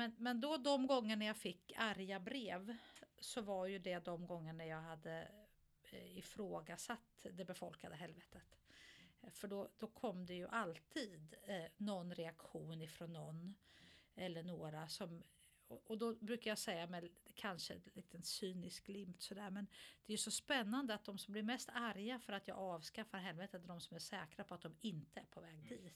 men, 0.00 0.14
men 0.18 0.40
då 0.40 0.56
de 0.56 0.86
gångerna 0.86 1.24
jag 1.24 1.36
fick 1.36 1.72
arga 1.76 2.20
brev 2.20 2.76
så 3.18 3.40
var 3.40 3.66
ju 3.66 3.78
det 3.78 4.04
de 4.04 4.26
gångerna 4.26 4.66
jag 4.66 4.80
hade 4.80 5.28
eh, 5.90 6.18
ifrågasatt 6.18 7.26
det 7.32 7.44
befolkade 7.44 7.96
helvetet. 7.96 8.58
Eh, 9.20 9.30
För 9.30 9.48
då, 9.48 9.68
då 9.78 9.86
kom 9.86 10.26
det 10.26 10.34
ju 10.34 10.48
alltid 10.48 11.34
eh, 11.42 11.64
någon 11.76 12.14
reaktion 12.14 12.82
ifrån 12.82 13.12
någon 13.12 13.54
eller 14.14 14.42
några 14.42 14.88
som 14.88 15.22
och 15.68 15.90
och 15.90 15.98
då 15.98 16.14
brukar 16.14 16.50
jag 16.50 16.58
säga 16.58 16.86
med 16.86 17.08
kanske 17.34 17.74
en 17.74 17.82
liten 17.94 18.22
cynisk 18.22 18.86
glimt 18.86 19.22
sådär 19.22 19.50
men 19.50 19.66
det 20.06 20.12
är 20.12 20.14
ju 20.14 20.18
så 20.18 20.30
spännande 20.30 20.94
att 20.94 21.04
de 21.04 21.18
som 21.18 21.32
blir 21.32 21.42
mest 21.42 21.68
arga 21.72 22.18
för 22.18 22.32
att 22.32 22.48
jag 22.48 22.58
avskaffar 22.58 23.18
helvetet 23.18 23.64
är 23.64 23.68
de 23.68 23.80
som 23.80 23.94
är 23.94 24.00
säkra 24.00 24.44
på 24.44 24.54
att 24.54 24.62
de 24.62 24.76
inte 24.80 25.20
är 25.20 25.24
på 25.24 25.40
väg 25.40 25.68
dit. 25.68 25.94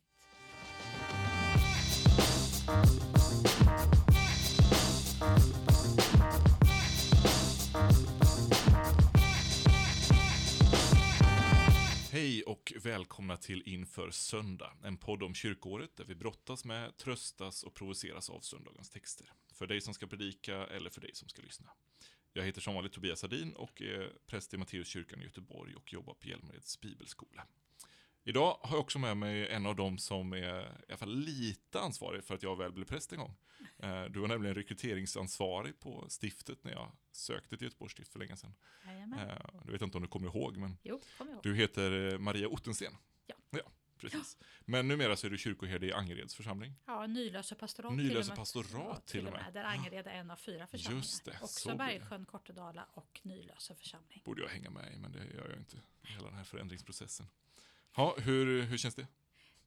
Hej 12.15 12.43
och 12.43 12.73
välkomna 12.83 13.37
till 13.37 13.63
Inför 13.67 14.11
söndag, 14.11 14.73
en 14.85 14.97
podd 14.97 15.23
om 15.23 15.35
kyrkåret 15.35 15.97
där 15.97 16.05
vi 16.05 16.15
brottas 16.15 16.65
med, 16.65 16.97
tröstas 16.97 17.63
och 17.63 17.75
provoceras 17.75 18.31
av 18.31 18.41
söndagens 18.41 18.91
texter. 18.91 19.33
För 19.53 19.67
dig 19.67 19.81
som 19.81 19.95
ska 19.95 20.07
predika 20.07 20.67
eller 20.67 20.91
för 20.91 21.01
dig 21.01 21.11
som 21.15 21.29
ska 21.29 21.43
lyssna. 21.43 21.71
Jag 22.33 22.45
heter 22.45 22.61
som 22.61 22.75
vanligt 22.75 22.93
Tobias 22.93 23.21
Sardin 23.21 23.53
och 23.53 23.83
är 23.83 24.13
präst 24.27 24.55
i 24.55 24.57
Matteuskyrkan 24.57 25.21
i 25.21 25.25
Göteborg 25.25 25.75
och 25.75 25.93
jobbar 25.93 26.15
på 26.15 26.29
Hjälmareds 26.29 26.81
bibelskola. 26.81 27.47
Idag 28.25 28.59
har 28.63 28.77
jag 28.77 28.81
också 28.81 28.99
med 28.99 29.17
mig 29.17 29.49
en 29.49 29.67
av 29.67 29.77
dem 29.77 29.99
som 29.99 30.33
är 30.33 30.63
i 30.63 30.67
alla 30.89 30.97
fall 30.97 31.17
lite 31.17 31.81
ansvarig 31.81 32.25
för 32.25 32.35
att 32.35 32.43
jag 32.43 32.59
väl 32.59 32.73
blev 32.73 32.85
präst 32.85 33.13
en 33.13 33.19
gång. 33.19 33.37
Eh, 33.85 34.05
Du 34.05 34.21
var 34.21 34.29
nämligen 34.29 34.55
rekryteringsansvarig 34.55 35.81
på 35.81 36.07
stiftet 36.23 36.65
när 36.65 36.73
jag 36.73 36.93
sökte 37.13 37.57
till 37.57 37.65
Göteborgs 37.67 37.93
stift 37.93 38.13
för 38.13 38.19
länge 38.19 38.37
sedan. 38.37 38.55
Jajamän. 38.87 39.29
Eh, 39.31 39.37
Du 39.65 39.73
vet 39.73 39.83
inte 39.83 39.97
om 39.99 40.03
du 40.03 40.09
kommer 40.09 40.27
ihåg, 40.29 40.57
men 40.57 40.77
Jo, 40.83 41.01
kom 41.19 41.29
ihåg. 41.29 41.41
du 41.43 41.55
heter 41.55 42.13
eh, 42.13 42.19
Maria 42.19 42.49
Ottensten. 42.49 42.93
Ja. 43.27 43.35
Ja, 43.51 43.71
precis. 43.97 44.37
Men 44.61 44.89
numera 44.89 45.17
så 45.17 45.27
är 45.27 45.31
du 45.31 45.39
kyrkoherde 45.39 45.87
i 45.87 45.93
Angereds 45.93 46.35
församling. 46.35 46.75
Ja, 46.87 47.07
Nylöse 47.07 47.55
pastorat 47.55 47.93
Nylöse 47.93 48.11
till 48.13 48.21
och 48.21 48.27
med. 48.29 48.37
pastorat 48.37 49.07
till 49.07 49.27
och 49.27 49.33
med. 49.33 49.51
Där 49.55 49.65
Angered 49.65 50.07
är 50.07 50.11
en 50.13 50.31
av 50.31 50.37
fyra 50.37 50.67
församlingar. 50.67 51.03
Just 51.03 51.25
det, 51.25 51.37
så 51.39 51.45
Också. 51.45 51.77
Bergsjön, 51.77 52.25
Kortedala 52.25 52.87
och 52.95 53.21
Nylöse 53.23 53.75
församling. 53.75 54.23
Borde 54.25 54.43
jag 54.43 54.49
hänga 54.49 54.71
med 54.71 54.93
i, 54.95 54.97
men 54.99 55.13
det 55.13 55.25
gör 55.25 55.49
jag 55.51 55.59
inte. 55.59 55.77
Hela 56.03 56.27
den 56.29 56.37
här 56.37 56.45
förändringsprocessen. 56.45 57.27
Ja, 57.97 58.17
hur, 58.19 58.63
hur 58.63 58.79
känns 58.79 58.95
det? 58.95 59.07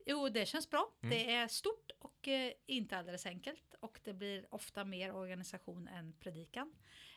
Jo, 0.08 0.30
det 0.30 0.46
känns 0.46 0.70
bra. 0.70 0.94
Mm. 1.04 1.18
Det 1.18 1.32
är 1.34 1.48
stort 1.48 1.92
och 2.00 2.28
eh, 2.28 2.52
inte 2.66 2.98
alldeles 2.98 3.26
enkelt. 3.26 3.76
Och 3.80 4.00
det 4.04 4.14
blir 4.14 4.46
ofta 4.54 4.86
mer 4.86 5.16
organisation 5.16 5.88
än 5.88 6.14
predikan. 6.20 6.74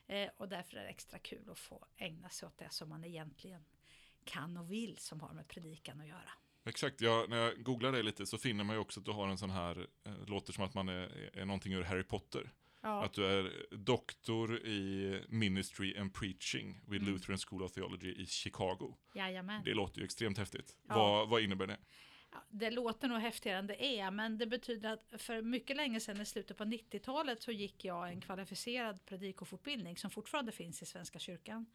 Eh, 0.07 0.31
och 0.37 0.49
därför 0.49 0.77
är 0.77 0.83
det 0.83 0.89
extra 0.89 1.19
kul 1.19 1.51
att 1.51 1.59
få 1.59 1.87
ägna 1.97 2.29
sig 2.29 2.47
åt 2.47 2.59
det 2.59 2.73
som 2.73 2.89
man 2.89 3.05
egentligen 3.05 3.65
kan 4.25 4.57
och 4.57 4.73
vill 4.73 4.97
som 4.99 5.21
har 5.21 5.33
med 5.33 5.49
predikan 5.49 6.01
att 6.01 6.07
göra. 6.09 6.31
Exakt, 6.65 7.01
jag, 7.01 7.31
när 7.31 7.37
jag 7.37 7.63
googlar 7.63 7.93
det 7.93 8.03
lite 8.03 8.27
så 8.27 8.39
finner 8.39 8.65
man 8.65 8.77
ju 8.77 8.81
också 8.81 9.01
att 9.01 9.07
du 9.07 9.13
har 9.13 9.29
en 9.29 9.39
sån 9.39 9.51
här, 9.51 9.87
eh, 10.05 10.27
låter 10.27 10.53
som 10.53 10.65
att 10.65 10.75
man 10.75 10.89
är, 10.89 11.31
är 11.39 11.45
någonting 11.45 11.73
ur 11.73 11.83
Harry 11.83 12.03
Potter. 12.05 12.53
Ja, 12.83 13.05
Att 13.05 13.13
du 13.13 13.27
är 13.27 13.67
doktor 13.77 14.59
i 14.67 15.25
Ministry 15.29 15.97
and 15.99 16.15
Preaching 16.15 16.81
vid 16.89 17.03
Mm. 17.03 17.13
Lutheran 17.15 17.39
School 17.39 17.63
of 17.63 17.73
Theology 17.73 18.13
i 18.13 18.27
Chicago. 18.27 18.97
jajamän. 19.15 19.63
Det 19.65 19.75
låter 19.75 19.99
ju 19.99 20.05
extremt 20.05 20.39
häftigt. 20.39 20.77
Ja. 20.89 20.95
Vad, 20.95 21.29
vad 21.29 21.43
innebär 21.43 21.67
det? 21.67 21.79
Det 22.49 22.71
låter 22.71 23.09
nog 23.09 23.19
häftigare 23.19 23.59
än 23.59 23.67
det 23.67 23.85
är, 23.85 24.11
men 24.11 24.39
det 24.39 24.47
betyder 24.47 24.93
att 24.93 25.23
för 25.23 25.43
mycket 25.43 25.77
länge 25.77 26.01
sedan 26.01 26.21
i 26.21 26.27
slutet 26.27 26.57
på 26.57 26.65
90-talet 26.65 27.43
så 27.43 27.53
gick 27.53 27.85
jag 27.85 28.09
en 28.09 28.21
kvalificerad 28.21 29.05
predikofortbildning 29.05 29.97
som 29.97 30.11
fortfarande 30.11 30.53
finns 30.53 30.83
i 30.83 30.87
Svenska 30.87 31.19
kyrkan 31.19 31.67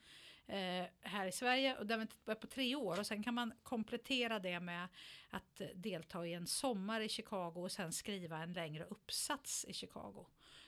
eh, 0.47 0.85
här 1.01 1.27
i 1.27 1.31
Sverige. 1.31 1.77
Och 1.77 1.85
den 1.85 2.07
var 2.25 2.35
på 2.35 2.47
tre 2.47 2.75
år 2.75 2.99
och 2.99 3.07
sen 3.07 3.23
kan 3.23 3.33
man 3.33 3.53
komplettera 3.63 4.39
det 4.39 4.59
med 4.59 4.87
att 5.29 5.61
delta 5.75 6.27
i 6.27 6.33
en 6.33 6.47
sommar 6.47 7.01
i 7.01 7.09
Chicago 7.09 7.53
och 7.55 7.71
sen 7.71 7.93
skriva 7.93 8.43
en 8.43 8.53
längre 8.53 8.83
uppsats 8.83 9.65
i 9.65 9.73
Chicago. 9.73 10.25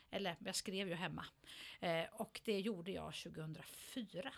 Eller 0.09 0.36
jag 0.40 0.56
skrev 0.56 0.88
ju 0.88 0.96
hemma. 0.96 1.26
Eh, 1.80 2.06
och 2.12 2.42
det 2.44 2.59
gjorde 2.59 2.92
jag 2.92 3.14
2004. 3.14 4.34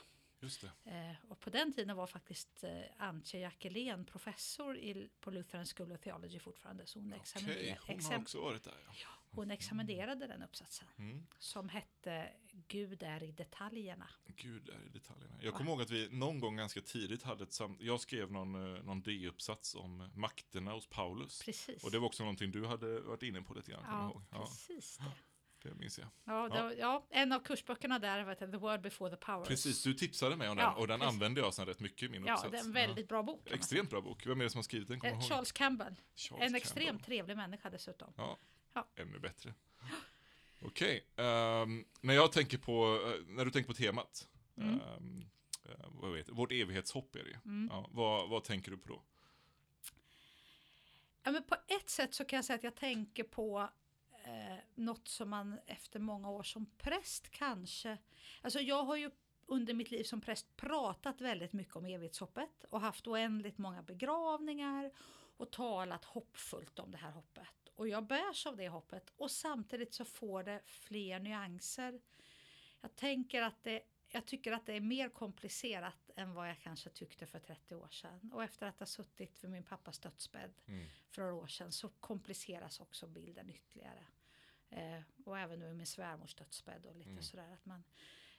Eh, 0.84 1.16
och 1.30 1.40
på 1.40 1.50
den 1.50 1.74
tiden 1.74 1.96
var 1.96 2.08
faktiskt 2.08 2.64
eh, 2.64 2.82
Antje 2.98 3.40
Jackelén 3.40 4.06
professor 4.06 4.78
i, 4.78 5.10
på 5.20 5.32
Lutheran 5.32 5.66
School 5.66 5.92
of 5.92 6.00
Theology 6.00 6.40
fortfarande. 6.40 6.86
Så 6.86 7.00
hon, 7.00 7.14
examiner, 7.14 7.80
hon 7.88 8.02
har 8.04 8.18
också 8.18 8.42
varit 8.42 8.64
där. 8.64 8.78
Ja. 8.86 9.10
hon 9.32 9.52
examinerade 9.52 10.28
den 10.28 10.44
uppsatsen. 10.44 10.88
Mm. 10.98 11.28
Som 11.40 11.70
hette 11.70 12.34
Gud 12.68 13.04
är 13.04 13.24
i 13.24 13.32
detaljerna. 13.32 14.10
Gud 14.28 14.70
är 14.70 14.86
i 14.86 14.90
detaljerna. 14.90 15.40
Jag 15.42 15.54
kommer 15.54 15.72
ihåg 15.72 15.82
att 15.82 15.90
vi 15.90 16.10
någon 16.12 16.40
gång 16.40 16.56
ganska 16.56 16.82
tidigt 16.82 17.24
hade 17.24 17.44
ett 17.44 17.54
samt... 17.54 17.82
Jag 17.82 18.02
skrev 18.02 18.32
någon, 18.32 18.76
eh, 18.76 18.84
någon 18.84 19.02
D-uppsats 19.02 19.76
om 19.76 20.10
makterna 20.16 20.72
hos 20.72 20.88
Paulus. 20.88 21.42
Precis. 21.44 21.84
Och 21.84 21.92
det 21.92 22.00
var 22.00 22.08
också 22.08 22.24
någonting 22.24 22.52
du 22.52 22.66
hade 22.66 23.00
varit 23.00 23.24
inne 23.24 23.42
på 23.42 23.54
lite 23.54 23.72
grann, 23.72 23.84
ja. 23.88 24.24
Ja, 24.32 24.46
precis 24.46 24.98
det. 24.98 25.04
Det 25.62 25.74
minns 25.76 26.00
jag. 26.00 26.08
Ja, 26.24 26.50
det, 26.50 26.64
var- 26.64 26.72
ja, 26.72 27.06
en 27.10 27.32
av 27.32 27.40
kursböckerna 27.40 28.00
där 28.00 28.24
var 28.24 28.36
The 28.36 28.46
Word 28.58 28.82
Before 28.82 29.10
the 29.10 29.26
Powers. 29.26 29.48
Precis, 29.48 29.84
du 29.84 29.94
tipsade 29.94 30.36
mig 30.36 30.50
om 30.50 30.58
den 30.58 30.66
Ja, 30.66 30.76
och 30.76 30.88
den 30.88 31.00
precis. 31.00 31.14
använde 31.14 31.42
jag 31.42 31.54
sen 31.54 31.66
rätt 31.66 31.80
mycket 31.80 32.04
i 32.04 32.10
min 32.10 32.26
Ja, 32.26 32.34
uppsats. 32.34 32.52
det 32.52 32.58
är 32.58 32.64
en 32.64 32.72
väldigt 32.74 33.08
bra 33.08 33.24
bok. 33.24 33.52
Extremt 33.52 33.90
bra 33.90 34.02
bok. 34.02 34.26
Vem 34.28 34.40
är 34.40 34.44
det 34.44 34.50
som 34.50 34.58
har 34.58 34.64
skrivit 34.64 34.88
den? 34.88 35.02
Eh? 35.02 35.22
Charles 35.22 35.52
Campbell. 35.52 35.96
Charles 36.16 36.50
en 36.50 36.56
extremt 36.56 36.88
Campbell. 36.88 37.06
trevlig 37.06 37.38
människa 37.38 37.70
dessutom. 37.70 38.14
Ja, 38.18 38.38
Ja. 38.74 38.88
ännu 38.96 39.20
bättre. 39.20 39.54
Okej, 40.62 41.06
ehm, 41.16 41.86
när 42.02 42.14
jag 42.14 42.32
tänker 42.32 42.58
på, 42.58 43.02
eh, 43.06 43.26
när 43.28 43.46
du 43.46 43.52
tänker 43.52 43.68
på 43.68 43.74
temat, 43.74 44.28
Mm. 44.58 44.80
ehm, 44.80 45.24
eh, 45.66 45.86
vad 45.88 46.14
vet, 46.14 46.30
vårt 46.30 46.52
evighetshopp 46.52 47.16
är 47.16 47.24
det. 47.24 47.40
Mm. 47.46 47.68
Ja, 47.72 47.90
vad, 47.92 48.30
vad 48.30 48.44
tänker 48.44 48.72
du 48.72 48.78
på 48.78 48.88
då? 48.88 49.02
Ja, 51.24 51.32
men 51.32 51.44
på 51.44 51.56
ett 51.68 51.90
sätt 51.90 52.14
så 52.14 52.26
kan 52.26 52.38
jag 52.38 52.46
säga 52.46 52.56
att 52.58 52.64
jag 52.64 52.76
tänker 52.76 53.24
på 53.24 53.70
eh, 54.24 54.58
något 54.76 55.08
som 55.08 55.30
man 55.30 55.60
efter 55.66 56.00
många 56.00 56.30
år 56.30 56.44
som 56.44 56.66
präst 56.66 57.30
kanske... 57.30 57.98
Alltså 58.42 58.60
jag 58.60 58.84
har 58.84 58.96
ju 58.96 59.12
under 59.46 59.74
mitt 59.74 59.92
liv 59.92 60.04
som 60.04 60.22
präst 60.22 60.56
pratat 60.56 61.22
väldigt 61.22 61.54
mycket 61.54 61.76
om 61.76 61.86
evighetshoppet 61.86 62.64
och 62.70 62.82
haft 62.82 63.08
oändligt 63.08 63.58
många 63.58 63.82
begravningar 63.82 64.92
och 65.38 65.52
talat 65.52 66.06
hoppfullt 66.06 66.80
om 66.80 66.92
det 66.92 66.98
här 66.98 67.12
hoppet. 67.12 67.70
Och 67.76 67.88
jag 67.88 68.08
bärs 68.08 68.46
av 68.46 68.58
det 68.58 68.70
hoppet 68.70 69.14
och 69.18 69.32
samtidigt 69.32 69.94
så 69.94 70.06
får 70.06 70.44
det 70.44 70.62
fler 70.66 71.20
nyanser. 71.20 72.02
Jag 72.82 72.96
tänker 72.96 73.42
att 73.42 73.64
det 73.64 73.82
jag 74.12 74.26
tycker 74.26 74.52
att 74.52 74.66
det 74.66 74.74
är 74.74 74.82
mer 74.82 75.10
komplicerat 75.10 76.09
än 76.20 76.34
vad 76.34 76.50
jag 76.50 76.60
kanske 76.60 76.90
tyckte 76.90 77.26
för 77.26 77.40
30 77.40 77.76
år 77.76 77.90
sedan. 77.90 78.32
Och 78.34 78.44
efter 78.44 78.68
att 78.68 78.80
ha 78.80 78.86
suttit 78.86 79.44
vid 79.44 79.52
min 79.52 79.64
pappas 79.64 80.00
dödsbädd 80.00 80.54
Mm. 80.68 80.86
för 81.10 81.22
några 81.22 81.34
år 81.36 81.48
sedan 81.48 81.72
så 81.72 81.90
kompliceras 81.90 82.80
också 82.80 83.08
bilden 83.08 83.50
ytterligare. 83.50 84.06
Eh, 84.70 85.02
och 85.26 85.40
även 85.40 85.60
nu 85.60 85.74
min 85.74 85.86
svärmors 85.88 86.36
dödsbädd 86.36 86.86
och 86.86 86.96
lite 86.96 87.10
Mm. 87.10 87.24
sådär 87.24 87.54
att 87.54 87.66
man 87.66 87.84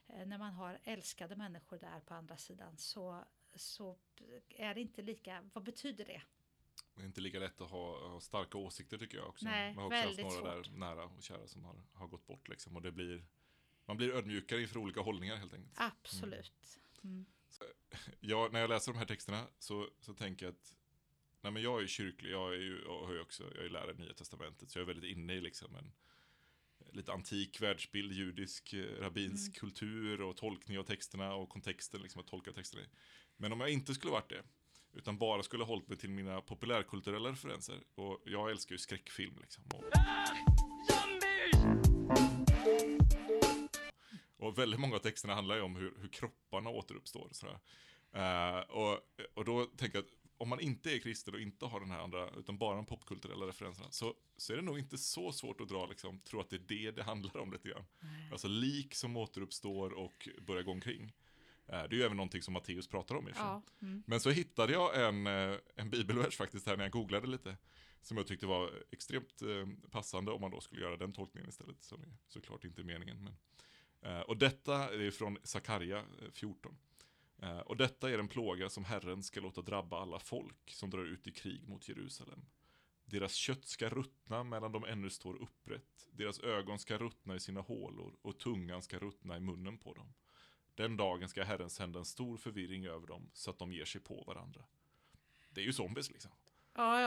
eh, 0.07 0.25
när 0.27 0.37
man 0.37 0.53
har 0.53 0.79
älskade 0.83 1.35
människor 1.35 1.77
där 1.79 1.99
på 1.99 2.13
andra 2.13 2.37
sidan 2.37 2.77
så, 2.77 3.23
så 3.55 3.97
är 4.49 4.73
det 4.75 4.81
inte 4.81 5.01
lika, 5.01 5.49
vad 5.53 5.63
betyder 5.63 6.05
det? 6.05 6.21
Det 6.95 7.01
är 7.01 7.05
inte 7.05 7.21
lika 7.21 7.39
lätt 7.39 7.61
att 7.61 7.69
ha, 7.69 8.07
ha 8.09 8.21
starka 8.21 8.57
åsikter 8.57 8.97
tycker 8.97 9.17
jag 9.17 9.27
också. 9.27 9.45
Nej, 9.45 9.73
Man 9.73 9.83
har 9.83 9.85
också 9.91 10.07
haft 10.07 10.17
några 10.19 10.31
svårt. 10.63 10.65
där 10.65 10.77
nära 10.79 11.03
och 11.05 11.23
kära 11.23 11.47
som 11.47 11.63
har, 11.65 11.75
har 11.93 12.07
gått 12.07 12.27
bort 12.27 12.47
liksom. 12.49 12.75
Och 12.75 12.81
det 12.81 12.91
blir, 12.91 13.25
man 13.85 13.97
blir 13.97 14.11
ödmjukare 14.15 14.61
inför 14.61 14.79
olika 14.79 15.01
hållningar 15.01 15.35
helt 15.35 15.53
enkelt. 15.53 15.73
Absolut. 15.77 16.79
Mm. 17.03 17.25
jag, 18.19 18.53
när 18.53 18.59
jag 18.59 18.69
läser 18.69 18.91
de 18.91 18.97
här 18.97 19.05
texterna 19.05 19.47
så, 19.59 19.89
så 19.99 20.13
tänker 20.13 20.45
jag 20.45 20.53
att 20.53 20.75
nej 21.41 21.51
men 21.51 21.63
jag 21.63 21.83
är 21.83 21.87
kyrklig, 21.87 22.31
jag 22.31 22.53
är 22.53 22.59
ju, 22.59 22.81
jag 22.85 23.13
ju 23.13 23.21
också, 23.21 23.43
jag 23.55 23.65
är 23.65 23.69
lärare 23.69 23.91
i 23.91 23.97
Nya 23.97 24.13
Testamentet, 24.13 24.69
så 24.71 24.79
jag 24.79 24.83
är 24.83 24.93
väldigt 24.93 25.11
inne 25.17 25.33
i 25.33 25.41
liksom 25.41 25.75
en 25.75 25.91
lite 26.91 27.13
antik 27.13 27.61
världsbild, 27.61 28.13
judisk, 28.13 28.73
eh, 28.73 28.99
rabbinsk 28.99 29.49
Mm. 29.49 29.59
kultur 29.59 30.21
och 30.21 30.37
tolkning 30.37 30.79
av 30.79 30.83
texterna 30.83 31.33
och 31.35 31.49
kontexten, 31.49 32.01
liksom 32.01 32.21
att 32.21 32.27
tolka 32.27 32.51
texterna 32.53 32.83
i. 32.83 32.87
Men 33.37 33.53
om 33.53 33.59
jag 33.59 33.69
inte 33.69 33.93
skulle 33.93 34.11
varit 34.11 34.29
det, 34.29 34.43
utan 34.93 35.17
bara 35.17 35.43
skulle 35.43 35.63
ha 35.63 35.67
hållit 35.67 35.87
mig 35.87 35.97
till 35.97 36.09
mina 36.09 36.41
populärkulturella 36.41 37.31
referenser, 37.31 37.83
och 37.95 38.21
jag 38.25 38.51
älskar 38.51 38.73
ju 38.73 38.79
skräckfilm 38.79 39.37
liksom. 39.41 39.63
Och, 39.73 39.83
och 44.41 44.57
väldigt 44.57 44.79
många 44.79 44.95
av 44.95 44.99
texterna 44.99 45.35
handlar 45.35 45.55
ju 45.55 45.61
om 45.61 45.75
hur, 45.75 45.93
hur 46.01 46.07
kropparna 46.07 46.69
återuppstår. 46.69 47.27
och 47.29 47.35
Sådär. 47.35 47.59
Eh, 48.13 48.59
och, 48.59 48.99
och 49.33 49.45
då 49.45 49.65
tänker 49.65 49.97
jag 49.97 50.05
att 50.05 50.11
om 50.37 50.49
man 50.49 50.59
inte 50.59 50.95
är 50.95 50.99
kristen 50.99 51.33
och 51.33 51.39
inte 51.39 51.65
har 51.65 51.79
den 51.79 51.91
här 51.91 51.99
andra, 51.99 52.29
utan 52.29 52.57
bara 52.57 52.75
de 52.75 52.85
popkulturella 52.85 53.47
referenserna, 53.47 53.91
så, 53.91 54.13
så 54.37 54.53
är 54.53 54.57
det 54.57 54.63
nog 54.63 54.79
inte 54.79 54.97
så 54.97 55.31
svårt 55.31 55.61
att 55.61 55.69
dra, 55.69 55.85
liksom, 55.85 56.19
tro 56.19 56.39
att 56.39 56.49
det 56.49 56.55
är 56.55 56.59
det 56.67 56.91
det 56.91 57.03
handlar 57.03 57.37
om 57.37 57.51
lite 57.53 57.69
grann. 57.69 57.85
Alltså 58.31 58.47
lik 58.47 58.95
som 58.95 59.17
återuppstår 59.17 59.93
och 59.93 60.29
börjar 60.41 60.63
gå 60.63 60.71
omkring. 60.71 61.13
Eh, 61.67 61.83
det 61.83 61.95
är 61.95 61.97
ju 61.97 62.03
även 62.03 62.17
någonting 62.17 62.41
som 62.41 62.53
Matteus 62.53 62.87
pratar 62.87 63.15
om. 63.15 63.29
Ja. 63.35 63.61
Mm. 63.81 64.03
Men 64.07 64.19
så 64.19 64.29
hittade 64.29 64.73
jag 64.73 65.07
en, 65.07 65.27
eh, 65.27 65.57
en 65.75 65.89
bibelvers 65.89 66.37
faktiskt 66.37 66.67
här 66.67 66.77
när 66.77 66.83
jag 66.83 66.91
googlade 66.91 67.27
lite. 67.27 67.57
Som 68.01 68.17
jag 68.17 68.27
tyckte 68.27 68.45
var 68.45 68.83
extremt 68.91 69.41
passande 69.91 70.31
om 70.31 70.41
man 70.41 70.51
då 70.51 70.61
skulle 70.61 70.81
göra 70.81 70.97
den 70.97 71.13
tolkningen 71.13 71.49
istället. 71.49 71.83
Som 71.83 72.01
är 72.01 72.13
såklart 72.27 72.63
inte 72.63 72.83
meningen. 72.83 73.23
Men, 73.23 73.33
och 74.25 74.37
detta 74.37 74.75
är 74.75 75.11
från 75.11 75.37
Sakarja 75.43 76.05
14. 76.33 76.77
Eh, 77.41 77.59
och 77.59 77.77
detta 77.77 78.09
är 78.09 78.19
en 78.19 78.27
plåga 78.27 78.69
som 78.69 78.85
Herren 78.85 79.23
ska 79.23 79.39
låta 79.39 79.61
drabba 79.61 80.01
alla 80.01 80.19
folk 80.19 80.71
som 80.71 80.89
drar 80.89 81.05
ut 81.05 81.27
i 81.27 81.31
krig 81.31 81.67
mot 81.67 81.89
Jerusalem. 81.89 82.45
Deras 83.05 83.33
kött 83.33 83.65
ska 83.65 83.89
ruttna 83.89 84.43
medan 84.43 84.71
de 84.71 84.83
ännu 84.85 85.09
står 85.09 85.41
upprätt. 85.41 86.07
Deras 86.11 86.39
ögon 86.39 86.79
ska 86.79 86.97
ruttna 86.97 87.35
i 87.35 87.39
sina 87.39 87.61
hålor 87.61 88.15
och 88.21 88.39
tungan 88.39 88.81
ska 88.81 88.99
ruttna 88.99 89.37
i 89.37 89.39
munnen 89.39 89.77
på 89.77 89.93
dem. 89.93 90.13
Den 90.75 90.97
dagen 90.97 91.29
ska 91.29 91.43
Herren 91.43 91.69
sända 91.69 91.99
en 91.99 92.05
stor 92.05 92.37
förvirring 92.37 92.85
över 92.85 93.07
dem 93.07 93.29
så 93.33 93.49
att 93.49 93.59
de 93.59 93.73
ger 93.73 93.85
sig 93.85 94.01
på 94.01 94.23
varandra. 94.27 94.61
Det 95.49 95.61
är 95.61 95.65
ju 95.65 95.73
zombies 95.73 96.09
liksom. 96.09 96.31
Ja, 96.73 97.01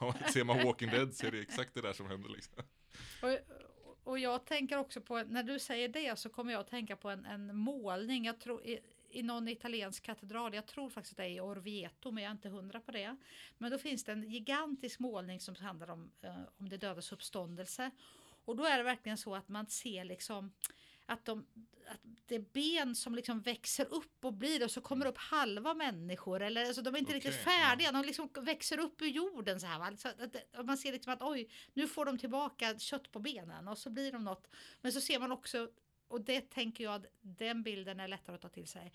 ja. 0.00 0.14
Ser 0.32 0.44
man 0.44 0.64
Walking 0.64 0.90
Dead 0.90 1.14
så 1.14 1.26
är 1.26 1.30
det 1.30 1.40
exakt 1.40 1.74
det 1.74 1.80
där 1.80 1.92
som 1.92 2.06
händer 2.06 2.28
liksom. 2.28 2.62
Och, 3.22 3.38
och 4.04 4.18
jag 4.18 4.44
tänker 4.44 4.78
också 4.78 5.00
på, 5.00 5.22
när 5.22 5.42
du 5.42 5.58
säger 5.58 5.88
det 5.88 6.18
så 6.18 6.28
kommer 6.28 6.52
jag 6.52 6.60
att 6.60 6.70
tänka 6.70 6.96
på 6.96 7.10
en, 7.10 7.24
en 7.24 7.56
målning. 7.56 8.24
Jag 8.24 8.40
tror, 8.40 8.64
i, 8.64 8.80
i 9.10 9.22
någon 9.22 9.48
italiensk 9.48 10.02
katedral, 10.02 10.54
jag 10.54 10.66
tror 10.66 10.90
faktiskt 10.90 11.12
att 11.12 11.16
det 11.16 11.24
är 11.24 11.28
i 11.28 11.40
Orvieto, 11.40 12.10
men 12.10 12.22
jag 12.22 12.30
är 12.30 12.34
inte 12.34 12.48
hundra 12.48 12.80
på 12.80 12.92
det. 12.92 13.16
Men 13.58 13.70
då 13.70 13.78
finns 13.78 14.04
det 14.04 14.12
en 14.12 14.30
gigantisk 14.30 14.98
målning 14.98 15.40
som 15.40 15.54
handlar 15.54 15.90
om, 15.90 16.10
eh, 16.22 16.42
om 16.58 16.68
det 16.68 16.76
dödas 16.76 17.12
uppståndelse. 17.12 17.90
Och 18.44 18.56
då 18.56 18.64
är 18.64 18.78
det 18.78 18.84
verkligen 18.84 19.18
så 19.18 19.34
att 19.34 19.48
man 19.48 19.66
ser 19.66 20.04
liksom 20.04 20.52
att, 21.06 21.24
de, 21.24 21.46
att 21.88 22.00
det 22.26 22.34
är 22.34 22.44
ben 22.52 22.94
som 22.94 23.14
liksom 23.14 23.40
växer 23.40 23.94
upp 23.94 24.24
och 24.24 24.32
blir 24.32 24.64
och 24.64 24.70
så 24.70 24.80
kommer 24.80 25.06
upp 25.06 25.18
halva 25.18 25.74
människor. 25.74 26.42
Eller, 26.42 26.66
alltså, 26.66 26.82
de 26.82 26.94
är 26.94 26.98
inte 26.98 27.10
Okej, 27.10 27.16
riktigt 27.16 27.44
färdiga, 27.44 27.92
de 27.92 28.02
liksom 28.02 28.28
växer 28.40 28.78
upp 28.78 29.02
ur 29.02 29.06
jorden. 29.06 29.60
Så 29.60 29.66
här, 29.66 29.78
va? 29.78 29.96
Så 29.96 30.08
att, 30.08 30.36
att 30.52 30.66
man 30.66 30.78
ser 30.78 30.92
liksom 30.92 31.12
att 31.12 31.22
oj, 31.22 31.48
nu 31.74 31.88
får 31.88 32.04
de 32.04 32.18
tillbaka 32.18 32.78
kött 32.78 33.12
på 33.12 33.18
benen 33.18 33.68
och 33.68 33.78
så 33.78 33.90
blir 33.90 34.12
de 34.12 34.24
något. 34.24 34.48
Men 34.80 34.92
så 34.92 35.00
ser 35.00 35.18
man 35.18 35.32
också 35.32 35.68
och 36.08 36.20
det 36.20 36.50
tänker 36.50 36.84
jag, 36.84 37.06
den 37.20 37.62
bilden 37.62 38.00
är 38.00 38.08
lättare 38.08 38.36
att 38.36 38.42
ta 38.42 38.48
till 38.48 38.66
sig. 38.66 38.92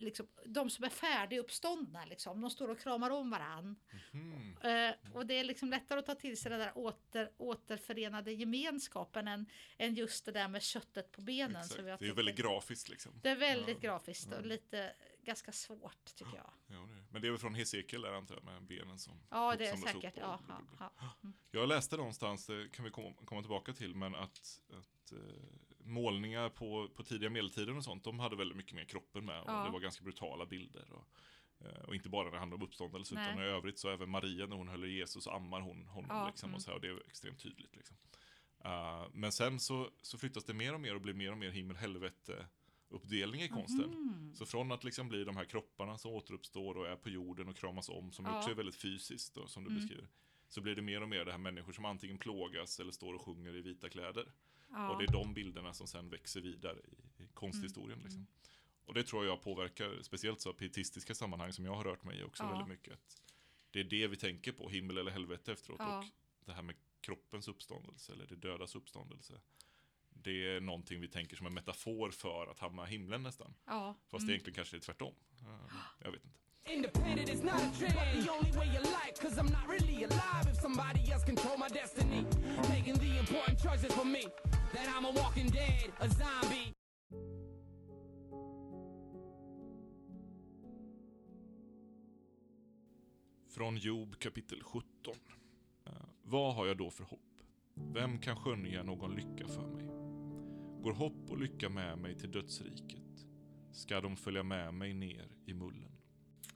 Liksom, 0.00 0.28
de 0.46 0.70
som 0.70 0.84
är 0.84 0.88
färdiguppståndna, 0.88 2.04
liksom, 2.04 2.40
de 2.40 2.50
står 2.50 2.68
och 2.68 2.78
kramar 2.80 3.10
om 3.10 3.30
varann. 3.30 3.76
Mhm. 4.12 4.56
Eh, 4.62 4.94
och 5.14 5.26
det 5.26 5.34
är 5.34 5.44
liksom 5.44 5.70
lättare 5.70 5.98
att 5.98 6.06
ta 6.06 6.14
till 6.14 6.40
sig 6.40 6.50
den 6.50 6.60
där 6.60 6.72
åter, 6.78 7.30
återförenade 7.36 8.32
gemenskapen 8.32 9.28
än, 9.28 9.46
än 9.78 9.94
just 9.94 10.24
det 10.24 10.32
där 10.32 10.48
med 10.48 10.62
köttet 10.62 11.12
på 11.12 11.20
benen. 11.20 11.56
Exakt. 11.56 11.74
Som 11.76 11.86
jag 11.86 11.98
Det 11.98 12.04
är 12.04 12.06
ju 12.08 12.14
väldigt 12.14 12.36
grafiskt 12.36 12.88
liksom. 12.88 13.12
Det 13.22 13.30
är 13.30 13.36
väldigt 13.36 13.78
Ja. 13.82 13.90
grafiskt 13.90 14.32
och 14.32 14.46
lite 14.46 14.92
ganska 15.22 15.52
svårt 15.52 16.04
tycker 16.04 16.36
jag. 16.36 16.50
Ja, 16.66 16.74
det 16.88 16.94
är. 16.94 17.04
Men 17.10 17.22
det 17.22 17.28
är 17.28 17.30
väl 17.30 17.40
från 17.40 17.54
Hesekiel 17.54 18.02
där 18.02 18.12
antar 18.12 18.34
jag, 18.34 18.44
med 18.44 18.62
benen 18.62 18.98
som 18.98 19.20
Ja, 19.30 19.56
det 19.56 19.66
är 19.66 19.76
säkert. 19.76 20.14
och- 20.16 20.20
Ja, 20.22 20.40
ja, 20.78 20.92
ja. 20.98 21.32
Jag 21.50 21.68
läste 21.68 21.96
någonstans, 21.96 22.46
det 22.46 22.68
kan 22.72 22.84
vi 22.84 22.90
komma, 22.90 23.12
komma 23.24 23.40
tillbaka 23.42 23.72
till, 23.72 23.94
men 23.94 24.14
att, 24.14 24.60
att 24.70 25.12
eh, 25.12 25.18
målningar 25.84 26.48
på, 26.48 26.88
på 26.88 27.02
tidiga 27.02 27.30
medeltiden 27.30 27.76
och 27.76 27.84
sånt, 27.84 28.04
de 28.04 28.18
hade 28.18 28.36
väldigt 28.36 28.56
mycket 28.56 28.74
med 28.74 28.88
kroppen 28.88 29.24
med. 29.24 29.40
Och 29.40 29.50
Ja. 29.50 29.64
det 29.64 29.70
var 29.70 29.80
ganska 29.80 30.04
brutala 30.04 30.46
bilder. 30.46 30.92
Och, 30.92 31.08
eh, 31.66 31.82
och 31.82 31.94
inte 31.94 32.08
bara 32.08 32.24
när 32.24 32.30
det 32.32 32.38
handlar 32.38 32.56
om 32.56 32.62
uppståndelse, 32.62 33.14
utan 33.14 33.36
Nej. 33.36 33.46
i 33.46 33.50
övrigt 33.50 33.78
så 33.78 33.90
även 33.90 34.10
Maria 34.10 34.46
när 34.46 34.56
hon 34.56 34.68
höll 34.68 34.84
Jesus 34.84 35.24
så 35.24 35.30
ammar 35.30 35.60
hon 35.60 35.86
honom. 35.86 36.10
Ja, 36.16 36.26
liksom, 36.26 36.48
mm. 36.48 36.54
och, 36.56 36.62
så 36.62 36.70
här, 36.70 36.74
och 36.74 36.80
det 36.80 36.88
är 36.88 37.02
extremt 37.06 37.38
tydligt. 37.42 37.76
Liksom. 37.76 37.96
Eh, 38.64 39.06
men 39.12 39.32
sen 39.32 39.60
så, 39.60 39.90
så 40.02 40.18
flyttas 40.18 40.44
det 40.44 40.54
mer 40.54 40.74
och 40.74 40.80
mer 40.80 40.94
och 40.94 41.00
blir 41.00 41.14
mer 41.14 41.32
och 41.32 41.38
mer 41.38 41.50
himmel-helvete 41.50 42.46
uppdelning 42.88 43.42
i 43.42 43.48
konsten. 43.48 43.90
Mhm. 43.90 44.34
Så 44.34 44.46
från 44.46 44.72
att 44.72 44.84
liksom 44.84 45.08
bli 45.08 45.24
de 45.24 45.36
här 45.36 45.44
kropparna 45.44 45.98
som 45.98 46.10
återuppstår 46.10 46.76
och 46.76 46.88
är 46.88 46.96
på 46.96 47.08
jorden 47.10 47.48
och 47.48 47.56
kramas 47.56 47.88
om, 47.88 48.12
som 48.12 48.24
Ja. 48.24 48.38
också 48.38 48.50
är 48.50 48.54
väldigt 48.54 48.76
fysiskt 48.76 49.34
då, 49.34 49.46
som 49.46 49.64
du 49.64 49.70
Mm. 49.70 49.80
beskriver. 49.80 50.08
Så 50.48 50.60
blir 50.60 50.74
det 50.76 50.82
mer 50.82 51.02
och 51.02 51.08
mer 51.08 51.24
det 51.24 51.30
här 51.30 51.38
människor 51.38 51.72
som 51.72 51.84
antingen 51.84 52.18
plågas 52.18 52.80
eller 52.80 52.92
står 52.92 53.14
och 53.14 53.22
sjunger 53.22 53.56
i 53.56 53.60
vita 53.62 53.88
kläder. 53.88 54.32
Ja. 54.72 54.90
Och 54.90 54.98
det 54.98 55.04
är 55.04 55.12
de 55.12 55.34
bilderna 55.34 55.74
som 55.74 55.86
sen 55.86 56.10
växer 56.10 56.40
vidare 56.40 56.78
i, 56.78 57.22
i 57.24 57.28
konsthistorien. 57.34 57.92
Mm. 57.98 58.04
Liksom. 58.04 58.26
Och 58.84 58.94
det 58.94 59.02
tror 59.02 59.26
jag 59.26 59.42
påverkar, 59.42 60.02
speciellt 60.02 60.40
så 60.40 60.52
pietistiska 60.52 61.14
sammanhang 61.14 61.52
som 61.52 61.64
jag 61.64 61.74
har 61.74 61.84
rört 61.84 62.04
mig 62.04 62.18
i 62.20 62.22
också 62.22 62.42
Ja. 62.42 62.48
väldigt 62.50 62.68
mycket. 62.68 62.92
Att 62.92 63.22
det 63.70 63.80
är 63.80 63.84
det 63.84 64.06
vi 64.08 64.16
tänker 64.16 64.52
på, 64.52 64.68
himmel 64.68 64.98
eller 64.98 65.10
helvete 65.10 65.52
efteråt. 65.52 65.78
Ja. 65.80 65.98
Och 66.38 66.46
det 66.46 66.52
här 66.52 66.62
med 66.62 66.74
kroppens 67.00 67.48
uppståndelse 67.48 68.12
eller 68.12 68.26
det 68.26 68.36
dödas 68.36 68.74
uppståndelse. 68.74 69.40
Det 70.10 70.56
är 70.56 70.60
någonting 70.60 71.00
vi 71.00 71.08
tänker 71.08 71.36
som 71.36 71.46
en 71.46 71.54
metafor 71.54 72.10
för 72.10 72.46
att 72.50 72.58
hamna 72.58 72.88
i 72.88 72.90
himlen 72.90 73.22
nästan. 73.22 73.54
ja. 73.66 73.96
Fast 74.10 74.22
mm. 74.22 74.30
egentligen 74.30 74.54
kanske 74.54 74.76
det 74.76 74.78
är 74.78 74.84
tvärtom. 74.84 75.14
Eh, 75.40 75.72
Jag 75.98 76.12
vet 76.12 76.24
inte. 76.24 76.38
Independent 76.72 77.28
is 77.28 77.42
not 77.42 77.52
a 77.54 77.72
trend. 77.78 78.24
The 78.24 78.30
only 78.30 78.52
way 78.52 78.68
of 78.78 78.84
life, 78.84 79.14
cause 79.22 79.40
I'm 79.40 79.50
not 79.50 79.68
really 79.68 80.04
alive 80.04 80.50
if 80.52 80.56
somebody 80.60 81.10
else 81.12 81.24
control 81.26 81.56
my 81.58 81.68
destiny. 81.68 82.22
Making 82.68 82.94
the 82.98 83.18
important 83.18 83.58
choices 83.62 83.94
for 83.94 84.04
me. 84.04 84.22
That 84.72 84.88
I'm 84.96 85.04
a 85.04 85.12
walking 85.12 85.48
dead, 85.50 85.90
a 86.00 86.08
zombie. 86.08 86.72
Från 93.48 93.76
Job 93.76 94.18
kapitel 94.18 94.62
17. 94.62 94.84
Eh, 95.86 95.92
Vad 96.22 96.54
har 96.54 96.66
jag 96.66 96.76
då 96.76 96.90
för 96.90 97.04
hopp? 97.04 97.20
Vem 97.74 98.18
kan 98.18 98.36
skönja 98.36 98.82
någon 98.82 99.14
lycka 99.14 99.48
för 99.48 99.66
mig? 99.66 99.86
Går 100.82 100.92
hopp 100.92 101.30
och 101.30 101.38
lycka 101.38 101.68
med 101.68 101.98
mig 101.98 102.14
till 102.18 102.30
dödsriket? 102.30 103.26
Ska 103.72 104.00
de 104.00 104.16
följa 104.16 104.42
med 104.42 104.74
mig 104.74 104.94
ner 104.94 105.28
i 105.46 105.54
mullen? 105.54 105.92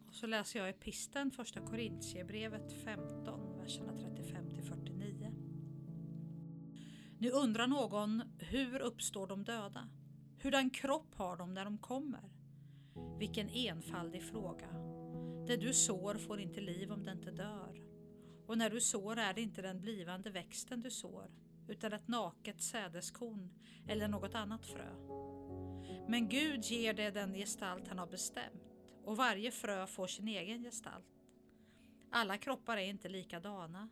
Och 0.09 0.15
så 0.15 0.27
läser 0.27 0.59
jag 0.59 0.69
episten, 0.69 1.31
första 1.31 1.61
Korintierbrevet 1.61 2.73
15, 2.85 3.57
verserna 3.59 3.93
35 3.99 4.07
till 4.17 4.25
49. 4.25 4.44
Nu 7.25 7.31
undrar 7.31 7.67
någon, 7.67 8.23
hur 8.38 8.81
uppstår 8.81 9.26
de 9.26 9.44
döda? 9.44 9.88
Hurdan 10.43 10.71
kropp 10.71 11.15
har 11.15 11.37
de 11.37 11.55
när 11.55 11.65
de 11.65 11.79
kommer? 11.79 12.31
Vilken 13.19 13.49
enfaldig 13.49 14.23
fråga. 14.23 14.69
Det 15.47 15.56
du 15.56 15.75
sår 15.75 16.15
får 16.15 16.41
inte 16.41 16.61
liv 16.61 16.93
om 16.93 17.05
det 17.05 17.12
inte 17.12 17.31
dör. 17.31 17.82
Och 18.47 18.59
när 18.59 18.71
du 18.71 18.81
sår 18.81 19.19
är 19.19 19.35
det 19.35 19.41
inte 19.41 19.62
den 19.62 19.81
blivande 19.81 20.31
växten 20.31 20.81
du 20.81 20.91
sår, 20.91 21.31
utan 21.69 21.93
ett 21.93 22.09
naket 22.09 22.62
sädeskorn 22.62 23.50
eller 23.88 24.09
något 24.09 24.35
annat 24.35 24.67
frö. 24.67 24.94
Men 26.09 26.29
Gud 26.29 26.65
ger 26.65 26.94
det 26.94 27.11
den 27.11 27.35
gestalt 27.35 27.88
han 27.88 27.99
har 27.99 28.06
bestämt 28.06 28.77
och 29.05 29.17
varje 29.17 29.50
frö 29.50 29.87
får 29.87 30.06
sin 30.06 30.29
egen 30.29 30.62
gestalt. 30.62 31.23
Alla 32.11 32.38
kroppar 32.38 32.77
är 32.77 32.87
inte 32.87 33.09
likadana. 33.09 33.91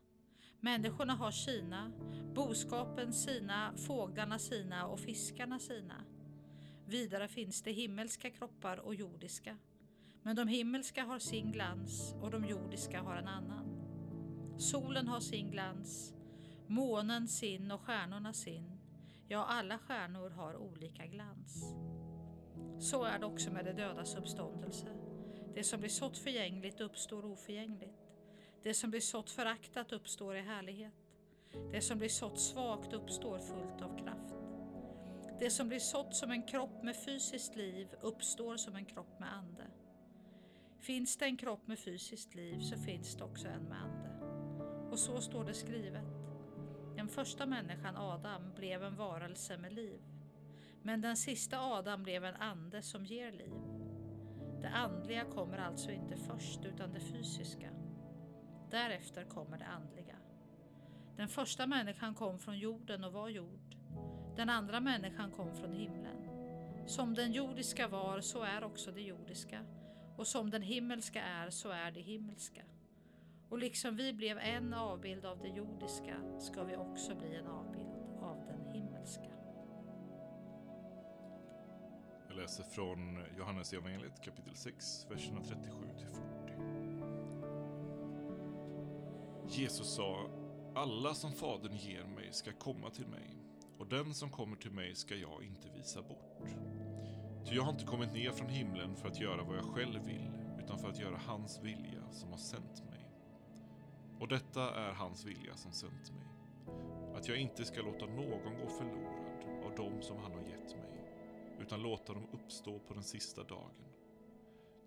Människorna 0.65 1.15
har 1.15 1.31
sina, 1.31 1.93
boskapen 2.35 3.13
sina, 3.13 3.73
fåglarna 3.77 4.39
sina 4.39 4.87
och 4.87 5.01
fiskarna 5.01 5.59
sina. 5.59 6.05
Vidare 6.87 7.29
finns 7.29 7.63
det 7.63 7.73
himmelska 7.73 8.31
kroppar 8.31 8.77
och 8.77 8.95
jordiska. 8.95 9.59
Men 10.23 10.37
de 10.37 10.49
himmelska 10.49 11.05
har 11.05 11.19
sin 11.19 11.53
glans 11.53 12.15
och 12.21 12.31
de 12.31 12.45
jordiska 12.45 13.01
har 13.01 13.17
en 13.17 13.29
annan. 13.29 13.67
Solen 14.59 15.09
har 15.09 15.21
sin 15.21 15.51
glans, 15.51 16.15
månen 16.67 17.29
sin 17.29 17.71
och 17.71 17.81
stjärnorna 17.81 18.33
sin. 18.33 18.79
Ja, 19.29 19.45
alla 19.45 19.79
stjärnor 19.79 20.31
har 20.31 20.57
olika 20.57 21.07
glans. 21.07 21.75
Så 22.81 23.05
är 23.05 23.19
det 23.19 23.27
också 23.27 23.51
med 23.51 23.65
det 23.65 23.73
dödas 23.73 24.15
uppståndelse. 24.15 24.89
Det 25.55 25.65
som 25.65 25.81
blir 25.81 25.91
sått 25.91 26.19
förgängligt 26.19 26.81
uppstår 26.81 27.25
oförgängligt. 27.25 28.02
Det 28.63 28.75
som 28.75 28.91
blir 28.91 29.01
sått 29.01 29.31
föraktat 29.31 29.93
uppstår 29.93 30.37
i 30.37 30.41
härlighet. 30.41 30.93
Det 31.73 31.81
som 31.81 31.99
blir 31.99 32.09
sått 32.09 32.41
svagt 32.41 32.93
uppstår 32.93 33.39
fullt 33.39 33.83
av 33.83 33.99
kraft. 33.99 34.35
Det 35.41 35.51
som 35.51 35.69
blir 35.69 35.79
sått 35.79 36.15
som 36.15 36.31
en 36.31 36.43
kropp 36.43 36.83
med 36.83 36.97
fysiskt 36.97 37.57
liv 37.57 37.89
uppstår 38.01 38.57
som 38.57 38.77
en 38.77 38.85
kropp 38.85 39.21
med 39.21 39.33
ande. 39.33 39.67
Finns 40.79 41.17
det 41.17 41.25
en 41.25 41.37
kropp 41.37 41.67
med 41.67 41.79
fysiskt 41.79 42.35
liv 42.35 42.61
så 42.61 42.77
finns 42.77 43.17
det 43.17 43.25
också 43.25 43.49
en 43.49 43.63
med 43.63 43.83
ande. 43.83 44.09
Och 44.91 44.99
så 44.99 45.21
står 45.21 45.45
det 45.45 45.55
skrivet. 45.55 46.05
Den 46.97 47.09
första 47.09 47.47
människan, 47.47 47.97
Adam, 47.97 48.53
blev 48.57 48.85
en 48.85 48.97
varelse 48.97 49.59
med 49.59 49.73
liv. 49.73 50.01
Men 50.83 51.01
den 51.01 51.17
sista 51.17 51.61
Adam 51.61 52.03
blev 52.03 52.25
en 52.25 52.35
ande 52.35 52.83
som 52.83 53.05
ger 53.05 53.33
liv. 53.33 53.61
Det 54.61 54.69
andliga 54.69 55.25
kommer 55.25 55.59
alltså 55.59 55.91
inte 55.91 56.17
först 56.17 56.65
utan 56.65 56.93
det 56.93 57.01
fysiska. 57.01 57.71
Därefter 58.73 59.25
kommer 59.25 59.59
det 59.59 59.67
andliga. 59.67 60.17
Den 61.17 61.29
första 61.29 61.67
människan 61.67 62.15
kom 62.15 62.39
från 62.39 62.59
jorden 62.59 63.05
och 63.05 63.13
var 63.13 63.29
jord. 63.29 63.77
Den 64.37 64.49
andra 64.49 64.81
människan 64.81 65.31
kom 65.31 65.55
från 65.55 65.73
himlen. 65.73 66.29
Som 66.87 67.15
den 67.15 67.33
jordiska 67.33 67.89
var 67.89 68.21
så 68.21 68.43
är 68.43 68.65
också 68.65 68.93
det 68.93 69.01
jordiska 69.01 69.65
och 70.17 70.27
som 70.27 70.51
den 70.51 70.63
himmelska 70.63 71.23
är 71.23 71.51
så 71.51 71.69
är 71.69 71.91
det 71.91 72.01
himmelska. 72.01 72.63
Och 73.49 73.59
liksom 73.59 73.97
vi 73.97 74.13
blev 74.13 74.39
en 74.39 74.75
avbild 74.75 75.25
av 75.25 75.39
det 75.39 75.49
jordiska 75.49 76.41
ska 76.41 76.65
vi 76.65 76.77
också 76.77 77.15
bli 77.15 77.37
en 77.37 77.47
avbild 77.47 78.21
av 78.21 78.45
den 78.47 78.75
himmelska. 78.75 79.31
Jag 82.29 82.37
läser 82.37 82.65
från 82.65 83.25
Johannes 83.39 83.73
evangeliet 83.73 84.25
kapitel 84.25 84.55
6, 84.55 85.07
verserna 85.11 85.41
37 85.41 85.73
till 85.99 86.07
40. 86.07 86.42
Jesus 89.59 89.95
sa, 89.95 90.31
Alla 90.75 91.15
som 91.15 91.33
Fadern 91.33 91.77
ger 91.77 92.05
mig 92.05 92.33
ska 92.33 92.53
komma 92.53 92.91
till 92.91 93.07
mig, 93.07 93.37
och 93.79 93.87
den 93.87 94.15
som 94.15 94.31
kommer 94.31 94.57
till 94.57 94.71
mig 94.71 94.95
ska 94.95 95.15
jag 95.15 95.45
inte 95.45 95.69
visa 95.69 96.03
bort. 96.03 96.49
Ty 97.47 97.55
jag 97.55 97.63
har 97.63 97.73
inte 97.73 97.85
kommit 97.85 98.13
ner 98.13 98.31
från 98.31 98.49
himlen 98.49 98.97
för 98.97 99.09
att 99.09 99.21
göra 99.21 99.43
vad 99.43 99.57
jag 99.57 99.65
själv 99.65 100.05
vill, 100.05 100.31
utan 100.65 100.79
för 100.79 100.89
att 100.89 100.99
göra 100.99 101.17
hans 101.27 101.61
vilja 101.63 102.13
som 102.13 102.31
har 102.31 102.39
sänt 102.39 102.85
mig. 102.91 103.11
Och 104.21 104.29
detta 104.29 104.75
är 104.75 104.93
hans 104.93 105.25
vilja 105.25 105.57
som 105.57 105.73
sänt 105.73 106.13
mig. 106.13 106.27
Att 107.17 107.29
jag 107.29 107.37
inte 107.37 107.65
ska 107.65 107.83
låta 107.83 108.07
någon 108.07 108.59
gå 108.61 108.69
förlorad 108.69 109.65
av 109.65 109.75
dem 109.77 110.03
som 110.03 110.17
han 110.17 110.33
har 110.33 110.43
gett 110.43 110.77
mig, 110.77 111.15
utan 111.61 111.83
låta 111.83 112.13
dem 112.13 112.27
uppstå 112.33 112.79
på 112.79 112.95
den 112.95 113.03
sista 113.03 113.45
dagen. 113.45 113.85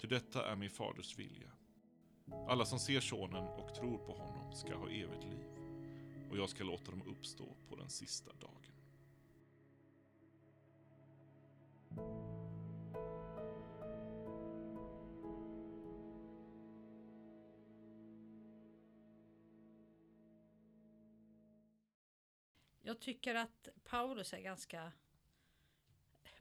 Ty 0.02 0.08
detta 0.08 0.52
är 0.52 0.56
min 0.56 0.70
faders 0.70 1.20
vilja. 1.20 1.52
Alla 2.48 2.66
som 2.66 2.80
ser 2.80 3.00
sonen 3.00 3.48
och 3.48 3.76
tror 3.76 3.98
på 3.98 4.12
honom 4.12 4.54
ska 4.54 4.76
ha 4.76 4.90
evigt 4.90 5.24
liv, 5.24 5.48
och 6.30 6.38
jag 6.38 6.50
ska 6.50 6.64
låta 6.64 6.92
dem 6.92 7.02
uppstå 7.08 7.56
på 7.70 7.76
den 7.76 7.90
sista 7.90 8.32
dagen. 8.34 8.56
Jag 22.82 23.00
tycker 23.00 23.36
att 23.36 23.68
Paulus 23.84 24.34
är 24.34 24.40
ganska 24.42 24.92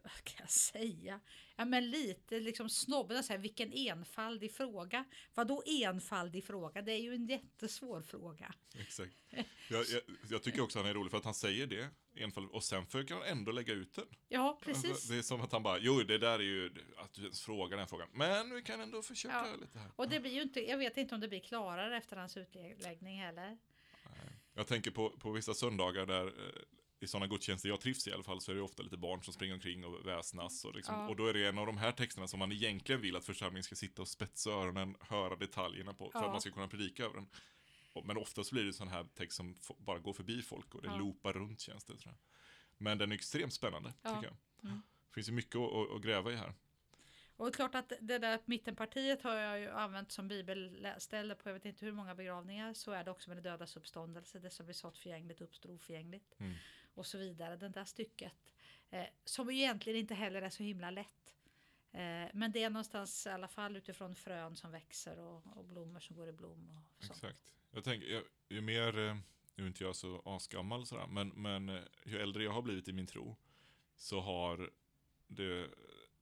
vad 0.05 0.25
kan 0.25 0.37
jag 0.41 0.51
säga? 0.51 1.21
Ja 1.57 1.65
men 1.65 1.91
lite 1.91 2.41
liksom 2.41 2.69
snobben 2.71 3.25
säger 3.25 3.41
vilken 3.41 3.73
enfaldig 3.73 4.53
fråga. 4.53 5.05
Vad 5.35 5.47
då 5.49 5.63
enfaldig 5.67 6.45
fråga? 6.45 6.83
Det 6.83 6.93
är 6.93 6.99
ju 7.01 7.15
en 7.15 7.27
jättesvår 7.27 8.03
fråga. 8.03 8.55
Exakt. 8.79 9.17
Jag, 9.71 9.85
jag, 9.89 10.03
jag 10.31 10.43
tycker 10.43 10.61
också 10.61 10.79
han 10.79 10.89
är 10.89 10.95
rolig 10.95 11.11
för 11.11 11.19
att 11.19 11.25
han 11.25 11.35
säger 11.35 11.67
det, 11.67 11.89
enfald, 12.17 12.51
och 12.51 12.65
sen 12.65 12.87
försöker 12.87 13.15
han 13.15 13.25
ändå 13.25 13.53
lägga 13.53 13.73
ut 13.73 13.95
den. 13.95 14.07
Ja 14.29 14.61
precis. 14.65 15.09
Det 15.09 15.17
är 15.17 15.23
som 15.23 15.41
att 15.41 15.53
han 15.53 15.63
bara, 15.63 15.79
jo 15.79 16.03
det 16.03 16.19
där 16.19 16.39
är 16.39 16.43
ju 16.43 16.71
att 16.97 17.13
du 17.15 17.23
ens 17.23 17.41
frågar 17.43 17.77
den 17.77 17.89
frågan, 17.89 18.09
men 18.13 18.55
vi 18.55 18.63
kan 18.63 18.81
ändå 18.81 19.03
försöka 19.03 19.35
Ja. 19.35 19.57
lite 19.61 19.79
här. 19.79 19.91
Och 19.97 20.09
det 20.09 20.21
blir 20.21 20.33
ju 20.33 20.43
inte, 20.43 20.61
jag 20.71 20.79
vet 20.79 20.97
inte 20.97 21.15
om 21.15 21.21
det 21.21 21.29
blir 21.29 21.41
klarare 21.41 21.97
efter 21.97 22.17
hans 22.17 22.37
utläggning 22.37 23.21
heller. 23.21 23.59
Jag 24.57 24.67
tänker 24.67 24.91
på, 24.91 25.11
på 25.11 25.31
vissa 25.33 25.55
söndagar 25.55 26.07
där 26.07 26.27
eh, 26.27 26.33
i 27.01 27.07
sådana 27.07 27.27
gudstjänster 27.27 27.69
jag 27.69 27.81
trivs 27.81 28.07
i 28.09 28.13
alla 28.13 28.23
fall 28.23 28.41
så 28.41 28.51
är 28.51 28.55
det 28.57 28.63
ofta 28.63 28.83
lite 28.83 28.97
barn 28.97 29.23
som 29.23 29.33
springer 29.35 29.55
omkring 29.55 29.85
och 29.85 30.07
väsnas 30.07 30.65
och, 30.65 30.75
liksom, 30.75 30.95
Ja. 30.95 31.09
och 31.09 31.17
då 31.17 31.27
är 31.27 31.33
det 31.35 31.49
en 31.49 31.59
av 31.59 31.67
de 31.67 31.77
här 31.77 31.93
texterna 31.93 32.29
som 32.29 32.39
man 32.39 32.53
egentligen 32.53 33.01
vill 33.01 33.17
att 33.17 33.25
församlingen 33.25 33.65
ska 33.65 33.75
sitta 33.75 34.03
och 34.03 34.09
spetsa 34.09 34.51
öronen, 34.51 34.97
höra 35.01 35.37
detaljerna 35.37 35.95
på 35.95 36.11
för 36.11 36.19
Ja. 36.19 36.25
att 36.25 36.33
man 36.33 36.41
ska 36.41 36.51
kunna 36.51 36.69
predika 36.69 37.05
över 37.05 37.15
den. 37.15 37.27
Men 38.05 38.17
oftast 38.17 38.51
blir 38.53 38.65
det 38.65 38.73
sån 38.73 38.89
här 38.89 39.07
text 39.15 39.37
som 39.37 39.55
bara 39.79 39.99
går 39.99 40.13
förbi 40.13 40.43
folk 40.43 40.75
och 40.75 40.83
det 40.83 40.89
Ja. 40.89 40.97
loopar 40.97 41.33
runt 41.33 41.61
känns 41.61 41.85
det 41.85 41.97
tror 41.97 42.13
jag. 42.13 42.17
Men 42.79 42.99
den 42.99 43.11
är 43.13 43.15
extremt 43.17 43.53
spännande 43.55 43.93
Ja. 44.03 44.15
tycker 44.15 44.25
jag. 44.27 44.37
Mm. 44.71 44.83
Det 45.09 45.15
finns 45.15 45.29
ju 45.29 45.33
mycket 45.33 45.57
att, 45.57 45.73
att, 45.73 45.91
att 45.97 46.03
gräva 46.03 46.33
i 46.33 46.37
här. 46.37 46.55
Och 47.37 47.47
det 47.47 47.51
är 47.51 47.55
klart 47.55 47.75
att 47.75 47.93
det 48.01 48.19
där 48.19 48.39
mittenpartiet 48.45 49.23
har 49.23 49.35
jag 49.35 49.61
ju 49.61 49.71
använt 49.71 50.13
som 50.13 50.29
bibelställe 50.29 51.35
på 51.35 51.49
jag 51.49 51.55
vet 51.55 51.65
inte 51.65 51.85
hur 51.85 51.93
många 51.93 52.15
begravningar. 52.15 52.75
Så 52.75 52.93
är 52.93 53.05
det 53.05 53.11
också 53.11 53.31
med 53.31 53.37
det 53.37 53.41
dödas 53.51 53.77
uppståndelse. 53.77 54.39
Det 54.39 54.51
som 54.51 54.67
vi 54.67 54.75
sått 54.75 54.99
förgängligt 54.99 55.41
uppstår 55.41 55.71
oförgängligt. 55.71 56.35
Mm. 56.41 56.55
Och 56.95 57.07
så 57.07 57.19
vidare. 57.19 57.57
Den 57.57 57.73
där 57.73 57.85
stycket. 57.85 58.33
Eh, 58.91 59.07
som 59.25 59.51
egentligen 59.51 59.99
inte 59.99 60.15
heller 60.15 60.43
är 60.43 60.51
så 60.51 60.63
himla 60.63 60.91
lätt. 60.91 61.35
Eh, 61.93 62.29
men 62.35 62.53
det 62.53 62.63
är 62.63 62.71
någonstans 62.71 63.27
i 63.27 63.31
alla 63.31 63.49
fall 63.49 63.77
utifrån 63.77 64.15
frön 64.15 64.57
som 64.57 64.71
växer 64.71 65.19
och, 65.19 65.57
och 65.57 65.65
blommor 65.65 66.01
som 66.01 66.17
går 66.17 66.29
i 66.29 66.33
blom. 66.33 66.71
Och 66.99 67.05
sånt. 67.05 67.17
Exakt. 67.17 67.43
Jag 67.71 67.85
tänker, 67.85 68.09
jag, 68.09 68.23
ju 68.49 68.61
mer, 68.61 68.99
eh, 68.99 69.17
nu 69.55 69.65
är 69.65 69.69
inte 69.69 69.85
jag 69.85 69.97
så 69.97 70.23
asgammal 70.25 70.87
sådär, 70.87 71.07
men, 71.07 71.29
men 71.29 71.69
eh, 71.69 71.83
ju 72.05 72.19
äldre 72.19 72.45
jag 72.45 72.53
har 72.53 72.63
blivit 72.63 72.89
i 72.89 72.93
min 72.93 73.07
tro 73.07 73.37
så 73.97 74.21
har 74.21 74.71
det, 75.27 75.71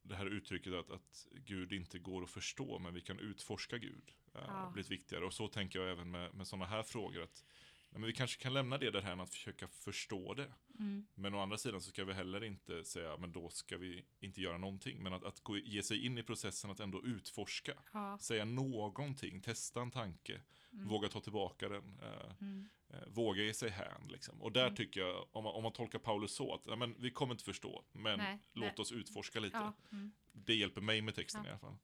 det 0.03 0.15
här 0.15 0.27
uttrycket 0.27 0.73
att, 0.73 0.91
att 0.91 1.27
Gud 1.33 1.73
inte 1.73 1.99
går 1.99 2.23
att 2.23 2.31
förstå, 2.31 2.79
men 2.79 2.95
vi 2.95 3.01
kan 3.01 3.19
utforska 3.19 3.79
Gud, 3.79 4.13
eh, 4.35 4.41
Ja. 4.47 4.71
blivit 4.73 4.91
viktigare. 4.91 5.25
Och 5.25 5.35
så 5.35 5.49
tänker 5.49 5.79
jag 5.79 5.91
även 5.91 6.11
med, 6.11 6.35
med 6.35 6.47
sådana 6.47 6.67
här 6.67 6.83
frågor, 6.83 7.23
att 7.23 7.45
nej, 7.93 8.01
men 8.01 8.07
vi 8.07 8.13
kanske 8.13 8.43
kan 8.43 8.55
lämna 8.55 8.79
det 8.79 8.91
där 8.91 9.01
här 9.03 9.17
med 9.17 9.23
att 9.25 9.31
försöka 9.31 9.69
förstå 9.69 10.35
det. 10.35 10.53
Mm. 10.79 11.07
Men 11.15 11.35
å 11.35 11.41
andra 11.41 11.59
sidan 11.59 11.81
så 11.81 11.91
ska 11.91 12.05
vi 12.05 12.13
heller 12.13 12.45
inte 12.45 12.85
säga, 12.85 13.17
men 13.17 13.33
då 13.33 13.49
ska 13.49 13.79
vi 13.79 14.05
inte 14.21 14.41
göra 14.41 14.59
någonting. 14.59 15.03
Men 15.03 15.13
att, 15.13 15.25
att 15.25 15.41
gå, 15.41 15.59
ge 15.59 15.83
sig 15.83 16.07
in 16.07 16.19
i 16.19 16.23
processen 16.23 16.71
att 16.71 16.81
ändå 16.81 17.05
utforska 17.05 17.73
Ja. 17.93 18.19
säga 18.21 18.45
någonting, 18.45 19.41
testa 19.41 19.83
en 19.83 19.91
tanke, 19.91 20.41
Mm. 20.73 20.89
våga 20.89 21.09
ta 21.09 21.21
tillbaka 21.21 21.69
den, 21.69 22.01
eh, 22.03 22.33
Mm. 22.41 22.69
eh, 22.89 23.09
våga 23.09 23.43
ge 23.43 23.55
sig 23.55 23.71
hän. 23.71 24.09
Liksom. 24.09 24.43
Och 24.43 24.53
där 24.53 24.63
Mm. 24.67 24.77
tycker 24.77 25.01
jag, 25.01 25.27
om 25.33 25.45
man, 25.45 25.55
om 25.55 25.63
man 25.63 25.73
tolkar 25.73 25.99
Paulus 25.99 26.35
så, 26.35 26.55
att 26.55 26.67
ja, 26.67 26.77
men, 26.77 26.95
vi 26.99 27.11
kommer 27.11 27.35
inte 27.35 27.45
förstå, 27.45 27.85
men 27.93 28.19
Nej, 28.19 28.39
låt 28.53 28.65
nej. 28.65 28.75
oss 28.79 28.93
utforska 28.93 29.41
lite. 29.41 29.57
Ja. 29.57 29.73
Mm. 29.93 30.13
Det 30.33 30.55
hjälper 30.55 30.81
mig 30.81 31.03
med 31.03 31.15
texten 31.15 31.47
i 31.47 31.49
alla 31.49 31.59
fall. 31.59 31.77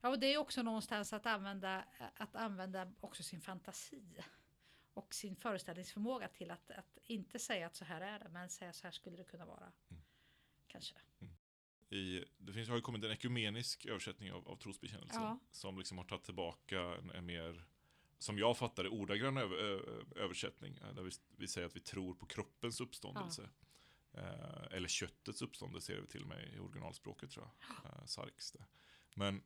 Ja, 0.00 0.08
och 0.08 0.18
det 0.18 0.26
är 0.34 0.38
också 0.38 0.62
någonstans 0.62 1.12
att 1.12 1.26
använda, 1.26 1.84
att 2.16 2.36
använda 2.36 2.92
också 3.00 3.22
sin 3.22 3.40
fantasi 3.40 4.22
och 4.94 5.14
sin 5.14 5.36
föreställningsförmåga 5.36 6.28
till 6.28 6.50
att, 6.50 6.70
att 6.70 6.98
inte 7.06 7.38
säga 7.38 7.66
att 7.66 7.76
så 7.76 7.84
här 7.84 8.00
är 8.00 8.18
det, 8.18 8.28
men 8.28 8.48
säga 8.48 8.72
så 8.72 8.86
här 8.86 8.92
skulle 8.92 9.16
det 9.16 9.24
kunna 9.24 9.46
vara. 9.46 9.72
Mm. 9.90 10.02
Kanske. 10.66 10.94
I, 11.88 12.24
det 12.38 12.52
finns, 12.52 12.68
har 12.68 12.76
ju 12.76 12.82
kommit 12.82 13.04
en 13.04 13.10
ekumenisk 13.10 13.86
översättning 13.86 14.32
av, 14.32 14.48
av 14.48 14.56
trosbekännelsen 14.56 15.22
Ja. 15.22 15.38
som 15.50 15.78
liksom 15.78 15.98
har 15.98 16.04
tagit 16.04 16.24
tillbaka 16.24 16.80
en, 16.80 17.10
en 17.10 17.26
mer, 17.26 17.64
som 18.18 18.38
jag 18.38 18.56
fattar 18.58 18.82
det, 18.82 18.88
ordagrann 18.88 19.36
över, 19.36 19.56
ö, 19.56 19.80
översättning. 20.16 20.76
eh, 20.82 20.94
Där 20.94 21.02
vi, 21.02 21.10
vi 21.36 21.48
säger 21.48 21.66
att 21.66 21.76
vi 21.76 21.80
tror 21.80 22.14
på 22.14 22.26
kroppens 22.26 22.80
uppståndelse. 22.80 23.48
Eh, 24.12 24.62
eller 24.70 24.88
köttets 24.88 25.42
uppståndelse 25.42 25.92
är 25.92 26.00
det 26.00 26.06
till 26.06 26.22
och 26.22 26.28
med 26.28 26.54
i 26.54 26.58
originalspråket 26.58 27.30
tror 27.30 27.46
jag. 27.46 27.76
Eh, 27.92 28.04
Sarks 28.04 28.52
det. 28.52 28.64
Men, 29.14 29.42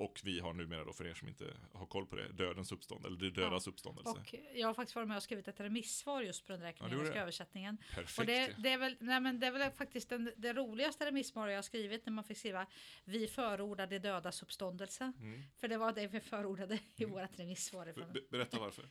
och 0.00 0.20
vi 0.24 0.40
har 0.40 0.52
numera 0.52 0.84
då, 0.84 0.92
för 0.92 1.06
er 1.06 1.14
som 1.14 1.28
inte 1.28 1.56
har 1.72 1.86
koll 1.86 2.06
på 2.06 2.16
det, 2.16 2.32
dödens 2.32 2.72
uppstånd, 2.72 3.06
eller 3.06 3.16
det 3.16 3.30
dödas 3.30 3.66
uppståndelse. 3.66 4.10
Och 4.10 4.34
jag 4.54 4.66
har 4.66 4.74
faktiskt 4.74 4.96
varit 4.96 5.08
med 5.08 5.16
och 5.16 5.22
skrivit 5.22 5.48
ett 5.48 5.60
remissvar 5.60 6.22
just 6.22 6.46
på 6.46 6.52
den 6.52 6.60
där 6.60 6.66
Ja, 6.66 6.72
ekumeniska 6.72 7.14
det. 7.14 7.20
översättningen. 7.20 7.76
Perfekt. 7.94 8.18
Och 8.18 8.26
det, 8.26 8.54
det, 8.58 8.68
är 8.72 8.78
väl, 8.78 8.96
nej 9.00 9.20
men 9.20 9.40
det 9.40 9.46
är 9.46 9.50
väl 9.50 9.70
faktiskt 9.70 10.08
den, 10.08 10.32
det 10.36 10.52
roligaste 10.52 11.06
remissvaret 11.06 11.52
jag 11.52 11.58
har 11.58 11.62
skrivit 11.62 12.06
när 12.06 12.12
man 12.12 12.24
fick 12.24 12.38
skriva 12.38 12.66
Vi 13.04 13.26
förordar 13.26 13.86
det 13.86 13.98
dödas 13.98 14.42
uppståndelse. 14.42 15.12
Mm. 15.18 15.42
För 15.56 15.68
det 15.68 15.76
var 15.78 15.92
det 15.92 16.06
vi 16.06 16.20
förordade 16.20 16.78
i 16.96 17.04
Mm. 17.04 17.14
vårt 17.20 17.38
remissvar. 17.38 17.84
Be- 17.84 17.90
Ifrån. 17.90 18.12
be- 18.12 18.20
Berätta 18.30 18.58
varför. 18.60 18.84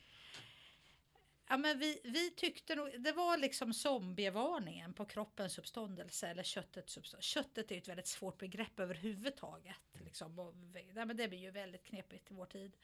Ja, 1.51 1.57
men 1.57 1.79
vi, 1.79 2.01
vi 2.03 2.31
tyckte 2.31 2.75
nog, 2.75 3.01
det 3.01 3.11
var 3.11 3.37
liksom 3.37 3.73
zombievarningen 3.73 4.93
på 4.93 5.05
kroppens 5.05 5.59
uppståndelse 5.59 6.27
eller 6.27 6.43
köttets 6.43 6.97
uppståndelse. 6.97 7.27
Köttet 7.29 7.71
är 7.71 7.77
ett 7.77 7.87
väldigt 7.87 8.07
svårt 8.07 8.37
begrepp 8.37 8.79
överhuvudtaget. 8.79 9.77
Liksom. 10.05 10.39
Och, 10.39 10.55
nej, 10.55 10.91
men 10.93 11.17
det 11.17 11.27
blir 11.27 11.39
ju 11.39 11.51
väldigt 11.51 11.83
knepigt 11.83 12.31
i 12.31 12.33
vår 12.33 12.45
tid. 12.45 12.77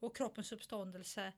Och 0.00 0.16
kroppens 0.16 0.52
uppståndelse 0.52 1.32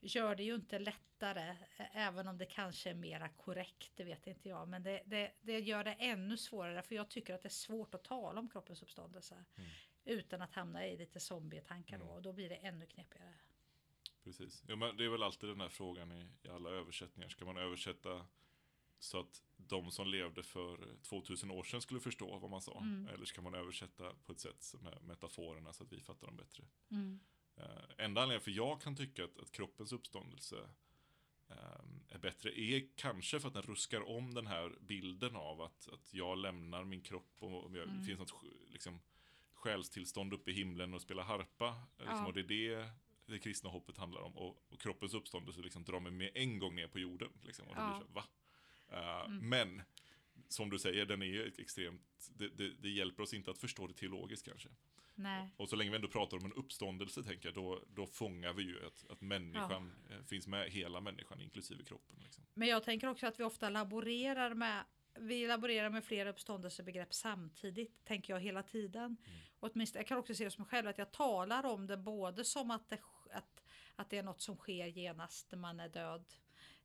gör 0.00 0.34
det 0.34 0.42
ju 0.44 0.54
inte 0.54 0.78
lättare, 0.78 1.56
även 1.92 2.28
om 2.28 2.38
det 2.38 2.46
kanske 2.46 2.90
är 2.90 2.94
mera 2.94 3.28
korrekt, 3.28 3.92
det 3.94 4.04
vet 4.04 4.26
inte 4.26 4.48
jag. 4.48 4.68
Men 4.68 4.82
det, 4.82 5.02
det, 5.06 5.32
det 5.40 5.60
gör 5.60 5.84
det 5.84 5.92
ännu 5.92 6.36
svårare, 6.36 6.82
för 6.82 6.94
jag 6.94 7.08
tycker 7.08 7.34
att 7.34 7.42
det 7.42 7.48
är 7.48 7.50
svårt 7.50 7.94
att 7.94 8.04
tala 8.04 8.40
om 8.40 8.48
kroppens 8.48 8.82
uppståndelse. 8.82 9.34
Mm. 9.34 9.70
Utan 10.04 10.42
att 10.42 10.54
hamna 10.54 10.86
i 10.86 10.96
lite 10.96 11.20
zombietankar 11.20 11.98
då, 11.98 12.04
Mm. 12.04 12.16
och 12.16 12.22
då 12.22 12.32
blir 12.32 12.48
det 12.48 12.56
ännu 12.56 12.86
knepigare. 12.86 13.34
Precis. 14.26 14.64
Ja, 14.68 14.76
men 14.76 14.96
det 14.96 15.04
är 15.04 15.08
väl 15.08 15.22
alltid 15.22 15.48
den 15.48 15.60
här 15.60 15.68
frågan 15.68 16.12
i, 16.12 16.26
i 16.42 16.48
alla 16.48 16.70
översättningar. 16.70 17.28
Ska 17.28 17.44
man 17.44 17.56
översätta 17.56 18.26
så 18.98 19.20
att 19.20 19.42
de 19.56 19.90
som 19.90 20.08
levde 20.08 20.42
för 20.42 20.96
2000 21.02 21.50
år 21.50 21.64
sedan 21.64 21.80
skulle 21.82 22.00
förstå 22.00 22.38
vad 22.38 22.50
man 22.50 22.60
sa? 22.62 22.80
Mm. 22.80 23.08
Eller 23.14 23.24
ska 23.24 23.42
man 23.42 23.54
översätta 23.54 24.14
på 24.24 24.32
ett 24.32 24.40
sätt 24.40 24.62
som 24.62 24.86
är 24.86 25.00
metaforerna 25.00 25.72
så 25.72 25.84
att 25.84 25.92
vi 25.92 26.00
fattar 26.00 26.26
dem 26.26 26.36
bättre? 26.36 26.64
Mm. 26.90 27.20
Uh, 27.58 27.64
enda 27.98 28.22
anledningen 28.22 28.44
för 28.44 28.50
jag 28.50 28.80
kan 28.80 28.96
tycka 28.96 29.24
att, 29.24 29.38
att 29.38 29.52
kroppens 29.52 29.92
uppståndelse 29.92 30.56
ehm, 31.48 32.04
är 32.08 32.18
bättre 32.18 32.60
är 32.60 32.88
kanske 32.96 33.40
för 33.40 33.48
att 33.48 33.54
den 33.54 33.62
ruskar 33.62 34.08
om 34.08 34.34
den 34.34 34.46
här 34.46 34.78
bilden 34.80 35.36
av 35.36 35.60
att, 35.60 35.88
att 35.92 36.14
jag 36.14 36.38
lämnar 36.38 36.84
min 36.84 37.00
kropp 37.02 37.36
och, 37.38 37.76
jag, 37.76 37.82
Mm. 37.82 37.98
det 37.98 38.04
finns 38.04 38.18
något 38.18 38.34
liksom, 38.68 39.00
själstillstånd 39.52 40.32
uppe 40.34 40.50
i 40.50 40.54
himlen 40.54 40.94
och 40.94 41.02
spelar 41.02 41.22
harpa. 41.22 41.68
eh, 41.68 41.74
Liksom, 41.98 42.16
Ja. 42.16 42.26
Och 42.26 42.32
det 42.34 42.40
är 42.40 42.44
det 42.76 42.90
det 43.26 43.38
kristna 43.38 43.70
hoppet 43.70 43.96
handlar 43.96 44.20
om. 44.20 44.36
Och, 44.36 44.56
och 44.68 44.80
kroppens 44.80 45.14
uppståndelse 45.14 45.60
liksom 45.60 45.84
drar 45.84 46.00
mig 46.00 46.12
med 46.12 46.30
en 46.34 46.58
gång 46.58 46.74
ner 46.74 46.88
på 46.88 46.98
jorden. 46.98 47.28
Liksom, 47.42 47.68
och 47.68 47.76
Ja. 47.76 47.96
blir 47.98 48.06
så, 48.06 48.12
va? 48.12 48.24
Eh, 48.88 49.24
Mm. 49.30 49.48
Men, 49.48 49.82
som 50.48 50.70
du 50.70 50.78
säger, 50.78 51.06
den 51.06 51.22
är 51.22 51.26
ju 51.26 51.52
extremt, 51.58 52.30
det, 52.34 52.48
det, 52.48 52.72
det 52.82 52.88
hjälper 52.88 53.22
oss 53.22 53.34
inte 53.34 53.50
att 53.50 53.58
förstå 53.58 53.86
det 53.86 53.94
teologiskt 53.94 54.46
kanske. 54.48 54.68
Nej. 55.14 55.50
Och 55.56 55.68
så 55.68 55.76
länge 55.76 55.90
vi 55.90 55.96
ändå 55.96 56.08
pratar 56.08 56.36
om 56.36 56.44
en 56.44 56.52
uppståndelse, 56.52 57.22
tänker 57.22 57.48
jag, 57.48 57.54
då, 57.54 57.84
då 57.88 58.06
fångar 58.06 58.52
vi 58.52 58.62
ju 58.62 58.86
att, 58.86 59.10
att 59.10 59.20
människan 59.20 59.92
eh, 60.10 60.22
finns 60.26 60.46
med, 60.46 60.70
hela 60.70 61.00
människan, 61.00 61.40
inklusive 61.40 61.84
kroppen. 61.84 62.16
Liksom. 62.24 62.44
Men 62.54 62.68
jag 62.68 62.84
tänker 62.84 63.08
också 63.08 63.26
att 63.26 63.40
vi 63.40 63.44
ofta 63.44 63.70
laborerar 63.70 64.54
med 64.54 64.84
vi 65.18 65.46
laborerar 65.46 65.90
med 65.90 66.04
flera 66.04 66.30
uppståndelsebegrepp 66.30 67.14
samtidigt, 67.14 68.04
tänker 68.04 68.32
jag 68.32 68.40
hela 68.40 68.62
tiden. 68.62 69.04
Mm. 69.04 69.38
Och 69.60 69.70
åtminstone, 69.74 70.00
jag 70.00 70.06
kan 70.08 70.18
också 70.18 70.34
se 70.34 70.44
det 70.44 70.50
som 70.50 70.64
själv 70.64 70.88
att 70.88 70.98
jag 70.98 71.12
talar 71.12 71.64
om 71.66 71.86
det 71.86 71.96
både 71.96 72.44
som 72.44 72.70
att, 72.70 72.88
det, 72.88 72.98
att, 73.96 74.10
det 74.10 74.18
är 74.18 74.22
något 74.22 74.40
som 74.40 74.56
sker 74.56 74.86
genast 74.86 75.50
när 75.50 75.58
man 75.58 75.80
är 75.80 75.88
död. 75.88 76.24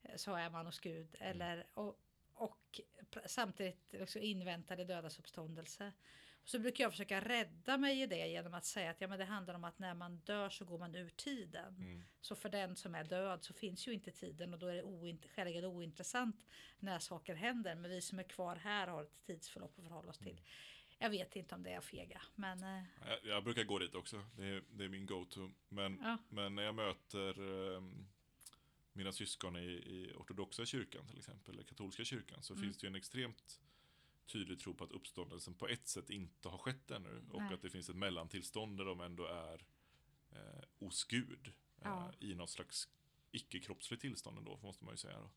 eh, 0.01 0.15
Så 0.15 0.35
är 0.35 0.49
man 0.49 0.65
hos 0.65 0.79
Gud. 0.79 1.15
Eller, 1.19 1.65
och, 1.73 1.99
och 2.33 2.81
samtidigt 3.25 3.95
också 4.01 4.19
invänta 4.19 4.75
det 4.75 4.85
dödas 4.85 5.19
uppståndelse. 5.19 5.93
Så 6.43 6.59
brukar 6.59 6.83
jag 6.83 6.91
försöka 6.91 7.21
rädda 7.21 7.77
mig 7.77 8.01
i 8.01 8.07
det 8.07 8.27
genom 8.27 8.53
att 8.53 8.65
säga 8.65 8.91
att 8.91 9.01
ja, 9.01 9.07
men 9.07 9.19
det 9.19 9.25
handlar 9.25 9.53
om 9.53 9.63
att 9.63 9.79
när 9.79 9.93
man 9.93 10.17
dör 10.17 10.49
så 10.49 10.65
går 10.65 10.77
man 10.79 10.95
ur 10.95 11.09
tiden. 11.09 11.75
Mm. 11.75 12.03
Så 12.21 12.35
för 12.35 12.49
den 12.49 12.75
som 12.75 12.95
är 12.95 13.03
död 13.03 13.43
så 13.43 13.53
finns 13.53 13.87
ju 13.87 13.93
inte 13.93 14.11
tiden 14.11 14.53
och 14.53 14.59
då 14.59 14.67
är 14.67 14.75
det 14.75 14.83
oint- 14.83 15.27
skäligen 15.35 15.65
ointressant 15.65 16.45
när 16.79 16.99
saker 16.99 17.35
händer. 17.35 17.75
Men 17.75 17.91
vi 17.91 18.01
som 18.01 18.19
är 18.19 18.23
kvar 18.23 18.55
här 18.55 18.87
har 18.87 19.03
ett 19.03 19.23
tidsförlopp 19.25 19.79
att 19.79 19.83
förhålla 19.83 20.09
oss 20.09 20.17
till. 20.19 20.41
Jag 21.01 21.09
vet 21.09 21.35
inte 21.35 21.55
om 21.55 21.63
det 21.63 21.69
är 21.73 21.81
fega, 21.81 22.21
men 22.35 22.63
eh, 22.63 22.83
Jag, 23.07 23.19
jag 23.23 23.43
brukar 23.43 23.63
gå 23.63 23.79
dit 23.79 23.95
också. 23.95 24.25
Det 24.37 24.45
är, 24.45 24.63
det 24.71 24.83
är 24.83 24.89
min 24.89 25.05
go-to. 25.05 25.49
Men, 25.69 25.99
Ja. 26.03 26.17
men 26.29 26.55
när 26.55 26.63
jag 26.63 26.75
möter 26.75 27.39
ehm, 27.77 28.07
mina 28.93 29.11
syskon 29.11 29.55
i, 29.55 29.59
i 29.69 30.13
ortodoxa 30.17 30.65
kyrkan 30.65 31.07
till 31.07 31.17
exempel, 31.17 31.53
eller 31.53 31.63
katolska 31.63 32.03
kyrkan, 32.03 32.43
så 32.43 32.53
Mm. 32.53 32.63
finns 32.63 32.77
det 32.77 32.85
ju 32.85 32.89
en 32.89 32.95
extremt 32.95 33.61
tydlig 34.25 34.59
tro 34.59 34.73
på 34.73 34.83
att 34.83 34.91
uppståndelsen 34.91 35.53
på 35.53 35.67
ett 35.67 35.87
sätt 35.87 36.09
inte 36.09 36.49
har 36.49 36.57
skett 36.57 36.91
ännu. 36.91 37.21
Och 37.31 37.41
Nej. 37.41 37.53
att 37.53 37.61
det 37.61 37.69
finns 37.69 37.89
ett 37.89 37.95
mellantillstånd 37.95 38.77
där 38.77 38.85
de 38.85 39.01
ändå 39.01 39.25
är 39.25 39.65
eh, 40.31 40.63
hos 40.79 41.03
Gud. 41.03 41.47
Eh, 41.47 41.53
Ja. 41.83 42.13
I 42.19 42.35
något 42.35 42.49
slags 42.49 42.89
icke-kroppsligt 43.31 44.01
tillstånd 44.01 44.37
ändå, 44.37 44.59
måste 44.63 44.83
man 44.85 44.93
ju 44.93 44.97
säga. 44.97 45.19
Då. 45.19 45.31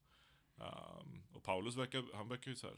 Ehm, 0.64 1.22
och 1.32 1.42
Paulus 1.42 1.76
verkar, 1.76 2.04
han 2.14 2.28
verkar 2.28 2.50
ju 2.50 2.56
så 2.56 2.66
här, 2.66 2.76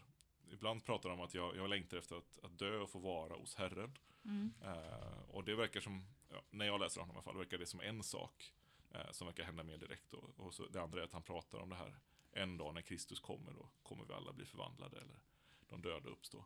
ibland 0.52 0.84
pratar 0.84 1.10
om 1.10 1.20
att 1.20 1.34
jag, 1.34 1.56
jag 1.56 1.70
längtar 1.70 1.96
efter 1.96 2.16
att, 2.16 2.38
att 2.42 2.58
dö 2.58 2.78
och 2.78 2.90
få 2.90 2.98
vara 2.98 3.34
hos 3.34 3.54
Herren. 3.54 3.98
mm, 4.24 4.54
Eh, 4.62 5.18
och 5.28 5.44
det 5.44 5.54
verkar 5.54 5.80
som, 5.80 6.06
ja, 6.30 6.42
när 6.50 6.66
jag 6.66 6.80
läser 6.80 7.00
honom 7.00 7.14
i 7.14 7.18
alla 7.18 7.22
fall, 7.24 7.36
verkar 7.36 7.58
det 7.58 7.66
som 7.66 7.80
en 7.80 8.02
sak 8.02 8.52
eh, 8.90 9.10
som 9.10 9.26
verkar 9.26 9.44
hända 9.44 9.62
mer 9.62 9.78
direkt. 9.78 10.12
Och, 10.12 10.40
och 10.40 10.54
så, 10.54 10.66
det 10.66 10.82
andra 10.82 11.00
är 11.00 11.04
att 11.04 11.12
han 11.12 11.22
pratar 11.22 11.58
om 11.58 11.68
det 11.68 11.76
här, 11.76 11.94
en 12.32 12.56
dag 12.56 12.74
när 12.74 12.82
Kristus 12.82 13.20
kommer, 13.20 13.52
då 13.52 13.68
kommer 13.82 14.04
vi 14.04 14.12
alla 14.14 14.32
bli 14.32 14.44
förvandlade 14.46 14.96
eller 14.96 15.20
de 15.68 15.82
döda 15.82 16.08
uppstå. 16.10 16.44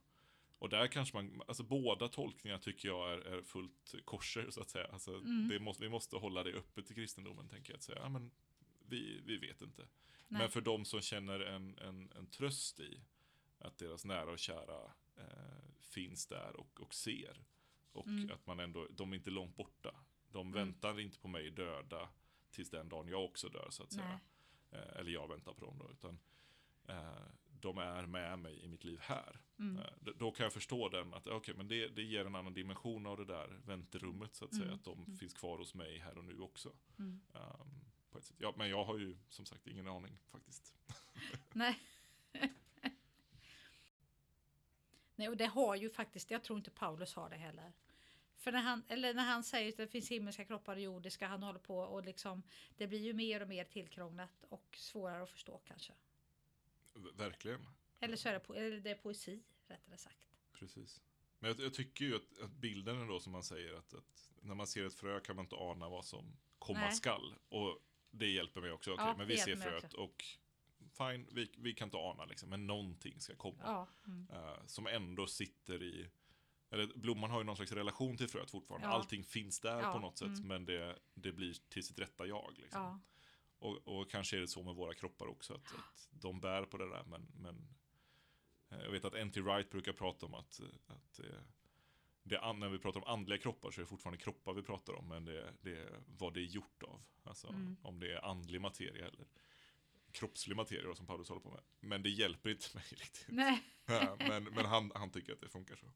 Och 0.58 0.68
där 0.68 0.86
kanske 0.86 1.16
man, 1.16 1.42
alltså 1.48 1.62
båda 1.62 2.08
tolkningar 2.08 2.58
tycker 2.58 2.88
jag 2.88 3.12
är, 3.12 3.18
är 3.18 3.42
fullt 3.42 3.94
korser 4.04 4.50
så 4.50 4.60
att 4.60 4.70
säga. 4.70 4.86
Alltså, 4.86 5.14
Mm. 5.14 5.48
det 5.48 5.58
måste, 5.60 5.82
vi 5.82 5.88
måste 5.88 6.16
hålla 6.16 6.42
det 6.42 6.52
öppet 6.52 6.90
i 6.90 6.94
kristendomen, 6.94 7.48
tänker 7.48 7.72
jag. 7.72 7.76
Att 7.76 7.82
säga, 7.82 7.98
ja, 7.98 8.08
men 8.08 8.30
vi, 8.88 9.20
vi 9.24 9.36
vet 9.36 9.62
inte. 9.62 9.82
Nej. 10.28 10.38
Men 10.40 10.50
för 10.50 10.60
de 10.60 10.84
som 10.84 11.00
känner 11.00 11.40
en, 11.40 11.78
en, 11.78 12.12
en 12.16 12.26
tröst 12.26 12.80
i 12.80 13.00
att 13.60 13.78
deras 13.78 14.04
nära 14.04 14.30
och 14.30 14.38
kära 14.38 14.92
eh, 15.16 15.62
finns 15.80 16.26
där 16.26 16.56
och, 16.56 16.80
och 16.80 16.94
ser. 16.94 17.44
Och 17.92 18.06
Mm. 18.06 18.30
att 18.30 18.46
man 18.46 18.60
ändå, 18.60 18.86
de 18.90 19.12
är 19.12 19.16
inte 19.16 19.30
långt 19.30 19.56
borta. 19.56 19.94
De 20.32 20.40
Mm. 20.46 20.52
väntar 20.52 21.00
inte 21.00 21.18
på 21.18 21.28
mig 21.28 21.50
döda 21.50 22.08
tills 22.50 22.70
den 22.70 22.88
dagen 22.88 23.08
jag 23.08 23.24
också 23.24 23.48
dör 23.48 23.68
så 23.70 23.82
att 23.82 23.92
säga. 23.92 24.20
Eh, 24.70 24.96
eller 24.96 25.10
jag 25.12 25.28
väntar 25.28 25.52
på 25.52 25.64
dem 25.64 25.78
då. 25.78 25.90
Utan 25.90 26.18
eh, 26.88 27.22
de 27.60 27.78
är 27.78 28.06
med 28.06 28.38
mig 28.38 28.64
i 28.64 28.68
mitt 28.68 28.84
liv 28.84 28.98
här. 29.02 29.40
Mm. 29.58 29.76
Eh, 29.78 29.92
d- 30.00 30.12
då 30.18 30.30
kan 30.32 30.44
jag 30.44 30.52
förstå 30.52 30.88
den 30.88 31.14
att 31.14 31.26
okej, 31.26 31.54
men 31.56 31.68
det, 31.68 31.88
det 31.88 32.02
ger 32.02 32.24
en 32.24 32.34
annan 32.34 32.54
dimension 32.54 33.06
av 33.06 33.16
det 33.16 33.24
där 33.24 33.60
vänterummet 33.66 34.34
så 34.34 34.44
att 34.44 34.50
säga. 34.54 34.64
Mm. 34.64 34.74
Att 34.74 34.84
de 34.84 34.98
Mm. 35.04 35.16
finns 35.16 35.34
kvar 35.34 35.58
hos 35.58 35.74
mig 35.74 35.98
här 35.98 36.18
och 36.18 36.24
nu 36.24 36.38
också. 36.40 36.72
Sätt. 38.22 38.32
Ja, 38.38 38.54
men 38.56 38.68
jag 38.68 38.84
har 38.84 38.98
ju 38.98 39.16
som 39.28 39.46
sagt 39.46 39.66
ingen 39.66 39.86
aning 39.88 40.18
faktiskt. 40.30 40.74
Nej. 41.52 41.78
Nej, 45.20 45.28
och 45.28 45.36
det 45.36 45.46
har 45.46 45.76
ju 45.76 45.90
faktiskt, 45.90 46.30
jag 46.30 46.42
tror 46.42 46.58
inte 46.58 46.70
Paulus 46.70 47.14
har 47.14 47.30
det 47.30 47.36
heller. 47.36 47.72
För 48.36 48.52
när 48.52 48.60
han, 48.60 48.82
eller 48.88 49.14
när 49.14 49.24
han 49.24 49.44
säger 49.44 49.68
att 49.68 49.76
det 49.76 49.86
finns 49.86 50.10
himmelska 50.10 50.44
kroppar 50.44 50.76
och 50.76 50.82
jordiska, 50.82 51.26
han 51.26 51.42
håller 51.42 51.58
på 51.58 51.78
och 51.78 52.04
liksom, 52.04 52.42
det 52.76 52.86
blir 52.86 52.98
ju 52.98 53.12
mer 53.12 53.40
och 53.40 53.48
mer 53.48 53.64
tillkrånglat 53.64 54.44
och 54.48 54.76
svårare 54.76 55.22
att 55.22 55.30
förstå 55.30 55.60
kanske. 55.64 55.92
Verkligen. 57.14 57.66
Eller 58.00 58.16
så 58.16 58.28
är 58.28 58.32
det, 58.32 58.38
po- 58.38 58.56
eller 58.56 58.80
det 58.80 58.90
är 58.90 58.94
poesi, 58.94 59.42
rättare 59.66 59.96
sagt. 59.96 60.28
Precis. 60.52 61.02
Men 61.38 61.50
jag, 61.50 61.60
jag 61.60 61.74
tycker 61.74 62.04
ju 62.04 62.16
att, 62.16 62.38
att 62.44 62.50
bilden 62.50 63.00
ändå 63.00 63.20
som 63.20 63.32
man 63.32 63.42
säger 63.42 63.74
att, 63.74 63.94
att 63.94 64.30
när 64.40 64.54
man 64.54 64.66
ser 64.66 64.84
ett 64.84 64.94
frö 64.94 65.20
kan 65.20 65.36
man 65.36 65.44
inte 65.44 65.56
ana 65.56 65.88
vad 65.88 66.04
som 66.04 66.36
komma 66.58 66.80
Nej. 66.80 66.92
skall. 66.92 67.34
Och 67.48 67.78
det 68.10 68.30
hjälper 68.30 68.60
mig 68.60 68.70
också. 68.70 68.92
Okej, 68.92 69.04
Ja, 69.06 69.16
men 69.16 69.26
vi 69.26 69.36
ser 69.36 69.56
fröet 69.56 69.94
och 69.94 70.24
fine, 70.92 71.26
vi, 71.32 71.50
vi 71.58 71.74
kan 71.74 71.86
inte 71.86 71.96
ana 71.96 72.24
liksom, 72.24 72.48
men 72.48 72.66
någonting 72.66 73.20
ska 73.20 73.36
komma. 73.36 73.58
Ja. 73.62 73.88
Mm. 74.06 74.26
Eh, 74.32 74.66
som 74.66 74.86
ändå 74.86 75.26
sitter 75.26 75.82
i 75.82 76.10
eller 76.72 76.86
blomman 76.98 77.30
har 77.30 77.38
ju 77.40 77.44
någon 77.44 77.56
slags 77.56 77.72
relation 77.72 78.16
till 78.16 78.28
fröet 78.28 78.50
fortfarande. 78.50 78.86
Ja. 78.86 78.92
Allting 78.92 79.24
finns 79.24 79.60
där 79.60 79.80
Ja, 79.80 79.92
på 79.92 79.98
något 79.98 80.18
sätt. 80.18 80.28
mm. 80.28 80.48
Men 80.48 80.64
det, 80.64 80.98
det 81.14 81.32
blir 81.32 81.54
till 81.68 81.84
sitt 81.86 81.98
rätta 81.98 82.26
jag. 82.26 82.52
Liksom. 82.58 82.80
ja. 82.82 83.00
Och, 83.58 83.88
och 83.88 84.10
kanske 84.10 84.36
är 84.36 84.40
det 84.40 84.48
så 84.48 84.62
med 84.62 84.74
våra 84.74 84.94
kroppar 84.94 85.26
också. 85.26 85.54
Att, 85.54 85.66
att 85.74 86.08
de 86.10 86.40
bär 86.40 86.64
på 86.64 86.76
det 86.76 86.88
där. 86.88 87.04
Men, 87.06 87.26
men 87.34 87.68
eh, 88.70 88.78
jag 88.84 88.90
vet 88.90 89.04
att 89.04 89.14
N.T. 89.14 89.40
Wright 89.40 89.70
brukar 89.70 89.92
prata 89.92 90.26
om 90.26 90.34
att, 90.34 90.60
att 90.86 91.20
det, 92.22 92.38
an- 92.40 92.58
när 92.60 92.68
vi 92.68 92.78
pratar 92.78 93.00
om 93.00 93.06
andliga 93.14 93.38
kroppar 93.38 93.70
så 93.70 93.80
är 93.80 93.82
det 93.82 93.88
fortfarande 93.88 94.18
kroppar 94.22 94.52
vi 94.54 94.62
pratar 94.62 94.92
om. 94.94 95.08
Men 95.08 95.24
det, 95.24 95.54
det 95.60 95.78
är 95.78 96.00
vad 96.18 96.34
det 96.34 96.40
är 96.40 96.44
gjort 96.44 96.82
av. 96.82 97.02
Alltså 97.22 97.48
Mm. 97.48 97.76
om 97.82 98.00
det 98.00 98.12
är 98.12 98.24
andlig 98.24 98.60
materia 98.60 99.06
eller 99.06 99.26
kroppslig 100.12 100.56
materia 100.56 100.88
då, 100.88 100.94
som 100.94 101.06
Paulus 101.06 101.28
håller 101.28 101.42
på 101.42 101.50
med. 101.50 101.62
Men 101.80 102.02
det 102.02 102.10
hjälper 102.10 102.50
inte 102.50 102.66
mig 102.74 102.84
riktigt. 102.90 103.26
Nej. 103.28 103.62
Men 104.18 104.44
men 104.44 104.64
han, 104.64 104.92
han 104.94 105.10
tycker 105.10 105.32
att 105.32 105.40
det 105.40 105.48
funkar 105.48 105.76
så. 105.76 105.86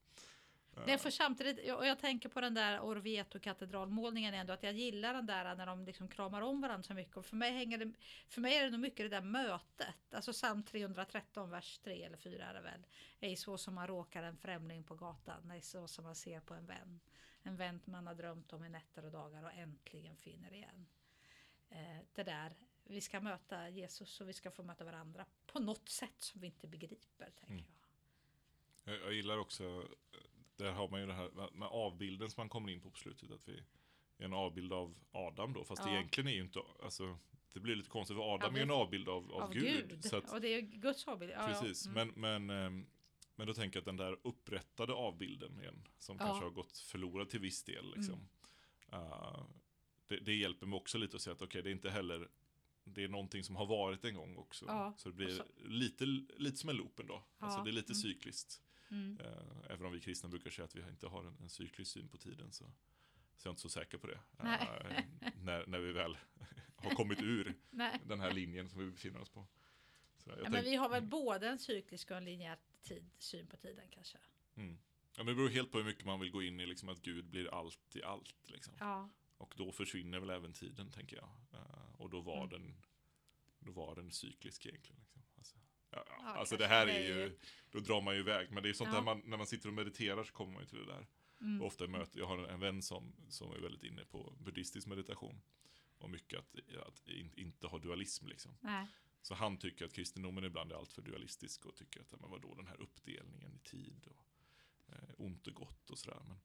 Det 0.87 0.99
för 0.99 1.11
samtidigt, 1.11 1.73
och 1.73 1.87
jag 1.87 1.99
tänker 1.99 2.29
på 2.29 2.41
den 2.41 2.55
där 2.55 2.81
Orvieto-katedralmålningen 2.81 4.35
ändå, 4.35 4.53
att 4.53 4.63
jag 4.63 4.73
gillar 4.73 5.15
den 5.15 5.27
där 5.27 5.55
när 5.55 5.67
de 5.67 5.85
liksom 5.85 6.09
kramar 6.09 6.41
om 6.43 6.61
varandra 6.61 6.83
så 6.83 6.95
mycket. 6.95 7.17
Och 7.17 7.27
för 7.27 7.37
mig, 7.37 7.53
hänger 7.53 7.79
det, 7.79 7.93
för 8.29 8.41
mig 8.41 8.57
är 8.57 8.65
det 8.65 8.71
nog 8.71 8.81
mycket 8.81 9.11
det 9.11 9.17
där 9.17 9.23
mötet. 9.23 10.15
Alltså 10.15 10.33
psalm 10.33 10.63
313, 10.63 11.51
vers 11.51 11.79
3 11.79 12.03
eller 12.03 12.17
4 12.17 12.45
är 12.45 12.55
det 12.55 12.61
väl. 12.61 12.87
Ej 13.21 13.37
så 13.37 13.59
som 13.59 13.75
man 13.75 13.87
råkar 13.87 14.23
en 14.23 14.37
främling 14.37 14.85
på 14.85 14.95
gatan, 14.95 15.43
nej 15.45 15.63
så 15.63 15.89
som 15.89 16.05
man 16.05 16.15
ser 16.15 16.41
på 16.41 16.55
en 16.55 16.67
vän. 16.67 17.01
En 17.43 17.57
vän 17.57 17.81
man 17.85 18.07
har 18.07 18.15
drömt 18.15 18.53
om 18.53 18.65
i 18.65 18.69
nätter 18.69 19.05
och 19.05 19.13
dagar 19.13 19.43
och 19.43 19.53
äntligen 19.53 20.17
finner 20.17 20.53
igen. 20.53 20.87
Eh, 21.71 21.99
det 22.15 22.23
där, 22.23 22.55
vi 22.85 23.01
ska 23.01 23.21
möta 23.21 23.69
Jesus 23.69 24.21
och 24.21 24.29
vi 24.29 24.33
ska 24.33 24.51
få 24.51 24.63
möta 24.63 24.85
varandra 24.85 25.27
på 25.47 25.59
något 25.59 25.89
sätt 25.89 26.15
som 26.19 26.41
vi 26.41 26.47
inte 26.47 26.67
begriper, 26.67 27.31
tänker 27.31 27.53
Mm. 27.53 27.65
jag. 28.85 28.95
Jag, 28.95 29.03
jag 29.07 29.13
gillar 29.13 29.39
också, 29.39 29.89
där 30.57 30.73
har 30.73 30.89
man 30.89 31.01
ju 31.01 31.07
det 31.07 31.13
här 31.13 31.51
med- 31.53 31.69
avbilden 31.69 32.31
som 32.31 32.41
man 32.41 32.49
kommer 32.49 32.73
in 32.73 32.81
på 32.81 32.91
på 32.91 32.99
slutet. 32.99 33.31
Att 33.31 33.49
vi 33.49 33.63
är 34.19 34.25
en 34.25 34.33
avbild 34.33 34.73
av 34.73 34.97
Adam 35.13 35.53
då. 35.53 35.65
Fast 35.65 35.83
Ja. 35.87 35.91
egentligen 35.93 36.29
är 36.29 36.33
ju 36.35 36.41
inte, 36.41 36.61
alltså 36.83 37.19
det 37.53 37.61
blir 37.61 37.77
lite 37.77 37.91
konstigt 37.91 38.17
för 38.17 38.35
Adam 38.35 38.51
Ja, 38.51 38.53
är 38.53 38.57
ju 38.57 38.63
en 38.63 38.71
avbild 38.81 39.09
av, 39.09 39.33
av, 39.33 39.53
Gud. 39.53 40.05
Så 40.05 40.17
att, 40.17 40.33
och 40.33 40.41
det 40.41 40.49
är 40.49 40.61
Guds 40.61 41.09
avbild. 41.09 41.33
Ja, 41.33 41.47
precis, 41.47 41.87
Mm. 41.87 42.09
men, 42.15 42.47
men, 42.47 42.67
ehm, 42.67 42.87
men 43.37 43.47
då 43.47 43.55
tänker 43.55 43.77
jag 43.77 43.81
att 43.81 43.87
den 43.87 43.97
där 43.97 44.19
upprättade 44.23 44.93
avbilden 44.93 45.61
igen. 45.61 45.89
Som 45.99 46.17
Ja. 46.21 46.25
kanske 46.27 46.45
har 46.45 46.51
gått 46.51 46.79
förlorad 46.79 47.29
till 47.31 47.41
viss 47.41 47.63
del. 47.65 47.95
Liksom. 47.97 48.29
Mm. 48.93 49.03
Uh, 49.03 49.47
det, 50.07 50.17
det 50.17 50.35
hjälper 50.35 50.67
mig 50.67 50.77
också 50.77 50.99
lite 50.99 51.17
att 51.17 51.23
säga 51.23 51.35
att 51.35 51.43
okej, 51.43 51.63
det 51.63 51.71
är 51.71 51.73
inte 51.73 51.91
heller 51.91 52.29
det 52.85 53.05
är 53.05 53.09
någonting 53.09 53.45
som 53.45 53.57
har 53.57 53.67
varit 53.67 54.05
en 54.05 54.15
gång 54.15 54.37
också. 54.37 54.65
Ja, 54.69 54.95
så 54.97 55.09
det 55.09 55.15
blir 55.15 55.41
och 55.41 55.47
lite, 55.71 56.05
lite 56.37 56.57
som 56.57 56.71
en 56.71 56.77
loop 56.77 57.01
ändå. 57.01 57.23
Alltså 57.39 57.59
Ja, 57.59 57.65
det 57.65 57.71
är 57.71 57.73
lite 57.73 57.93
mm. 57.93 58.03
cykliskt. 58.03 58.63
Mm. 58.91 59.21
Eh, 59.21 59.71
även 59.71 59.87
om 59.87 59.93
vi 59.93 60.01
kristna 60.01 60.29
brukar 60.29 60.51
säga 60.51 60.65
att 60.65 60.77
vi 60.77 60.81
inte 60.91 61.07
har 61.07 61.25
en, 61.25 61.37
en 61.41 61.49
cyklisk 61.49 61.91
syn 61.93 62.09
på 62.09 62.19
tiden 62.19 62.53
så, 62.53 62.65
så 63.37 63.47
är 63.47 63.51
jag 63.51 63.53
inte 63.53 63.63
så 63.63 63.69
säker 63.69 63.99
på 63.99 64.07
det. 64.07 64.21
Eh, 64.39 65.05
när, 65.43 65.67
när 65.67 65.79
vi 65.79 65.93
väl 65.93 66.17
har 66.77 66.91
kommit 66.91 67.23
ur 67.23 67.55
den 68.07 68.21
här 68.21 68.33
linjen 68.33 68.69
som 68.69 68.79
vi 68.81 68.91
befinner 68.91 69.21
oss 69.21 69.31
på. 69.31 69.47
Så 70.17 70.31
Ja, 70.31 70.37
men 70.43 70.53
tänk- 70.53 70.67
vi 70.67 70.77
har 70.77 70.89
väl 70.89 71.03
både 71.03 71.49
en 71.49 71.59
cyklisk 71.59 72.11
och 72.11 72.17
en 72.17 72.25
linjär 72.25 72.59
tid, 72.83 73.11
syn 73.19 73.47
på 73.47 73.57
tiden 73.57 73.85
kanske. 73.91 74.19
mm. 74.55 74.79
ja, 75.17 75.25
men 75.25 75.27
det 75.27 75.35
beror 75.35 75.49
helt 75.49 75.73
på 75.73 75.79
hur 75.79 75.85
mycket 75.85 76.05
man 76.05 76.21
vill 76.21 76.31
gå 76.31 76.43
in 76.43 76.61
i 76.61 76.67
liksom, 76.67 76.89
att 76.89 77.03
Gud 77.03 77.25
blir 77.25 77.55
allt 77.55 77.97
i 77.97 78.03
allt. 78.03 78.51
Liksom. 78.51 78.75
Ja, 78.79 79.11
Och 79.45 79.55
då 79.57 79.73
försvinner 79.73 80.19
väl 80.21 80.31
även 80.31 80.53
tiden, 80.53 80.91
tänker 80.91 81.17
jag. 81.17 81.29
Eh, 81.53 81.95
och 82.01 82.11
då 82.11 82.21
var, 82.21 82.37
Mm. 82.47 82.49
den, 82.51 82.77
då 83.59 83.73
var 83.73 83.95
den 83.95 84.11
cyklisk 84.13 84.67
egentligen. 84.67 85.01
Liksom. 85.01 85.23
Alltså, 85.37 85.57
ja, 85.91 86.05
ja, 86.09 86.15
alltså 86.27 86.57
det 86.57 86.67
här 86.67 86.87
är 86.87 87.01
ju, 87.01 87.15
ju- 87.15 87.39
då 87.71 87.79
drar 87.81 88.01
man 88.03 88.15
ju 88.15 88.21
iväg. 88.21 88.51
Men 88.51 88.63
det 88.63 88.69
är 88.69 88.73
sånt 88.73 88.89
Ja. 88.91 88.95
där 88.97 89.03
man, 89.03 89.23
när 89.25 89.37
man 89.37 89.47
sitter 89.47 89.69
och 89.69 89.75
mediterar 89.75 90.25
så 90.25 90.33
kommer 90.33 90.53
man 90.53 90.63
ju 90.63 90.67
till 90.69 90.79
det 90.79 90.87
där. 90.87 91.07
mm. 91.41 91.61
Och 91.61 91.67
ofta 91.67 91.87
möter, 91.87 92.19
jag 92.19 92.27
har 92.27 92.39
en 92.39 92.61
vän 92.61 92.83
som, 92.83 93.15
som 93.29 93.53
är 93.53 93.59
väldigt 93.59 93.85
inne 93.85 94.05
på 94.05 94.37
buddhistisk 94.41 94.87
meditation. 94.87 95.41
Och 95.99 96.11
mycket 96.11 96.39
att, 96.39 96.55
att 96.89 97.09
in, 97.09 97.33
inte 97.37 97.67
ha 97.67 97.79
dualism 97.79 98.27
liksom. 98.27 98.57
Nej. 98.61 98.87
Så 99.23 99.35
han 99.35 99.57
tycker 99.59 99.85
att 99.85 99.93
kristendomen 99.93 100.45
ibland 100.45 100.73
är 100.73 100.77
alltför 100.77 101.03
dualistisk 101.03 101.67
och 101.67 101.77
tycker 101.77 102.01
att 102.01 102.21
men 102.21 102.31
vadå 102.31 102.55
den 102.55 102.67
här 102.67 102.81
uppdelningen 102.81 103.55
i 103.55 103.59
tid 103.59 104.07
och 104.07 104.27
eh, 104.95 105.11
ont 105.19 105.47
och 105.47 105.55
gott 105.55 105.91
och 105.91 105.99
sådär. 105.99 106.23
Men, 106.29 106.41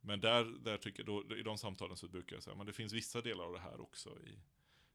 men 0.00 0.20
där, 0.20 0.44
där 0.44 0.76
tycker 0.76 1.04
jag, 1.06 1.26
då, 1.28 1.36
i 1.36 1.42
de 1.42 1.58
samtalen 1.58 1.96
så 1.96 2.08
brukar 2.08 2.36
jag 2.36 2.42
säga, 2.42 2.56
men 2.56 2.66
det 2.66 2.72
finns 2.72 2.92
vissa 2.92 3.20
delar 3.20 3.44
av 3.44 3.52
det 3.52 3.58
här 3.60 3.80
också 3.80 4.18
i, 4.26 4.30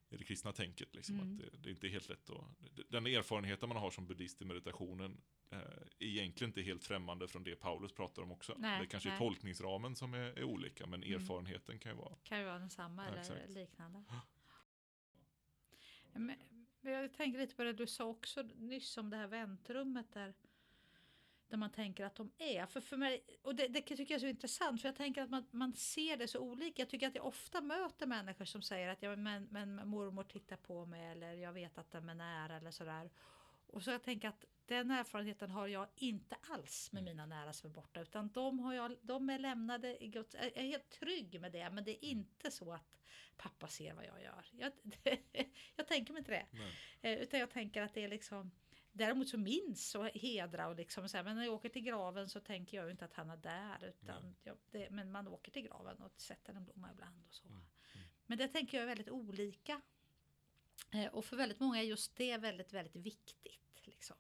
i 0.10 0.18
det 0.18 0.24
kristna 0.24 0.52
tänket. 0.52 0.96
Liksom, 0.96 1.20
Mm. 1.20 1.32
att 1.34 1.40
det, 1.40 1.58
det 1.58 1.70
är 1.70 1.72
inte 1.72 1.88
helt 1.88 2.10
lätt 2.10 2.30
att, 2.30 2.46
den 2.90 3.06
erfarenheten 3.08 3.70
man 3.70 3.78
har 3.78 3.92
som 3.92 4.08
buddhist 4.08 4.42
i 4.42 4.46
meditationen 4.46 5.22
eh, 5.50 5.58
är 5.60 5.88
egentligen 6.00 6.50
inte 6.50 6.62
helt 6.62 6.84
främmande 6.84 7.28
från 7.28 7.44
det 7.44 7.56
Paulus 7.56 7.92
pratar 7.92 8.22
om 8.22 8.32
också. 8.32 8.56
Nej, 8.58 8.80
det 8.82 8.88
kanske 8.88 9.10
är 9.10 9.12
nej. 9.12 9.20
tolkningsramen 9.20 9.96
som 9.96 10.14
är, 10.14 10.20
är 10.20 10.44
olika, 10.44 10.88
men 10.88 11.04
Mm. 11.04 11.22
erfarenheten 11.22 11.80
kan 11.80 11.92
ju 11.92 11.98
vara 11.98 12.16
Kan 12.24 12.40
ju 12.40 12.46
vara 12.46 12.60
densamma 12.60 13.04
Ja, 13.04 13.10
eller 13.10 13.20
exakt. 13.22 13.50
liknande. 13.50 14.04
Men 16.14 16.36
jag 16.82 17.14
tänker 17.14 17.40
lite 17.40 17.56
på 17.56 17.64
det 17.64 17.74
du 17.74 17.88
sa 17.88 18.06
också 18.06 18.42
nyss 18.56 18.98
om 18.98 19.10
det 19.10 19.18
här 19.18 19.28
väntrummet 19.28 20.12
där. 20.14 20.34
Där 21.48 21.58
man 21.58 21.72
tänker 21.72 22.06
att 22.06 22.16
de 22.16 22.32
är. 22.38 22.66
För, 22.66 22.82
för 22.82 22.98
mig, 22.98 23.24
och 23.44 23.56
det, 23.56 23.68
det 23.68 23.82
tycker 23.82 24.04
jag 24.04 24.16
är 24.16 24.20
så 24.20 24.28
intressant 24.28 24.82
för 24.82 24.90
jag 24.90 24.96
tänker 24.96 25.22
att 25.22 25.30
man, 25.30 25.46
man 25.52 25.74
ser 25.74 26.18
det 26.18 26.28
så 26.28 26.40
olika. 26.40 26.82
Jag 26.82 26.90
tycker 26.90 27.08
att 27.08 27.16
jag 27.16 27.26
ofta 27.26 27.62
möter 27.62 28.08
människor 28.08 28.46
som 28.46 28.62
säger 28.62 28.88
att 28.88 29.02
ja, 29.02 29.16
men, 29.16 29.48
men 29.52 29.88
mormor 29.88 30.24
tittar 30.24 30.58
på 30.58 30.86
mig 30.86 31.06
eller 31.12 31.34
jag 31.34 31.54
vet 31.54 31.78
att 31.78 31.92
den 31.92 32.10
är 32.10 32.16
nära 32.16 32.56
eller 32.56 32.72
sådär. 32.72 33.10
Och 33.68 33.84
så 33.84 33.92
jag 33.92 34.04
tänker 34.04 34.28
att 34.28 34.46
den 34.66 34.92
erfarenheten 34.92 35.52
har 35.52 35.68
jag 35.68 35.88
inte 35.96 36.36
alls 36.50 36.92
med 36.92 37.04
mina 37.04 37.26
nära 37.26 37.54
som 37.54 37.70
är 37.70 37.74
borta. 37.74 38.02
Utan 38.02 38.30
de, 38.30 38.60
har 38.60 38.74
jag, 38.74 38.98
de 39.02 39.30
är 39.30 39.40
lämnade 39.40 40.04
i. 40.04 40.12
Jag 40.14 40.26
är 40.36 40.64
helt 40.64 40.90
trygg 40.90 41.42
med 41.42 41.52
det. 41.52 41.70
Men 41.70 41.84
det 41.84 42.06
är 42.06 42.10
inte 42.10 42.52
så 42.52 42.74
att 42.74 43.02
pappa 43.38 43.68
ser 43.68 43.94
vad 43.94 44.06
jag 44.06 44.22
gör. 44.22 44.46
Jag, 44.52 44.72
jag 45.76 45.88
tänker 45.88 46.14
mig 46.14 46.20
inte 46.20 46.32
det. 46.32 46.46
Nej. 46.52 46.74
Eh, 47.02 47.22
Utan 47.22 47.40
jag 47.40 47.50
tänker 47.50 47.82
att 47.82 47.94
det 47.94 48.04
är 48.04 48.08
liksom 48.08 48.52
Däremot 48.98 49.30
så 49.30 49.38
minns 49.38 49.96
och 49.96 50.06
hedra 50.08 50.68
och 50.68 50.76
liksom 50.76 51.10
så 51.10 51.18
här, 51.18 51.24
men 51.24 51.36
när 51.36 51.44
jag 51.44 51.54
åker 51.54 51.70
till 51.70 51.82
graven 51.82 52.30
så 52.30 52.40
tänker 52.40 52.78
jag 52.78 52.92
inte 52.92 53.06
att 53.06 53.14
han 53.14 53.30
är 53.30 53.38
där. 53.38 53.84
Utan 53.86 54.36
jag, 54.44 54.58
det, 54.72 54.90
men 54.90 55.12
man 55.12 55.28
åker 55.28 55.52
till 55.52 55.62
graven 55.62 56.02
och 56.02 56.22
sätter 56.22 56.54
en 56.54 56.64
blomma 56.66 56.92
ibland 56.92 57.24
och 57.28 57.34
så. 57.34 57.48
Mm, 57.48 57.62
Men 58.26 58.38
det 58.38 58.48
tänker 58.48 58.78
jag 58.78 58.84
är 58.84 58.88
väldigt 58.88 59.10
olika. 59.10 59.82
Eh, 60.92 61.06
Och 61.14 61.26
för 61.26 61.38
väldigt 61.38 61.60
många 61.60 61.80
är 61.80 61.84
just 61.84 62.16
det 62.16 62.38
väldigt, 62.38 62.74
väldigt 62.74 62.96
viktigt. 62.96 63.82
Liksom. 63.84 64.18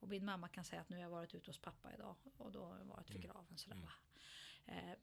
Och 0.00 0.08
min 0.08 0.24
mamma 0.24 0.48
kan 0.48 0.64
säga 0.64 0.80
att 0.80 0.88
nu 0.88 0.96
har 0.96 1.02
jag 1.02 1.10
varit 1.10 1.34
ute 1.34 1.50
hos 1.50 1.58
pappa 1.58 1.94
idag 1.94 2.16
och 2.36 2.52
då 2.52 2.64
har 2.64 2.78
jag 2.78 2.84
varit 2.84 3.10
vid 3.10 3.16
Mm. 3.16 3.26
graven. 3.28 3.58
Sådär, 3.58 3.76
Mm. 3.76 3.86
va. 3.86 3.92
Eh, 4.66 4.98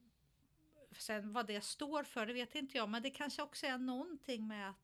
Sen 0.97 1.33
vad 1.33 1.47
det 1.47 1.61
står 1.61 2.03
för 2.03 2.25
det 2.25 2.33
vet 2.33 2.55
inte 2.55 2.77
jag 2.77 2.89
men 2.89 3.01
det 3.03 3.09
kanske 3.09 3.41
också 3.41 3.65
är 3.65 3.77
någonting 3.77 4.47
med 4.47 4.69
att 4.69 4.75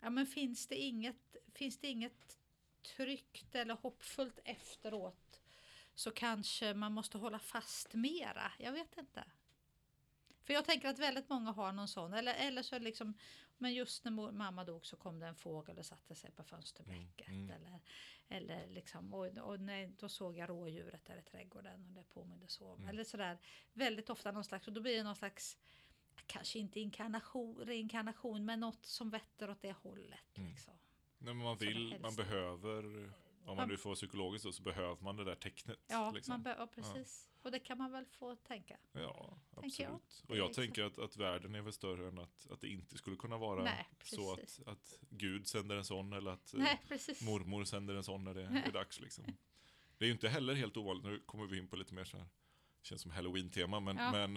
Ja 0.00 0.10
men 0.10 0.26
finns 0.26 0.66
det 0.66 0.76
inget, 0.76 1.36
finns 1.58 1.78
det 1.78 1.88
inget 1.88 2.38
tryggt 2.82 3.54
eller 3.54 3.74
hoppfullt 3.74 4.38
efteråt 4.44 5.40
så 5.94 6.10
kanske 6.10 6.74
man 6.74 6.92
måste 6.92 7.18
hålla 7.18 7.38
fast 7.38 7.94
mera. 7.94 8.52
Jag 8.58 8.72
vet 8.72 8.98
inte. 8.98 9.24
För 10.42 10.54
jag 10.54 10.64
tänker 10.64 10.88
att 10.88 10.98
väldigt 10.98 11.28
många 11.28 11.50
har 11.50 11.72
någon 11.72 11.88
sån. 11.88 12.12
Eller, 12.12 12.34
eller 12.34 12.62
så 12.62 12.78
liksom, 12.78 13.14
men 13.58 13.74
just 13.74 14.04
när 14.04 14.32
mamma 14.32 14.64
dog 14.64 14.86
så 14.86 14.96
kom 14.96 15.18
det 15.18 15.26
en 15.26 15.34
fågel 15.34 15.78
och 15.78 15.86
satte 15.86 16.14
sig 16.14 16.30
på 16.30 16.44
fönsterbräcket. 16.44 17.28
Mm, 17.28 17.50
mm. 17.50 17.56
Eller, 17.56 17.80
eller 18.28 18.66
liksom, 18.66 19.14
och, 19.14 19.26
och 19.26 19.60
nej, 19.60 19.92
då 19.98 20.08
såg 20.08 20.36
jag 20.36 20.50
rådjuret 20.50 21.04
där 21.04 21.16
i 21.16 21.22
trädgården 21.22 21.86
och 21.86 21.92
det 21.92 22.04
påminde 22.04 22.48
så. 22.48 22.66
om. 22.66 22.78
Mm. 22.78 22.88
Eller 22.88 23.04
sådär, 23.04 23.38
väldigt 23.72 24.10
ofta 24.10 24.32
någon 24.32 24.44
slags, 24.44 24.66
och 24.66 24.72
då 24.72 24.80
blir 24.80 24.96
det 24.96 25.02
någon 25.02 25.16
slags, 25.16 25.58
kanske 26.26 26.58
inte 26.58 26.80
inkarnation, 26.80 27.56
reinkarnation, 27.56 28.44
men 28.44 28.60
något 28.60 28.86
som 28.86 29.10
vetter 29.10 29.50
åt 29.50 29.62
det 29.62 29.72
hållet. 29.72 30.36
Mm. 30.38 30.50
Liksom. 30.50 30.74
Nej, 31.18 31.34
men 31.34 31.44
man 31.44 31.58
vill, 31.58 31.96
man 32.00 32.14
behöver, 32.14 33.12
om 33.44 33.56
man 33.56 33.68
nu 33.68 33.76
får 33.76 33.94
psykologiskt 33.94 34.44
då, 34.44 34.52
så 34.52 34.62
behöver 34.62 35.02
man 35.02 35.16
det 35.16 35.24
där 35.24 35.34
tecknet. 35.34 35.78
Ja, 35.86 36.10
liksom. 36.10 36.32
man 36.32 36.42
be- 36.42 36.56
ja, 36.58 36.66
precis. 36.66 37.24
Och 37.42 37.50
det 37.50 37.58
kan 37.58 37.78
man 37.78 37.92
väl 37.92 38.04
få 38.06 38.36
tänka. 38.36 38.76
Ja, 38.92 39.00
jag. 39.00 39.38
absolut. 39.64 40.22
Det 40.22 40.28
Och 40.28 40.34
är 40.34 40.38
jag 40.38 40.46
liksom- 40.46 40.64
tänker 40.64 40.82
att, 40.84 40.98
att 40.98 41.16
världen 41.16 41.54
är 41.54 41.62
väl 41.62 41.72
större 41.72 42.08
än 42.08 42.18
att, 42.18 42.46
att 42.50 42.60
det 42.60 42.68
inte 42.68 42.98
skulle 42.98 43.16
kunna 43.16 43.38
vara 43.38 43.64
Nej, 43.64 43.88
så 44.04 44.32
att, 44.32 44.60
att 44.66 44.98
Gud 45.10 45.46
sänder 45.46 45.76
en 45.76 45.84
sån 45.84 46.12
eller 46.12 46.30
att 46.30 46.54
eh, 46.54 46.60
Nej, 46.60 46.80
precis. 46.88 47.22
mormor 47.22 47.64
sänder 47.64 47.94
en 47.94 48.04
sån 48.04 48.24
när 48.24 48.34
det 48.34 48.42
är 48.42 48.72
dags. 48.72 49.00
Liksom. 49.00 49.24
Det 49.98 50.04
är 50.04 50.06
ju 50.06 50.12
inte 50.12 50.28
heller 50.28 50.54
helt 50.54 50.76
ovanligt, 50.76 51.04
nu 51.04 51.20
kommer 51.26 51.46
vi 51.46 51.58
in 51.58 51.68
på 51.68 51.76
lite 51.76 51.94
mer 51.94 52.04
så 52.04 52.16
här, 52.16 52.26
känns 52.82 53.02
som 53.02 53.10
halloween-tema, 53.10 53.80
men, 53.80 53.96
Ja. 53.96 54.10
men 54.12 54.36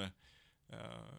eh, 0.67 1.13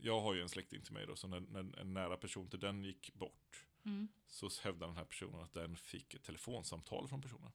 jag 0.00 0.20
har 0.20 0.34
ju 0.34 0.42
en 0.42 0.48
släkting 0.48 0.82
till 0.82 0.92
mig 0.92 1.06
då, 1.06 1.16
så 1.16 1.28
när, 1.28 1.40
när 1.40 1.78
en 1.80 1.94
nära 1.94 2.16
person 2.16 2.50
till 2.50 2.60
den 2.60 2.84
gick 2.84 3.14
bort 3.14 3.64
Mm. 3.84 4.08
så 4.26 4.48
hävdar 4.62 4.86
den 4.86 4.96
här 4.96 5.04
personen 5.04 5.40
att 5.40 5.52
den 5.52 5.76
fick 5.76 6.14
ett 6.14 6.22
telefonsamtal 6.22 7.08
från 7.08 7.22
personen. 7.22 7.52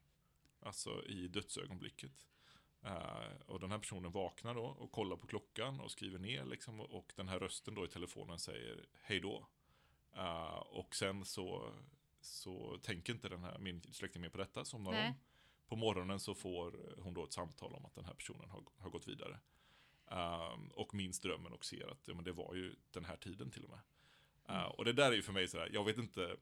Alltså 0.60 1.06
i 1.06 1.28
dödsögonblicket. 1.28 2.28
Eh, 2.82 3.42
och 3.46 3.60
den 3.60 3.72
här 3.72 3.80
personen 3.80 4.12
vaknar 4.12 4.56
då 4.56 4.64
och 4.64 4.92
kollar 4.92 5.16
på 5.16 5.28
klockan 5.28 5.80
och 5.80 5.92
skriver 5.92 6.20
ner 6.20 6.46
liksom, 6.46 6.80
och, 6.80 7.14
den 7.16 7.28
här 7.28 7.40
rösten 7.40 7.76
då 7.76 7.86
i 7.86 7.88
telefonen 7.88 8.40
säger 8.40 8.86
hej 9.02 9.20
då. 9.20 9.48
Eh, 10.14 10.58
och 10.58 10.96
sen 10.96 11.26
så, 11.26 11.74
så 12.22 12.78
tänker 12.78 13.14
inte 13.14 13.30
den 13.30 13.44
här, 13.44 13.60
min 13.60 13.82
släkting 13.92 14.22
mer 14.22 14.30
på 14.30 14.38
detta, 14.38 14.66
somnar 14.66 14.92
Nej. 14.92 15.08
om. 15.08 15.14
På 15.68 15.76
morgonen 15.76 16.20
så 16.20 16.36
får 16.36 16.96
hon 17.02 17.14
då 17.14 17.24
ett 17.24 17.34
samtal 17.34 17.74
om 17.74 17.86
att 17.86 17.96
den 17.96 18.06
här 18.06 18.14
personen 18.14 18.50
har, 18.50 18.64
har 18.78 18.90
gått 18.90 19.08
vidare. 19.08 19.40
Um, 20.06 20.68
och 20.68 20.94
minns 20.94 21.20
drömmen 21.20 21.54
och 21.54 21.66
ser 21.66 21.92
att 21.92 22.08
ja, 22.08 22.14
men 22.14 22.24
det 22.24 22.32
var 22.32 22.56
ju 22.56 22.76
den 22.92 23.06
här 23.06 23.16
tiden 23.16 23.52
till 23.52 23.64
och 23.64 23.70
med. 23.70 23.80
Uh, 24.50 24.64
och 24.64 24.86
det 24.86 24.94
där 24.94 25.12
är 25.12 25.16
ju 25.16 25.22
för 25.22 25.34
mig 25.34 25.48
sådär, 25.48 25.70
jag 25.74 25.84
vet 25.86 25.98
inte, 25.98 26.36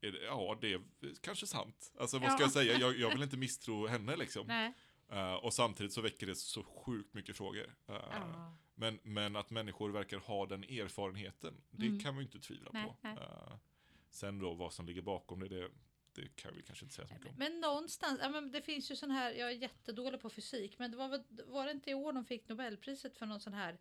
det, 0.00 0.08
ja 0.24 0.58
det 0.60 0.72
är 0.72 0.80
kanske 1.20 1.46
sant. 1.46 1.92
Alltså 1.98 2.18
vad 2.18 2.32
ska 2.32 2.40
Ja. 2.40 2.44
jag 2.44 2.52
säga, 2.52 2.78
jag, 2.78 2.98
jag 2.98 3.10
vill 3.10 3.22
inte 3.22 3.36
misstro 3.36 3.86
henne 3.86 4.16
liksom. 4.16 4.72
Uh, 5.12 5.34
och 5.34 5.54
samtidigt 5.54 5.92
så 5.92 6.00
väcker 6.00 6.26
det 6.26 6.34
så 6.34 6.62
sjukt 6.62 7.14
mycket 7.14 7.36
frågor. 7.36 7.64
Uh, 7.90 7.96
Ja. 8.10 8.56
men, 8.74 8.98
men 9.02 9.36
att 9.36 9.50
människor 9.50 9.90
verkar 9.90 10.18
ha 10.18 10.46
den 10.46 10.64
erfarenheten, 10.64 11.54
det 11.70 11.86
Mm. 11.86 12.00
kan 12.00 12.14
man 12.14 12.22
ju 12.22 12.26
inte 12.26 12.40
tvivla 12.48 12.70
Nej, 12.72 12.86
på. 12.86 12.96
nej. 13.02 13.16
Sen 14.10 14.38
då 14.38 14.54
vad 14.54 14.72
som 14.72 14.86
ligger 14.86 15.02
bakom 15.02 15.40
det, 15.40 15.48
det, 15.48 15.68
det 16.12 16.36
kan 16.36 16.56
vi 16.56 16.62
kanske 16.62 16.84
inte 16.84 16.94
säga 16.94 17.08
så 17.08 17.14
mycket 17.14 17.28
om. 17.28 17.34
Men 17.38 17.60
någonstans, 17.60 18.18
ja, 18.22 18.28
men 18.28 18.52
det 18.52 18.62
finns 18.62 18.90
ju 18.90 18.96
sån 18.96 19.10
här, 19.10 19.32
jag 19.32 19.48
är 19.50 19.54
jättedålig 19.56 20.20
på 20.20 20.30
fysik, 20.30 20.78
men 20.78 20.90
det 20.90 20.96
var, 20.96 21.08
väl, 21.08 21.22
var 21.46 21.64
det 21.64 21.70
inte 21.70 21.90
i 21.90 21.94
år 21.94 22.12
de 22.12 22.24
fick 22.24 22.48
Nobelpriset 22.48 23.16
för 23.16 23.26
någon 23.26 23.40
sån 23.40 23.54
här 23.54 23.78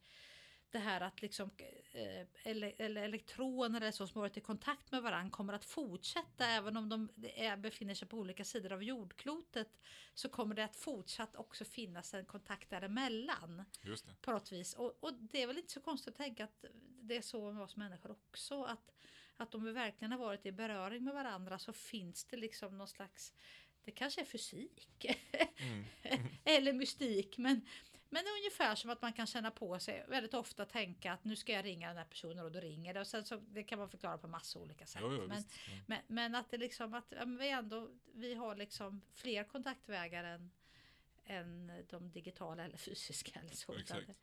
det 0.72 0.80
här 0.80 1.02
att 1.02 1.22
liksom, 1.22 1.52
eh, 1.92 2.28
ele, 2.44 2.72
eller 2.78 3.04
elektroner 3.04 3.82
eller 3.82 3.92
så 3.92 4.08
som 4.08 4.22
varit 4.22 4.38
i 4.38 4.42
kontakt 4.42 4.92
med 4.92 5.02
varandra 5.02 5.32
kommer 5.32 5.54
att 5.54 5.66
fortsätta 5.66 6.46
även 6.46 6.78
om 6.78 6.90
de 6.90 7.10
är, 7.24 7.58
befinner 7.58 7.94
sig 7.94 8.08
på 8.08 8.18
olika 8.18 8.44
sidor 8.44 8.72
av 8.74 8.84
jordklotet 8.84 9.80
så 10.14 10.30
kommer 10.30 10.56
det 10.56 10.64
att 10.64 10.76
fortsatt 10.76 11.36
också 11.36 11.66
finnas 11.66 12.14
en 12.14 12.26
kontakt 12.26 12.70
däremellan 12.70 13.64
Just 13.82 14.06
det. 14.06 14.16
på 14.22 14.32
något 14.32 14.52
vis. 14.52 14.74
Och, 14.74 15.04
och 15.04 15.14
det 15.14 15.42
är 15.44 15.48
väl 15.48 15.58
inte 15.58 15.74
så 15.74 15.82
konstigt 15.82 16.08
att 16.14 16.18
tänka 16.18 16.44
att 16.44 16.66
det 17.02 17.18
är 17.18 17.22
så 17.22 17.52
med 17.52 17.64
oss 17.64 17.76
människor 17.76 18.12
också. 18.12 18.64
Att, 18.64 18.94
att 19.38 19.56
om 19.56 19.64
vi 19.64 19.72
verkligen 19.72 20.12
har 20.12 20.20
varit 20.20 20.46
i 20.46 20.52
beröring 20.52 21.04
med 21.04 21.14
varandra 21.14 21.60
så 21.60 21.74
finns 21.74 22.26
det 22.26 22.38
liksom 22.38 22.78
någon 22.78 22.88
slags, 22.88 23.34
det 23.84 23.92
kanske 23.92 24.22
är 24.22 24.26
fysik 24.26 25.06
Mm. 25.60 25.86
eller 26.44 26.74
mystik. 26.74 27.38
Men, 27.38 27.62
men 28.10 28.24
ungefär 28.38 28.76
som 28.76 28.90
att 28.90 29.02
man 29.02 29.14
kan 29.14 29.28
känna 29.28 29.52
på 29.52 29.80
sig 29.80 30.06
väldigt 30.08 30.34
ofta 30.34 30.66
tänka 30.66 31.12
att 31.12 31.24
nu 31.24 31.36
ska 31.36 31.52
jag 31.52 31.66
ringa 31.66 31.88
den 31.88 31.98
här 31.98 32.06
personen 32.06 32.46
och 32.46 32.52
då 32.52 32.60
ringer 32.60 32.94
det. 32.94 33.00
Och 33.00 33.08
sen 33.08 33.26
så, 33.26 33.36
det 33.38 33.64
kan 33.64 33.80
man 33.80 33.90
förklara 33.90 34.18
på 34.18 34.28
massa 34.28 34.60
olika 34.60 34.86
sätt. 34.86 35.02
Jo, 35.04 35.14
jo, 35.14 35.28
men. 35.28 35.38
Ja. 35.38 35.74
men, 35.86 36.00
men 36.08 36.36
att 36.36 36.52
det 36.52 36.58
liksom 36.58 36.94
att 36.94 37.06
ja, 37.10 37.26
vi 37.26 37.50
ändå 37.50 37.92
vi 38.14 38.34
har 38.34 38.56
liksom 38.56 39.02
fler 39.14 39.44
kontaktvägar 39.44 40.24
än, 40.24 40.52
än 41.26 41.72
de 41.90 42.12
digitala 42.12 42.66
eller 42.66 42.78
fysiska. 42.78 43.40
Eller 43.40 43.56
så, 43.56 43.74
Exakt. 43.76 44.08
det, 44.08 44.16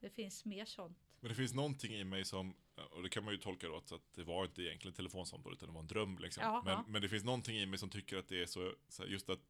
det 0.00 0.10
finns 0.10 0.44
mer 0.44 0.64
sånt. 0.64 0.98
Men 1.20 1.28
det 1.28 1.34
finns 1.34 1.54
någonting 1.54 1.94
i 1.94 2.04
mig 2.04 2.24
som, 2.24 2.54
och 2.90 3.02
det 3.02 3.08
kan 3.08 3.24
man 3.24 3.34
ju 3.34 3.40
tolka 3.40 3.66
då 3.66 3.76
att 3.76 3.92
det 4.14 4.22
var 4.22 4.44
inte 4.44 4.62
egentligen 4.62 4.94
telefonsamtal 4.94 5.52
utan 5.52 5.68
det 5.68 5.72
var 5.72 5.80
en 5.80 5.86
dröm 5.86 6.18
liksom. 6.18 6.44
Ja, 6.44 6.62
men, 6.64 6.72
ja. 6.72 6.84
men 6.88 7.02
det 7.02 7.08
finns 7.08 7.24
någonting 7.24 7.56
i 7.56 7.66
mig 7.66 7.78
som 7.78 7.90
tycker 7.90 8.16
att 8.16 8.28
det 8.28 8.42
är 8.42 8.46
så, 8.46 8.74
så 8.88 9.02
här, 9.02 9.10
just 9.10 9.30
att 9.30 9.40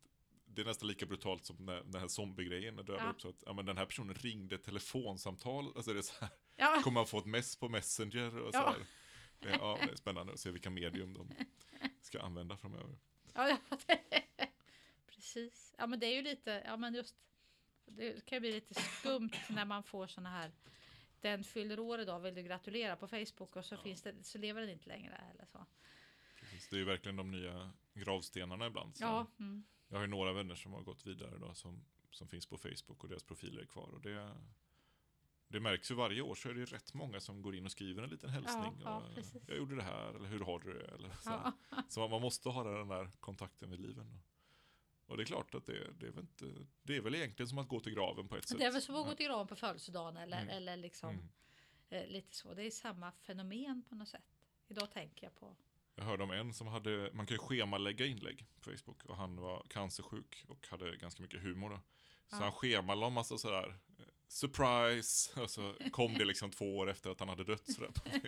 det 0.54 0.62
är 0.62 0.66
nästan 0.66 0.88
lika 0.88 1.06
brutalt 1.06 1.44
som 1.44 1.56
när, 1.56 1.82
den 1.84 2.00
här 2.00 2.08
zombie-grejen 2.08 2.74
när 2.76 2.82
dödar 2.82 3.04
Ja. 3.04 3.10
upp 3.10 3.20
så 3.20 3.28
att 3.28 3.42
ja, 3.46 3.52
men 3.52 3.66
den 3.66 3.76
här 3.78 3.86
personen 3.86 4.14
ringde 4.14 4.58
telefonsamtal, 4.58 5.72
alltså 5.76 5.92
det 5.92 5.98
är 5.98 6.02
så 6.02 6.14
här, 6.20 6.30
Ja, 6.56 6.80
kommer 6.84 6.94
man 7.00 7.06
få 7.06 7.18
ett 7.18 7.26
mess 7.26 7.56
på 7.56 7.68
Messenger 7.68 8.38
och 8.38 8.52
så 8.54 8.58
Ja. 8.58 8.70
här. 8.78 8.86
Det, 9.38 9.48
ja, 9.50 9.78
det 9.86 9.92
är 9.92 9.96
spännande 9.96 10.32
att 10.32 10.40
se 10.40 10.50
vilka 10.50 10.70
medium 10.70 11.14
de 11.14 11.30
ska 12.02 12.20
använda 12.20 12.56
framöver. 12.56 12.98
ja, 13.34 13.48
ja 13.48 13.58
precis. 15.06 15.74
Ja 15.78 15.86
men 15.86 16.00
det 16.00 16.06
är 16.06 16.14
ju 16.16 16.22
lite, 16.22 16.62
ja 16.66 16.76
men 16.76 16.94
just 16.94 17.16
det 17.86 18.24
kan 18.26 18.36
ju 18.36 18.40
bli 18.40 18.52
lite 18.52 18.74
skumt 18.74 19.30
när 19.48 19.64
man 19.64 19.82
får 19.82 20.06
såna 20.06 20.30
här 20.30 20.52
den 21.20 21.44
fyller 21.44 21.80
år 21.80 22.00
idag, 22.00 22.20
vill 22.20 22.34
du 22.34 22.42
gratulera 22.42 22.96
på 22.96 23.08
Facebook 23.08 23.56
och 23.56 23.64
så, 23.64 23.76
finns 23.76 24.02
det, 24.02 24.14
så 24.24 24.38
lever 24.38 24.60
den 24.60 24.70
inte 24.70 24.88
längre 24.88 25.14
eller 25.34 25.46
så. 25.46 25.66
Precis. 26.40 26.68
Det 26.68 26.76
är 26.76 26.78
ju 26.78 26.84
verkligen 26.84 27.16
de 27.16 27.30
nya 27.30 27.70
gravstenarna 27.94 28.66
ibland. 28.66 28.96
Så 28.96 29.04
Ja, 29.04 29.26
mm. 29.38 29.64
Jag 29.88 29.96
har 29.96 30.02
ju 30.02 30.10
några 30.10 30.32
vänner 30.32 30.54
som 30.54 30.72
har 30.72 30.82
gått 30.82 31.06
vidare 31.06 31.38
då, 31.38 31.54
som, 31.54 31.84
som 32.10 32.28
finns 32.28 32.46
på 32.46 32.56
Facebook 32.58 33.02
och 33.04 33.08
deras 33.08 33.22
profiler 33.22 33.60
är 33.62 33.66
kvar. 33.66 33.88
Och 33.94 34.00
det, 34.00 34.34
det 35.48 35.60
märks 35.60 35.90
ju 35.90 35.94
varje 35.94 36.22
år 36.22 36.34
så 36.34 36.48
är 36.48 36.54
det 36.54 36.64
rätt 36.64 36.94
många 36.94 37.20
som 37.20 37.42
går 37.42 37.54
in 37.56 37.64
och 37.64 37.72
skriver 37.72 38.02
en 38.02 38.10
liten 38.10 38.30
hälsning. 38.30 38.80
ja, 38.84 39.02
precis. 39.14 39.42
jag 39.48 39.56
gjorde 39.56 39.76
det 39.76 39.82
här, 39.82 40.14
eller 40.14 40.28
hur 40.28 40.40
har 40.40 40.58
du 40.58 40.72
det? 40.78 40.84
Eller 40.94 41.10
så, 41.10 41.30
ja. 41.30 41.52
så 41.88 42.08
man, 42.08 42.20
måste 42.22 42.48
ha 42.48 42.64
den 42.64 42.88
där 42.88 43.10
kontakten 43.20 43.70
vid 43.70 43.80
liven. 43.80 44.20
Och 45.06 45.16
det 45.16 45.22
är 45.22 45.24
klart 45.24 45.54
att 45.54 45.66
det, 45.66 45.92
det, 45.98 46.06
är 46.06 46.10
väl 46.10 46.20
inte, 46.20 46.66
det 46.82 46.96
är 46.96 47.00
väl 47.00 47.14
egentligen 47.14 47.48
som 47.48 47.58
att 47.58 47.68
gå 47.68 47.80
till 47.80 47.94
graven 47.94 48.28
på 48.28 48.36
ett 48.36 48.48
sätt. 48.48 48.58
Det 48.58 48.64
är 48.64 48.72
väl 48.72 48.82
som 48.82 48.94
att 48.94 49.04
gå 49.04 49.10
Ja. 49.12 49.16
till 49.16 49.26
graven 49.26 49.46
på 49.46 49.56
födelsedagen 49.56 50.16
eller, 50.16 50.36
Mm. 50.42 50.56
eller 50.56 50.76
liksom 50.76 51.10
Mm. 51.10 51.28
eh, 51.88 52.06
lite 52.06 52.36
så. 52.36 52.54
Det 52.54 52.62
är 52.66 52.70
samma 52.70 53.12
fenomen 53.12 53.82
på 53.88 53.94
något 53.94 54.08
sätt. 54.08 54.38
Idag 54.68 54.90
tänker 54.90 55.26
jag 55.26 55.34
på. 55.34 55.56
Jag 55.94 56.04
hörde 56.04 56.22
om 56.24 56.30
en 56.30 56.54
som 56.54 56.66
hade, 56.66 57.10
man 57.12 57.26
kan 57.26 57.34
ju 57.34 57.38
schemalägga 57.38 58.06
inlägg 58.06 58.46
på 58.54 58.60
Facebook 58.70 59.04
och 59.04 59.16
han 59.16 59.36
var 59.40 59.66
cancersjuk 59.70 60.44
och 60.48 60.66
hade 60.68 60.96
ganska 60.96 61.22
mycket 61.22 61.42
humor 61.42 61.70
då. 61.70 61.76
Så 61.76 62.36
Ja. 62.36 62.42
han 62.42 62.52
schemalade 62.52 63.06
en 63.06 63.12
massa 63.12 63.38
sådär, 63.38 63.68
eh, 63.98 64.04
surprise, 64.28 65.40
och 65.42 65.50
så 65.50 65.74
kom 65.90 66.14
det 66.14 66.24
liksom 66.24 66.50
två 66.50 66.78
år 66.78 66.90
efter 66.90 67.10
att 67.10 67.20
han 67.20 67.28
hade 67.28 67.44
dött 67.44 67.72
sådär. 67.72 67.90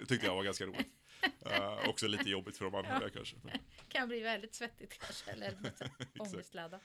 Det 0.00 0.06
tyckte 0.06 0.26
jag 0.26 0.34
var 0.34 0.42
ganska 0.44 0.66
roligt. 0.66 0.92
Eh, 1.40 1.88
också 1.88 2.06
lite 2.08 2.30
jobbigt 2.30 2.56
för 2.58 2.64
de 2.64 2.74
anhöriga 2.74 3.10
kanske. 3.10 3.36
Men, 3.42 3.58
Kan 3.88 4.08
bli 4.08 4.20
väldigt 4.20 4.54
svettigt 4.54 4.98
kanske, 4.98 5.30
eller 5.30 5.72
ångestladdat. 6.18 6.82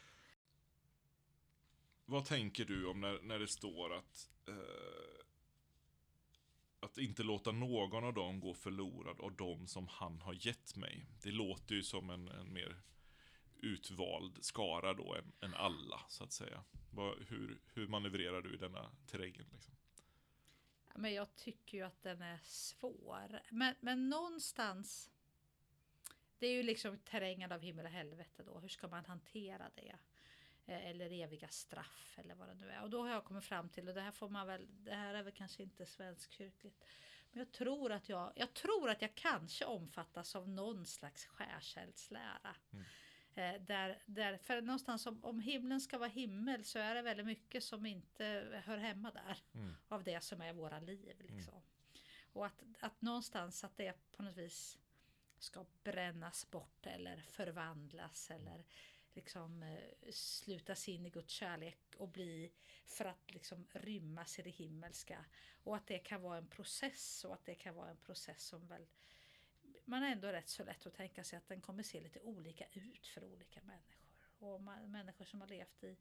vad 2.06 2.26
tänker 2.26 2.66
du 2.66 2.86
om 2.86 3.02
när, 3.02 3.20
när 3.22 3.40
det 3.40 3.48
står 3.48 3.94
att 3.94 4.30
eh, 4.48 4.54
att 6.82 6.98
inte 6.98 7.24
låta 7.24 7.52
någon 7.52 8.04
av 8.04 8.14
dem 8.14 8.40
gå 8.40 8.54
förlorad 8.54 9.20
av 9.20 9.36
dem 9.36 9.68
som 9.68 9.88
han 9.88 10.22
har 10.22 10.48
gett 10.48 10.76
mig. 10.76 11.06
Det 11.24 11.32
låter 11.32 11.76
ju 11.76 11.84
som 11.84 12.10
en, 12.10 12.28
en 12.28 12.54
mer 12.54 12.82
utvald 13.62 14.44
skara 14.44 14.94
då 14.94 15.16
än, 15.16 15.32
än 15.42 15.54
alla, 15.54 16.02
så 16.08 16.24
att 16.24 16.32
säga. 16.32 16.64
Var, 16.92 17.18
hur, 17.28 17.60
hur 17.74 17.88
manövrerar 17.88 18.42
du 18.42 18.54
i 18.54 18.58
denna 18.58 18.92
terrängen? 19.08 19.46
Liksom? 19.52 19.74
Ja, 20.88 20.94
Men 20.98 21.14
jag 21.14 21.36
tycker 21.36 21.78
ju 21.78 21.84
att 21.84 22.04
den 22.04 22.22
är 22.22 22.40
svår. 22.44 23.42
Men, 23.50 23.76
men 23.80 24.10
någonstans. 24.10 25.12
Det 26.40 26.48
är 26.48 26.54
ju 26.54 26.64
liksom 26.64 26.98
terrängen 26.98 27.52
av 27.52 27.62
himmel 27.62 27.86
och 27.86 27.92
helvete 27.92 28.44
då. 28.44 28.60
Hur 28.60 28.68
ska 28.68 28.88
man 28.88 29.06
hantera 29.06 29.70
det? 29.76 29.96
Eh, 30.66 30.86
Eller 30.90 31.12
eviga 31.12 31.48
straff 31.48 32.16
eller 32.20 32.36
vad 32.36 32.48
det 32.48 32.54
nu 32.56 32.70
är. 32.70 32.82
Och 32.84 32.90
då 32.90 33.02
har 33.02 33.10
jag 33.10 33.24
kommit 33.24 33.44
fram 33.44 33.70
till, 33.70 33.88
och 33.88 33.94
det 33.96 34.02
här 34.02 34.12
får 34.12 34.30
man 34.30 34.48
väl, 34.48 34.68
det 34.84 34.96
här 34.96 35.14
är 35.14 35.24
väl 35.24 35.34
kanske 35.34 35.64
inte 35.64 35.86
svenskkyrkligt. 35.86 36.86
Men 37.32 37.40
jag 37.40 37.52
tror 37.52 37.92
att 37.92 38.10
jag, 38.10 38.34
jag 38.36 38.54
tror 38.54 38.90
att 38.90 39.02
jag 39.02 39.16
kanske 39.16 39.66
omfattas 39.66 40.36
av 40.36 40.50
någon 40.50 40.86
slags 40.86 41.26
skärseldslära. 41.26 42.56
Mm. 42.74 42.86
Eh, 43.36 43.62
Där, 43.62 44.02
där, 44.06 44.38
för 44.38 44.62
någonstans 44.62 45.06
om, 45.06 45.24
om 45.26 45.40
himlen 45.40 45.82
ska 45.82 45.98
vara 45.98 46.10
himmel 46.10 46.64
så 46.66 46.80
är 46.80 46.96
det 46.96 47.02
väldigt 47.02 47.26
mycket 47.26 47.64
som 47.64 47.86
inte 47.86 48.24
hör 48.66 48.78
hemma 48.78 49.12
där 49.12 49.38
Mm. 49.54 49.74
av 49.88 50.04
det 50.04 50.22
som 50.24 50.42
är 50.42 50.54
våra 50.54 50.80
liv. 50.80 51.16
Liksom. 51.20 51.62
Och 52.34 52.46
att, 52.46 52.64
att 52.80 53.02
någonstans 53.02 53.64
att 53.64 53.78
det 53.78 53.94
på 54.12 54.24
något 54.24 54.38
vis 54.38 54.78
ska 55.40 55.66
brännas 55.84 56.52
bort 56.52 56.86
eller 56.86 57.18
förvandlas 57.18 58.32
eller 58.32 58.64
liksom 59.16 59.64
eh, 59.64 60.12
slutas 60.12 60.90
in 60.90 61.06
i 61.06 61.10
Guds 61.10 61.34
kärlek 61.34 61.80
och 61.98 62.08
bli 62.08 62.52
för 62.86 63.06
att 63.06 63.32
liksom 63.32 63.68
rymmas 63.72 64.40
i 64.40 64.42
det 64.42 64.50
himmelska. 64.50 65.26
Och 65.64 65.76
att 65.76 65.88
det 65.88 66.00
kan 66.00 66.22
vara 66.22 66.38
en 66.38 66.48
process 66.48 67.26
och 67.26 67.34
att 67.34 67.46
det 67.46 67.56
kan 67.56 67.76
vara 67.76 67.90
en 67.90 67.98
process 67.98 68.44
som 68.44 68.68
väl 68.68 68.88
man 69.86 70.04
är 70.04 70.12
ändå 70.12 70.28
rätt 70.28 70.50
så 70.50 70.64
lätt 70.64 70.86
att 70.86 70.94
tänka 70.94 71.24
sig 71.24 71.38
att 71.38 71.48
den 71.48 71.62
kommer 71.62 71.84
se 71.84 72.02
lite 72.02 72.20
olika 72.20 72.66
ut 72.72 73.08
för 73.08 73.24
olika 73.24 73.62
människor. 73.62 74.08
Och 74.40 74.62
man, 74.62 74.92
människor 74.92 75.26
som 75.26 75.42
har 75.42 75.48
levt 75.48 75.84
i 75.84 75.98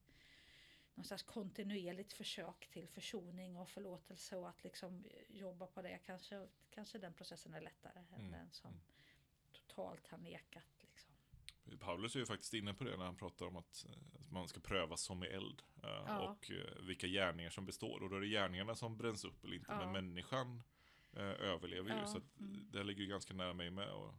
någon 0.94 1.04
slags 1.04 1.22
kontinuerligt 1.22 2.12
försök 2.12 2.68
till 2.70 2.88
försoning 2.88 3.56
och 3.56 3.68
förlåtelse 3.68 4.36
och 4.36 4.48
att 4.48 4.64
liksom 4.64 5.04
jobba 5.28 5.66
på 5.66 5.82
det. 5.82 5.98
Kanske, 5.98 6.48
kanske 6.70 6.98
den 6.98 7.12
processen 7.12 7.54
är 7.54 7.60
lättare 7.60 7.98
än 7.98 8.06
Mm, 8.14 8.32
den 8.32 8.50
som 8.50 8.70
mm. 8.70 8.80
totalt 9.52 10.06
har 10.06 10.18
nekat. 10.18 10.79
Paulus 11.78 12.14
är 12.16 12.20
ju 12.20 12.26
faktiskt 12.26 12.54
inne 12.54 12.74
på 12.74 12.84
det 12.84 12.96
när 12.96 13.04
han 13.04 13.16
pratar 13.16 13.46
om 13.46 13.56
att 13.56 13.84
eh, 13.88 14.20
att 14.20 14.30
man 14.30 14.48
ska 14.48 14.60
prövas 14.60 15.00
som 15.02 15.24
i 15.24 15.26
eld. 15.26 15.62
eh, 15.82 15.88
Ja. 16.06 16.18
Och 16.30 16.50
eh, 16.50 16.82
vilka 16.82 17.06
gärningar 17.06 17.50
som 17.50 17.66
består. 17.66 18.02
Och 18.02 18.10
då 18.10 18.16
är 18.16 18.20
det 18.20 18.26
gärningarna 18.28 18.74
som 18.74 18.96
bränns 18.96 19.24
upp 19.24 19.44
eller 19.44 19.54
inte. 19.56 19.66
Ja. 19.72 19.78
Men 19.78 19.92
människan 19.92 20.62
eh, 21.12 21.22
överlever 21.22 21.90
ju. 21.90 21.96
Ja, 21.96 22.06
Så 22.06 22.18
att, 22.18 22.38
mm. 22.40 22.66
det 22.72 22.84
ligger 22.84 23.02
ju 23.02 23.08
ganska 23.08 23.34
nära 23.34 23.52
mig 23.54 23.70
med. 23.70 23.90
Och 23.92 24.14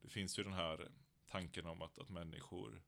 det 0.00 0.08
finns 0.08 0.38
ju 0.38 0.42
den 0.44 0.52
här 0.52 0.90
tanken 1.26 1.66
om 1.66 1.82
att, 1.82 1.98
att 1.98 2.08
människor 2.08 2.82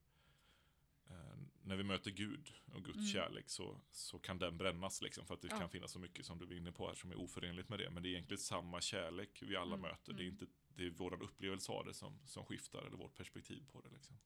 eh, 1.11 1.37
när 1.63 1.77
vi 1.77 1.83
möter 1.83 2.11
Gud 2.11 2.53
och 2.75 2.85
Guds 2.85 2.97
Mm. 2.99 3.09
kärlek 3.09 3.49
så, 3.49 3.81
så 3.91 4.19
kan 4.19 4.39
den 4.39 4.57
brännas 4.57 5.03
liksom. 5.03 5.27
För 5.27 5.35
att 5.35 5.43
det 5.43 5.49
kan 5.49 5.71
finnas 5.71 5.93
så 5.93 5.99
mycket 5.99 6.27
som 6.27 6.39
du 6.39 6.47
var 6.47 6.55
inne 6.55 6.73
på 6.73 6.87
här 6.89 6.95
som 6.95 7.11
är 7.11 7.17
oförenligt 7.21 7.69
med 7.69 7.79
det. 7.79 7.91
Men 7.91 8.03
det 8.03 8.09
är 8.09 8.11
egentligen 8.11 8.39
samma 8.39 8.81
kärlek 8.81 9.43
vi 9.43 9.57
alla 9.57 9.75
Mm, 9.75 9.81
möter. 9.81 10.13
Det 10.13 10.23
är 10.23 10.29
mm. 10.29 10.33
inte 10.33 10.47
det 10.77 10.87
är 10.87 10.91
våran 10.91 11.23
upplevelse 11.23 11.73
av 11.73 11.85
det 11.85 11.95
som, 11.95 12.19
som 12.27 12.45
skiftar 12.45 12.83
eller 12.87 12.97
vårt 12.97 13.15
perspektiv 13.17 13.65
på 13.73 13.81
det. 13.81 13.89
Liksom. 13.91 14.17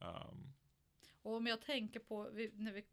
Ehm, 0.00 0.52
Och 1.22 1.34
om 1.34 1.46
jag 1.46 1.60
tänker 1.62 2.00
på, 2.00 2.24
när 2.52 2.72
vi, 2.72 2.84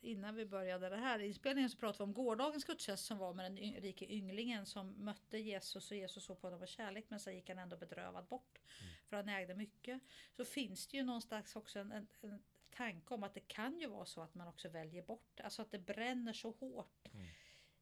innan 0.00 0.34
vi 0.34 0.46
började 0.46 0.88
det 0.88 0.96
här 0.96 1.18
inspelningen 1.18 1.70
så 1.70 1.78
pratade 1.78 1.98
vi 1.98 2.04
om 2.04 2.14
gårdagens 2.14 2.64
gudstjänst 2.64 3.04
som 3.04 3.18
var 3.18 3.34
med 3.34 3.44
den 3.52 3.56
rike 3.80 4.12
ynglingen 4.12 4.66
som 4.66 5.04
mötte 5.04 5.38
Jesus 5.38 5.90
och 5.90 5.96
Jesus 5.96 6.24
såg 6.24 6.40
på 6.40 6.46
honom 6.46 6.60
med 6.60 6.68
kärlek 6.68 7.04
men 7.08 7.20
sen 7.20 7.34
gick 7.34 7.48
han 7.48 7.58
ändå 7.58 7.76
bedrövad 7.76 8.26
bort. 8.26 8.58
Mm. 8.80 8.92
För 9.06 9.16
han 9.16 9.28
ägde 9.28 9.54
mycket. 9.54 10.02
Så 10.36 10.44
finns 10.44 10.86
det 10.86 10.96
ju 10.96 11.02
någonstans 11.04 11.56
också 11.56 11.78
en, 11.78 11.92
en, 11.92 12.06
en 12.20 12.42
tanke 12.70 13.14
om 13.14 13.22
att 13.22 13.34
det 13.34 13.48
kan 13.48 13.80
ju 13.80 13.86
vara 13.86 14.04
så 14.06 14.20
att 14.20 14.34
man 14.34 14.48
också 14.48 14.68
väljer 14.68 15.02
bort, 15.02 15.40
alltså 15.40 15.62
att 15.62 15.70
det 15.70 15.78
bränner 15.78 16.32
så 16.32 16.50
hårt 16.50 17.08
Mm. 17.14 17.26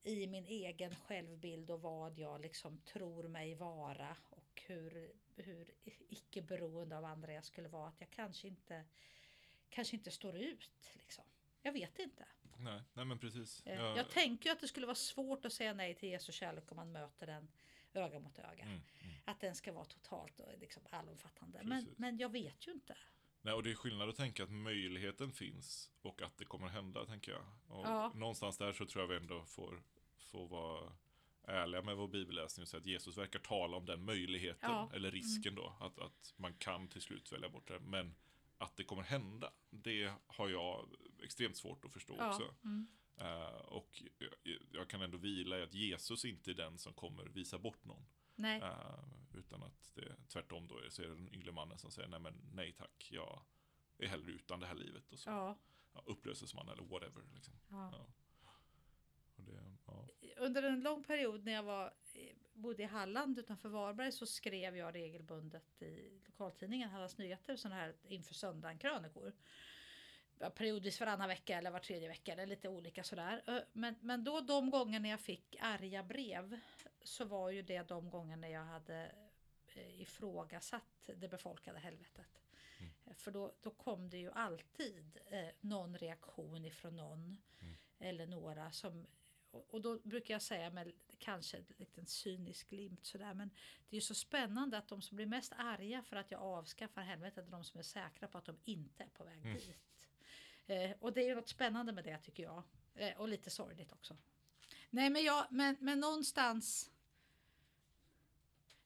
i 0.03 0.27
min 0.27 0.47
egen 0.47 0.97
självbild 0.97 1.71
och 1.71 1.81
vad 1.83 2.19
jag 2.19 2.41
liksom 2.41 2.79
tror 2.79 3.29
mig 3.29 3.55
vara 3.55 4.17
hur, 4.71 5.13
hur 5.37 5.75
icke 6.09 6.43
beroende 6.43 6.99
av 6.99 7.05
andra 7.05 7.33
jag 7.33 7.45
skulle 7.45 7.69
vara. 7.69 7.89
Att 7.89 8.01
jag 8.01 8.11
kanske 8.11 8.49
inte 8.49 8.85
kanske 9.69 9.97
inte 9.97 10.11
står 10.11 10.37
ut. 10.37 10.71
Liksom. 10.95 11.25
Jag 11.63 11.73
vet 11.73 11.99
inte. 11.99 12.27
nej, 12.59 12.83
nej, 12.93 13.05
men 13.05 13.19
precis. 13.19 13.67
Eh, 13.67 13.75
Ja, 13.81 13.97
Jag 13.97 14.11
tänker 14.11 14.47
ju 14.51 14.53
att 14.53 14.61
det 14.61 14.69
skulle 14.69 14.87
vara 14.87 14.95
svårt 14.95 15.45
att 15.45 15.53
säga 15.53 15.75
nej 15.75 15.95
till 15.95 16.09
Jesu 16.09 16.33
kärlek 16.33 16.71
om 16.73 16.77
man 16.77 16.93
möter 16.93 17.27
den 17.27 17.51
öga 17.93 18.19
mot 18.19 18.39
öga. 18.39 18.65
mm, 18.65 18.81
mm. 19.01 19.15
Att 19.25 19.41
den 19.41 19.55
ska 19.55 19.73
vara 19.73 19.85
totalt 19.85 20.41
liksom 20.59 20.83
allomfattande. 20.91 21.61
Men, 21.65 21.95
men 21.97 22.19
jag 22.19 22.29
vet 22.29 22.67
ju 22.69 22.73
inte. 22.73 22.97
Nej, 23.43 23.55
och 23.55 23.63
det 23.63 23.71
är 23.71 23.75
skillnad 23.75 24.09
att 24.09 24.17
tänka 24.17 24.43
att 24.45 24.51
möjligheten 24.51 25.33
finns 25.33 25.91
och 26.03 26.23
att 26.23 26.37
det 26.39 26.45
kommer 26.45 26.69
hända, 26.69 27.07
tänker 27.07 27.33
jag. 27.33 27.45
Och 27.79 27.87
Ja. 27.87 28.13
Någonstans 28.15 28.59
där 28.59 28.73
så 28.73 28.87
tror 28.87 29.03
jag 29.03 29.09
vi 29.09 29.17
ändå 29.17 29.45
får, 29.45 29.83
får 30.17 30.49
vara 30.49 30.93
ärliga 31.43 31.83
med 31.83 31.97
vår 31.97 32.09
bibelläsning 32.09 32.63
och 32.63 32.69
säga 32.69 32.81
att 32.81 32.87
Jesus 32.87 33.17
verkar 33.19 33.39
tala 33.39 33.77
om 33.77 33.87
den 33.87 34.05
möjligheten, 34.05 34.71
Ja. 34.71 34.91
eller 34.95 35.11
risken 35.11 35.55
då, 35.55 35.77
att, 35.81 35.99
att 35.99 36.35
man 36.37 36.55
kan 36.55 36.89
till 36.89 37.01
slut 37.03 37.33
välja 37.33 37.49
bort 37.49 37.69
det. 37.69 37.81
Men 37.81 38.15
att 38.59 38.77
det 38.77 38.85
kommer 38.85 39.03
hända, 39.03 39.53
det 39.71 40.13
har 40.27 40.49
jag 40.49 40.89
extremt 41.23 41.57
svårt 41.57 41.85
att 41.85 41.93
förstå 41.93 42.15
Ja. 42.19 42.29
också. 42.29 42.55
Mm. 42.65 42.87
Eh, 43.17 43.57
och 43.67 44.03
jag, 44.19 44.59
jag 44.73 44.89
kan 44.91 45.03
ändå 45.03 45.19
vila 45.19 45.59
i 45.59 45.63
att 45.63 45.75
Jesus 45.75 46.25
inte 46.25 46.51
är 46.51 46.55
den 46.55 46.79
som 46.79 46.93
kommer 46.95 47.25
visa 47.25 47.59
bort 47.59 47.85
någon. 47.85 48.07
Eh, 48.63 49.05
utan 49.35 49.63
att 49.63 49.91
det 49.95 50.17
tvärtom 50.29 50.67
då 50.69 50.79
är, 50.79 50.89
så 50.89 51.03
är 51.03 51.07
det 51.07 51.15
den 51.15 51.35
yngre 51.35 51.53
mannen 51.53 51.79
som 51.79 51.91
säger 51.91 52.09
nej 52.09 52.21
men 52.21 52.35
nej 52.53 52.73
tack, 52.73 53.09
jag 53.13 53.43
är 53.99 54.07
hellre 54.09 54.33
utan 54.33 54.61
det 54.61 54.67
här 54.67 54.75
livet. 54.75 55.13
Och 55.13 55.19
så 55.19 55.31
Ja. 55.31 55.59
ja, 55.95 56.03
upplöses 56.07 56.55
man 56.55 56.69
eller 56.69 56.83
whatever. 56.83 57.23
Liksom. 57.35 57.55
Ja. 57.71 57.91
Ja. 57.93 58.07
Och 59.37 59.45
det, 59.45 59.77
ja. 59.87 60.09
Under 60.41 60.63
en 60.63 60.81
lång 60.81 61.03
period 61.05 61.45
när 61.45 61.53
jag 61.53 61.63
var, 61.63 61.95
bodde 62.53 62.83
i 62.83 62.87
Halland 62.87 63.39
utanför 63.39 63.69
Varberg 63.69 64.13
så 64.13 64.27
skrev 64.27 64.77
jag 64.77 64.95
regelbundet 64.95 65.83
i 65.83 66.21
lokaltidningen 66.27 66.89
Hallands 66.91 67.19
Nyheter 67.19 67.57
sådana 67.57 67.81
här 67.81 67.95
inför 68.09 68.35
söndagen 68.35 68.79
krönikor. 68.79 69.33
Ja, 70.39 70.51
Periodvis 70.51 71.01
varannan 71.01 71.29
vecka 71.29 71.59
eller 71.59 71.71
var 71.71 71.79
tredje 71.79 72.09
vecka 72.09 72.33
eller 72.33 72.47
lite 72.47 72.69
olika 72.69 73.05
sådär. 73.05 73.43
Ö, 73.47 73.65
Men, 73.73 73.95
men 74.01 74.25
då 74.25 74.41
de 74.41 74.71
gånger 74.71 75.01
när 75.01 75.11
jag 75.11 75.21
fick 75.21 75.57
arga 75.61 76.03
brev 76.03 76.61
så 77.03 77.25
var 77.25 77.51
ju 77.51 77.63
det 77.63 77.89
de 77.89 78.11
gånger 78.11 78.37
när 78.37 78.49
jag 78.49 78.65
hade 78.65 79.13
eh, 79.75 80.01
ifrågasatt 80.01 81.11
det 81.17 81.29
befolkade 81.29 81.79
helvetet. 81.79 82.43
Mm. 82.79 82.93
Eh, 83.07 83.15
För 83.15 83.31
då, 83.31 83.53
då 83.61 83.71
kom 83.71 84.11
det 84.11 84.19
ju 84.19 84.31
alltid 84.31 85.19
eh, 85.27 85.49
någon 85.61 85.99
reaktion 85.99 86.65
ifrån 86.65 86.97
någon 86.97 87.39
Mm. 87.63 87.75
eller 87.99 88.27
några 88.27 88.73
som 88.73 89.07
och 89.51 89.81
då 89.81 89.99
brukar 89.99 90.35
jag 90.35 90.43
säga 90.43 90.71
med 90.71 90.93
kanske 91.19 91.57
en 91.57 91.65
liten 91.77 92.07
cynisk 92.07 92.71
glimt 92.71 93.05
sådär 93.07 93.35
men 93.35 93.51
det 93.89 93.97
är 93.97 94.01
ju 94.01 94.01
så 94.01 94.15
spännande 94.15 94.79
att 94.79 94.89
de 94.89 95.03
som 95.03 95.17
blir 95.17 95.27
mest 95.27 95.53
arga 95.57 96.03
för 96.03 96.17
att 96.17 96.31
jag 96.31 96.41
avskaffar 96.41 97.03
helvetet 97.03 97.47
är 97.47 97.51
de 97.51 97.65
som 97.65 97.79
är 97.79 97.83
säkra 97.83 98.29
på 98.29 98.39
att 98.39 98.45
de 98.45 98.57
inte 98.65 99.03
är 99.03 99.09
på 99.09 99.25
väg 99.25 99.41
Mm. 99.41 99.57
dit. 99.57 100.09
Eh, 100.67 100.91
och 101.01 101.13
det 101.13 101.21
är 101.21 101.29
ju 101.29 101.35
något 101.35 101.49
spännande 101.49 101.93
med 101.93 102.05
det 102.05 102.19
tycker 102.19 102.43
jag. 102.43 102.63
Eh, 102.95 103.21
och 103.21 103.29
lite 103.29 103.51
sorgligt 103.51 103.93
också. 103.93 104.17
Nej 104.91 105.11
men 105.11 105.23
jag, 105.23 105.47
men, 105.51 105.77
men 105.81 106.01
någonstans 106.01 106.91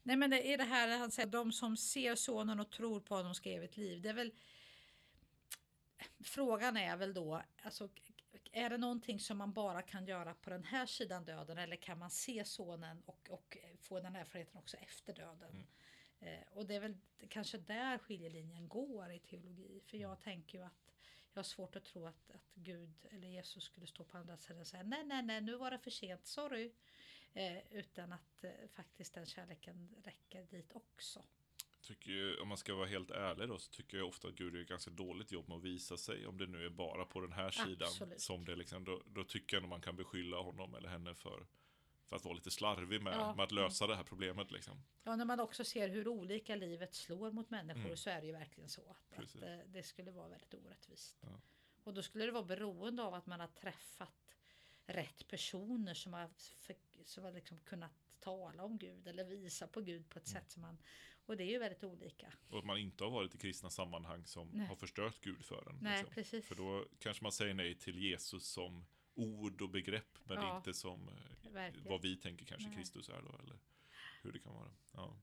Nej 0.06 0.16
men 0.16 0.30
det 0.30 0.52
är 0.52 0.58
det 0.58 0.64
här 0.64 0.98
han 0.98 1.10
säger, 1.10 1.28
de 1.28 1.52
som 1.52 1.76
ser 1.76 2.14
sonen 2.14 2.60
och 2.60 2.70
tror 2.70 3.00
på 3.00 3.14
honom 3.14 3.34
ska 3.34 3.50
evigt 3.50 3.76
liv. 3.76 4.02
Det 4.02 4.08
är 4.08 4.14
väl 4.14 4.32
Frågan 6.20 6.76
är 6.76 6.96
väl 6.96 7.14
då, 7.14 7.42
alltså, 7.62 7.88
är 8.54 8.70
det 8.70 8.78
någonting 8.78 9.20
som 9.20 9.38
man 9.38 9.52
bara 9.52 9.82
kan 9.82 10.06
göra 10.06 10.34
på 10.34 10.50
den 10.50 10.64
här 10.64 10.86
sidan 10.86 11.24
döden 11.24 11.58
eller 11.58 11.76
kan 11.76 11.98
man 11.98 12.10
se 12.10 12.44
sonen 12.44 13.02
och, 13.06 13.30
och 13.30 13.56
få 13.80 14.00
den 14.00 14.16
erfarenheten 14.16 14.58
också 14.58 14.76
efter 14.76 15.14
döden? 15.14 15.66
Eh, 16.20 16.42
och 16.50 16.66
det 16.66 16.74
är 16.74 16.80
väl 16.80 16.96
kanske 17.28 17.58
där 17.58 17.98
skiljelinjen 17.98 18.68
går 18.68 19.12
i 19.12 19.18
teologi. 19.18 19.80
För 19.86 19.96
jag 19.96 20.20
tänker 20.20 20.58
ju 20.58 20.64
att 20.64 20.92
jag 21.32 21.38
har 21.38 21.44
svårt 21.44 21.76
att 21.76 21.84
tro 21.84 22.06
att, 22.06 22.30
att 22.30 22.54
Gud 22.54 23.06
eller 23.10 23.28
Jesus 23.28 23.64
skulle 23.64 23.86
stå 23.86 24.04
på 24.04 24.18
andra 24.18 24.36
sidan 24.36 24.60
och 24.60 24.66
säga 24.66 24.82
nej, 24.82 25.04
nej, 25.04 25.22
nej, 25.22 25.40
nu 25.40 25.56
var 25.56 25.70
det 25.70 25.78
för 25.78 25.90
sent, 25.90 26.26
sorry. 26.26 26.72
Eh, 27.32 27.72
utan 27.72 28.12
att 28.12 28.44
eh, 28.44 28.50
faktiskt 28.72 29.14
den 29.14 29.26
kärleken 29.26 29.94
räcker 30.04 30.44
dit 30.44 30.72
också. 30.72 31.24
Tycker 31.84 32.10
ju, 32.10 32.36
om 32.36 32.48
man 32.48 32.58
ska 32.58 32.74
vara 32.74 32.86
helt 32.86 33.10
ärlig 33.10 33.48
då, 33.48 33.58
så 33.58 33.70
tycker 33.70 33.96
jag 33.98 34.08
ofta 34.08 34.28
att 34.28 34.34
Gud 34.34 34.54
gör 34.54 34.62
ett 34.62 34.68
ganska 34.68 34.90
dåligt 34.90 35.32
jobb 35.32 35.48
med 35.48 35.56
att 35.56 35.62
visa 35.64 35.96
sig. 35.96 36.26
Om 36.26 36.38
det 36.38 36.46
nu 36.46 36.64
är 36.66 36.70
bara 36.70 37.04
på 37.04 37.20
den 37.20 37.32
här 37.32 37.50
sidan. 37.50 37.88
Absolut. 37.88 38.20
Som 38.20 38.44
det 38.44 38.56
liksom, 38.56 38.84
då, 38.84 39.02
då 39.06 39.24
tycker 39.24 39.56
jag 39.56 39.62
nog 39.62 39.70
man 39.70 39.80
kan 39.80 39.96
beskylla 39.96 40.36
honom 40.36 40.74
eller 40.74 40.88
henne 40.88 41.14
för 41.14 41.46
för 42.06 42.16
att 42.16 42.24
vara 42.24 42.34
lite 42.34 42.50
slarvig 42.50 43.02
med, 43.02 43.14
Ja. 43.14 43.34
med 43.34 43.44
att 43.44 43.52
lösa 43.52 43.86
det 43.86 43.96
här 43.96 44.04
problemet 44.04 44.50
liksom. 44.50 44.82
Ja, 45.02 45.16
när 45.16 45.24
man 45.24 45.40
också 45.40 45.64
ser 45.64 45.88
hur 45.88 46.08
olika 46.08 46.54
livet 46.56 46.94
slår 46.94 47.30
mot 47.30 47.50
människor 47.50 47.84
Mm. 47.84 47.96
så 47.96 48.10
är 48.10 48.20
det 48.20 48.26
ju 48.26 48.32
verkligen 48.32 48.68
så 48.68 48.80
att, 48.90 49.18
att 49.18 49.42
eh, 49.42 49.58
det 49.66 49.82
skulle 49.82 50.10
vara 50.10 50.28
väldigt 50.28 50.54
orättvist. 50.54 51.16
Ja. 51.20 51.40
Och 51.84 51.94
då 51.94 52.02
skulle 52.02 52.24
det 52.26 52.32
vara 52.32 52.42
beroende 52.44 53.02
av 53.02 53.14
att 53.14 53.26
man 53.26 53.40
har 53.40 53.46
träffat 53.46 54.36
rätt 54.86 55.28
personer 55.28 55.94
som 55.94 56.12
har, 56.12 56.28
för, 56.60 56.76
som 57.04 57.24
har 57.24 57.32
liksom 57.32 57.60
kunnat 57.60 57.92
tala 58.20 58.62
om 58.64 58.78
Gud 58.78 59.06
eller 59.08 59.24
visa 59.24 59.66
på 59.66 59.80
Gud 59.80 60.08
på 60.10 60.18
ett 60.18 60.28
Mm. 60.30 60.42
sätt 60.42 60.50
som 60.50 60.62
man... 60.62 60.78
Och 61.26 61.36
det 61.36 61.44
är 61.44 61.50
ju 61.50 61.58
väldigt 61.58 61.84
olika. 61.84 62.32
Och 62.48 62.58
att 62.58 62.64
man 62.64 62.78
inte 62.78 63.04
har 63.04 63.10
varit 63.10 63.34
i 63.34 63.38
kristna 63.38 63.70
sammanhang 63.70 64.26
som 64.26 64.48
Nej. 64.48 64.66
har 64.66 64.76
förstört 64.76 65.20
Gud 65.20 65.44
för 65.44 65.68
en. 65.70 65.78
Nej, 65.82 65.98
liksom. 65.98 66.14
precis. 66.14 66.46
För 66.46 66.54
då 66.54 66.86
kanske 66.98 67.22
man 67.22 67.32
säger 67.32 67.54
nej 67.54 67.74
till 67.74 67.98
Jesus 67.98 68.46
som 68.46 68.86
ord 69.14 69.62
och 69.62 69.70
begrepp, 69.70 70.18
men 70.24 70.36
Ja. 70.36 70.56
inte 70.56 70.74
som 70.74 71.08
eh, 71.08 71.50
Verkligen. 71.52 71.88
vad 71.90 72.02
vi 72.02 72.16
tänker 72.16 72.44
kanske 72.44 72.68
Nej. 72.68 72.76
Kristus 72.76 73.08
är 73.08 73.22
då, 73.22 73.38
eller 73.42 73.58
hur 74.22 74.32
det 74.32 74.38
kan 74.38 74.54
vara. 74.54 74.70
Ja. 74.92 75.16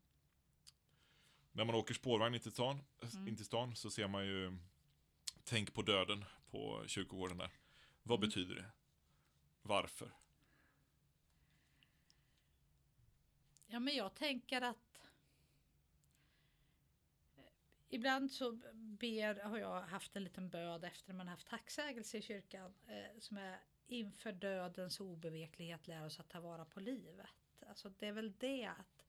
När 1.51 1.65
man 1.65 1.75
åker 1.75 1.93
spårvagn 1.93 2.35
in 2.35 2.41
till 2.41 2.51
stan, 2.51 2.79
Mm. 3.13 3.27
in 3.27 3.35
till 3.35 3.45
stan 3.45 3.75
så 3.75 3.89
ser 3.91 4.07
man 4.07 4.25
ju 4.25 4.57
Tänk 5.43 5.73
på 5.73 5.81
döden 5.81 6.25
på 6.49 6.83
kyrkogården 6.87 7.37
där. 7.37 7.51
Vad 8.03 8.19
Mm. 8.19 8.29
betyder 8.29 8.55
det? 8.55 8.71
Varför? 9.61 10.11
Ja, 13.67 13.79
men 13.79 13.95
jag 13.95 14.15
tänker 14.15 14.61
att 14.61 14.99
eh, 17.37 17.43
Ibland 17.93 18.31
så 18.31 18.51
ber, 18.73 19.35
har 19.35 19.57
jag 19.57 19.81
haft 19.81 20.15
en 20.15 20.23
liten 20.23 20.49
böd 20.49 20.83
efter 20.83 21.13
man 21.13 21.27
haft 21.27 21.47
tacksägelse 21.47 22.17
i 22.17 22.21
kyrkan 22.21 22.73
eh, 22.87 23.19
som 23.19 23.37
är 23.37 23.59
inför 23.87 24.31
dödens 24.31 24.99
obeveklighet 24.99 25.87
lär 25.87 26.05
oss 26.05 26.19
att 26.19 26.29
ta 26.29 26.39
vara 26.39 26.65
på 26.65 26.79
livet. 26.79 27.27
Alltså 27.67 27.89
det 27.89 28.07
är 28.07 28.11
väl 28.11 28.33
det 28.37 28.65
att 28.65 29.05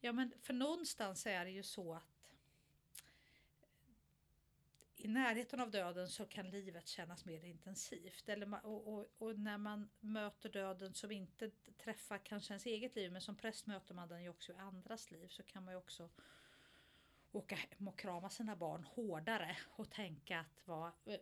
Ja 0.00 0.12
men 0.12 0.32
för 0.42 0.52
någonstans 0.52 1.26
är 1.26 1.44
det 1.44 1.50
ju 1.50 1.62
så 1.62 1.94
att 1.94 2.32
i 4.96 5.08
närheten 5.08 5.60
av 5.60 5.70
döden 5.70 6.08
så 6.08 6.26
kan 6.26 6.50
livet 6.50 6.88
kännas 6.88 7.24
mer 7.24 7.44
intensivt. 7.44 8.28
Eller, 8.28 8.66
och, 8.66 8.88
och, 8.88 9.08
och 9.18 9.38
när 9.38 9.58
man 9.58 9.90
möter 10.00 10.48
döden 10.48 10.94
som 10.94 11.10
inte 11.10 11.50
träffar 11.78 12.18
kanske 12.18 12.52
ens 12.52 12.66
eget 12.66 12.96
liv 12.96 13.12
men 13.12 13.20
som 13.20 13.36
präst 13.36 13.66
möter 13.66 13.94
man 13.94 14.08
den 14.08 14.22
ju 14.22 14.28
också 14.28 14.52
i 14.52 14.56
andras 14.56 15.10
liv 15.10 15.28
så 15.28 15.42
kan 15.42 15.64
man 15.64 15.74
ju 15.74 15.78
också 15.78 16.10
åka 17.32 17.54
hem 17.54 17.88
och 17.88 17.98
krama 17.98 18.30
sina 18.30 18.56
barn 18.56 18.84
hårdare 18.84 19.56
och 19.70 19.90
tänka 19.90 20.40
att 20.40 20.66
vara, 20.66 20.92
eh, 21.04 21.20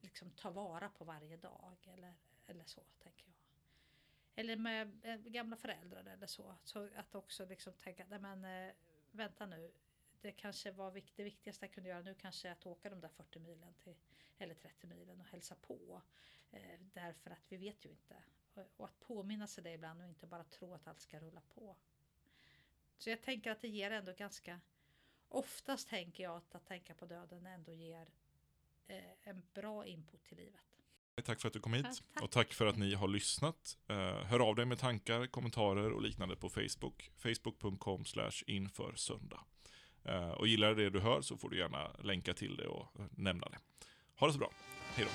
liksom 0.00 0.30
ta 0.30 0.50
vara 0.50 0.88
på 0.88 1.04
varje 1.04 1.36
dag 1.36 1.76
eller, 1.84 2.14
eller 2.46 2.64
så 2.64 2.80
tänker 2.98 3.24
jag. 3.26 3.34
Eller 4.34 4.56
med 4.56 5.04
eh, 5.04 5.16
gamla 5.16 5.56
föräldrar 5.56 6.04
eller 6.04 6.26
så. 6.26 6.54
Så 6.64 6.88
att 6.96 7.14
också 7.14 7.46
liksom 7.46 7.72
tänka, 7.72 8.06
nej 8.08 8.18
men 8.18 8.44
eh, 8.44 8.74
vänta 9.10 9.46
nu, 9.46 9.72
det 10.20 10.32
kanske 10.32 10.70
var 10.70 10.90
vikt, 10.90 11.16
det 11.16 11.24
viktigaste 11.24 11.66
jag 11.66 11.72
kunde 11.72 11.88
göra 11.88 12.02
nu 12.02 12.14
kanske 12.14 12.52
att 12.52 12.66
åka 12.66 12.90
de 12.90 13.00
där 13.00 13.08
40 13.08 13.38
milen 13.38 13.74
till, 13.74 13.96
eller 14.38 14.54
30 14.54 14.86
milen 14.86 15.20
och 15.20 15.26
hälsa 15.26 15.54
på. 15.54 16.02
Eh, 16.50 16.80
därför 16.80 17.30
att 17.30 17.52
vi 17.52 17.56
vet 17.56 17.84
ju 17.84 17.90
inte. 17.90 18.22
Och, 18.54 18.66
och 18.76 18.84
att 18.84 19.00
påminna 19.00 19.46
sig 19.46 19.64
det 19.64 19.72
ibland 19.72 20.00
och 20.00 20.08
inte 20.08 20.26
bara 20.26 20.44
tro 20.44 20.74
att 20.74 20.86
allt 20.88 21.00
ska 21.00 21.20
rulla 21.20 21.40
på. 21.40 21.76
Så 22.98 23.10
jag 23.10 23.22
tänker 23.22 23.50
att 23.50 23.60
det 23.60 23.68
ger 23.68 23.90
ändå 23.90 24.12
ganska 24.12 24.60
oftast 25.28 25.88
tänker 25.88 26.22
jag 26.22 26.36
att 26.36 26.54
att 26.54 26.66
tänka 26.66 26.94
på 26.94 27.06
döden 27.06 27.46
ändå 27.46 27.72
ger 27.72 28.06
eh, 28.88 29.02
en 29.22 29.42
bra 29.54 29.86
input 29.86 30.24
till 30.24 30.36
livet. 30.36 30.60
Tack 31.24 31.40
för 31.40 31.48
att 31.48 31.54
du 31.54 31.60
kom 31.60 31.74
hit 31.74 31.84
tack, 31.84 32.02
tack. 32.14 32.22
och 32.22 32.30
tack 32.30 32.54
för 32.54 32.66
att 32.66 32.76
ni 32.76 32.94
har 32.94 33.08
lyssnat. 33.08 33.78
Eh, 33.88 33.96
hör 34.24 34.40
av 34.40 34.54
dig 34.54 34.66
med 34.66 34.78
tankar, 34.78 35.26
kommentarer 35.26 35.92
och 35.92 36.02
liknande 36.02 36.36
på 36.36 36.48
Facebook. 36.48 37.10
Facebook.com 37.16 38.04
inför 38.46 38.94
söndag. 38.94 39.40
Eh, 40.04 40.30
och 40.30 40.48
gillar 40.48 40.74
du 40.74 40.84
det 40.84 40.90
du 40.90 41.00
hör 41.00 41.20
så 41.20 41.36
får 41.36 41.50
du 41.50 41.58
gärna 41.58 41.92
länka 42.02 42.34
till 42.34 42.56
det 42.56 42.66
och 42.66 42.86
nämna 43.10 43.48
det. 43.48 43.58
Ha 44.14 44.26
det 44.26 44.32
så 44.32 44.38
bra. 44.38 44.50
Hej 44.94 45.06
då. 45.06 45.10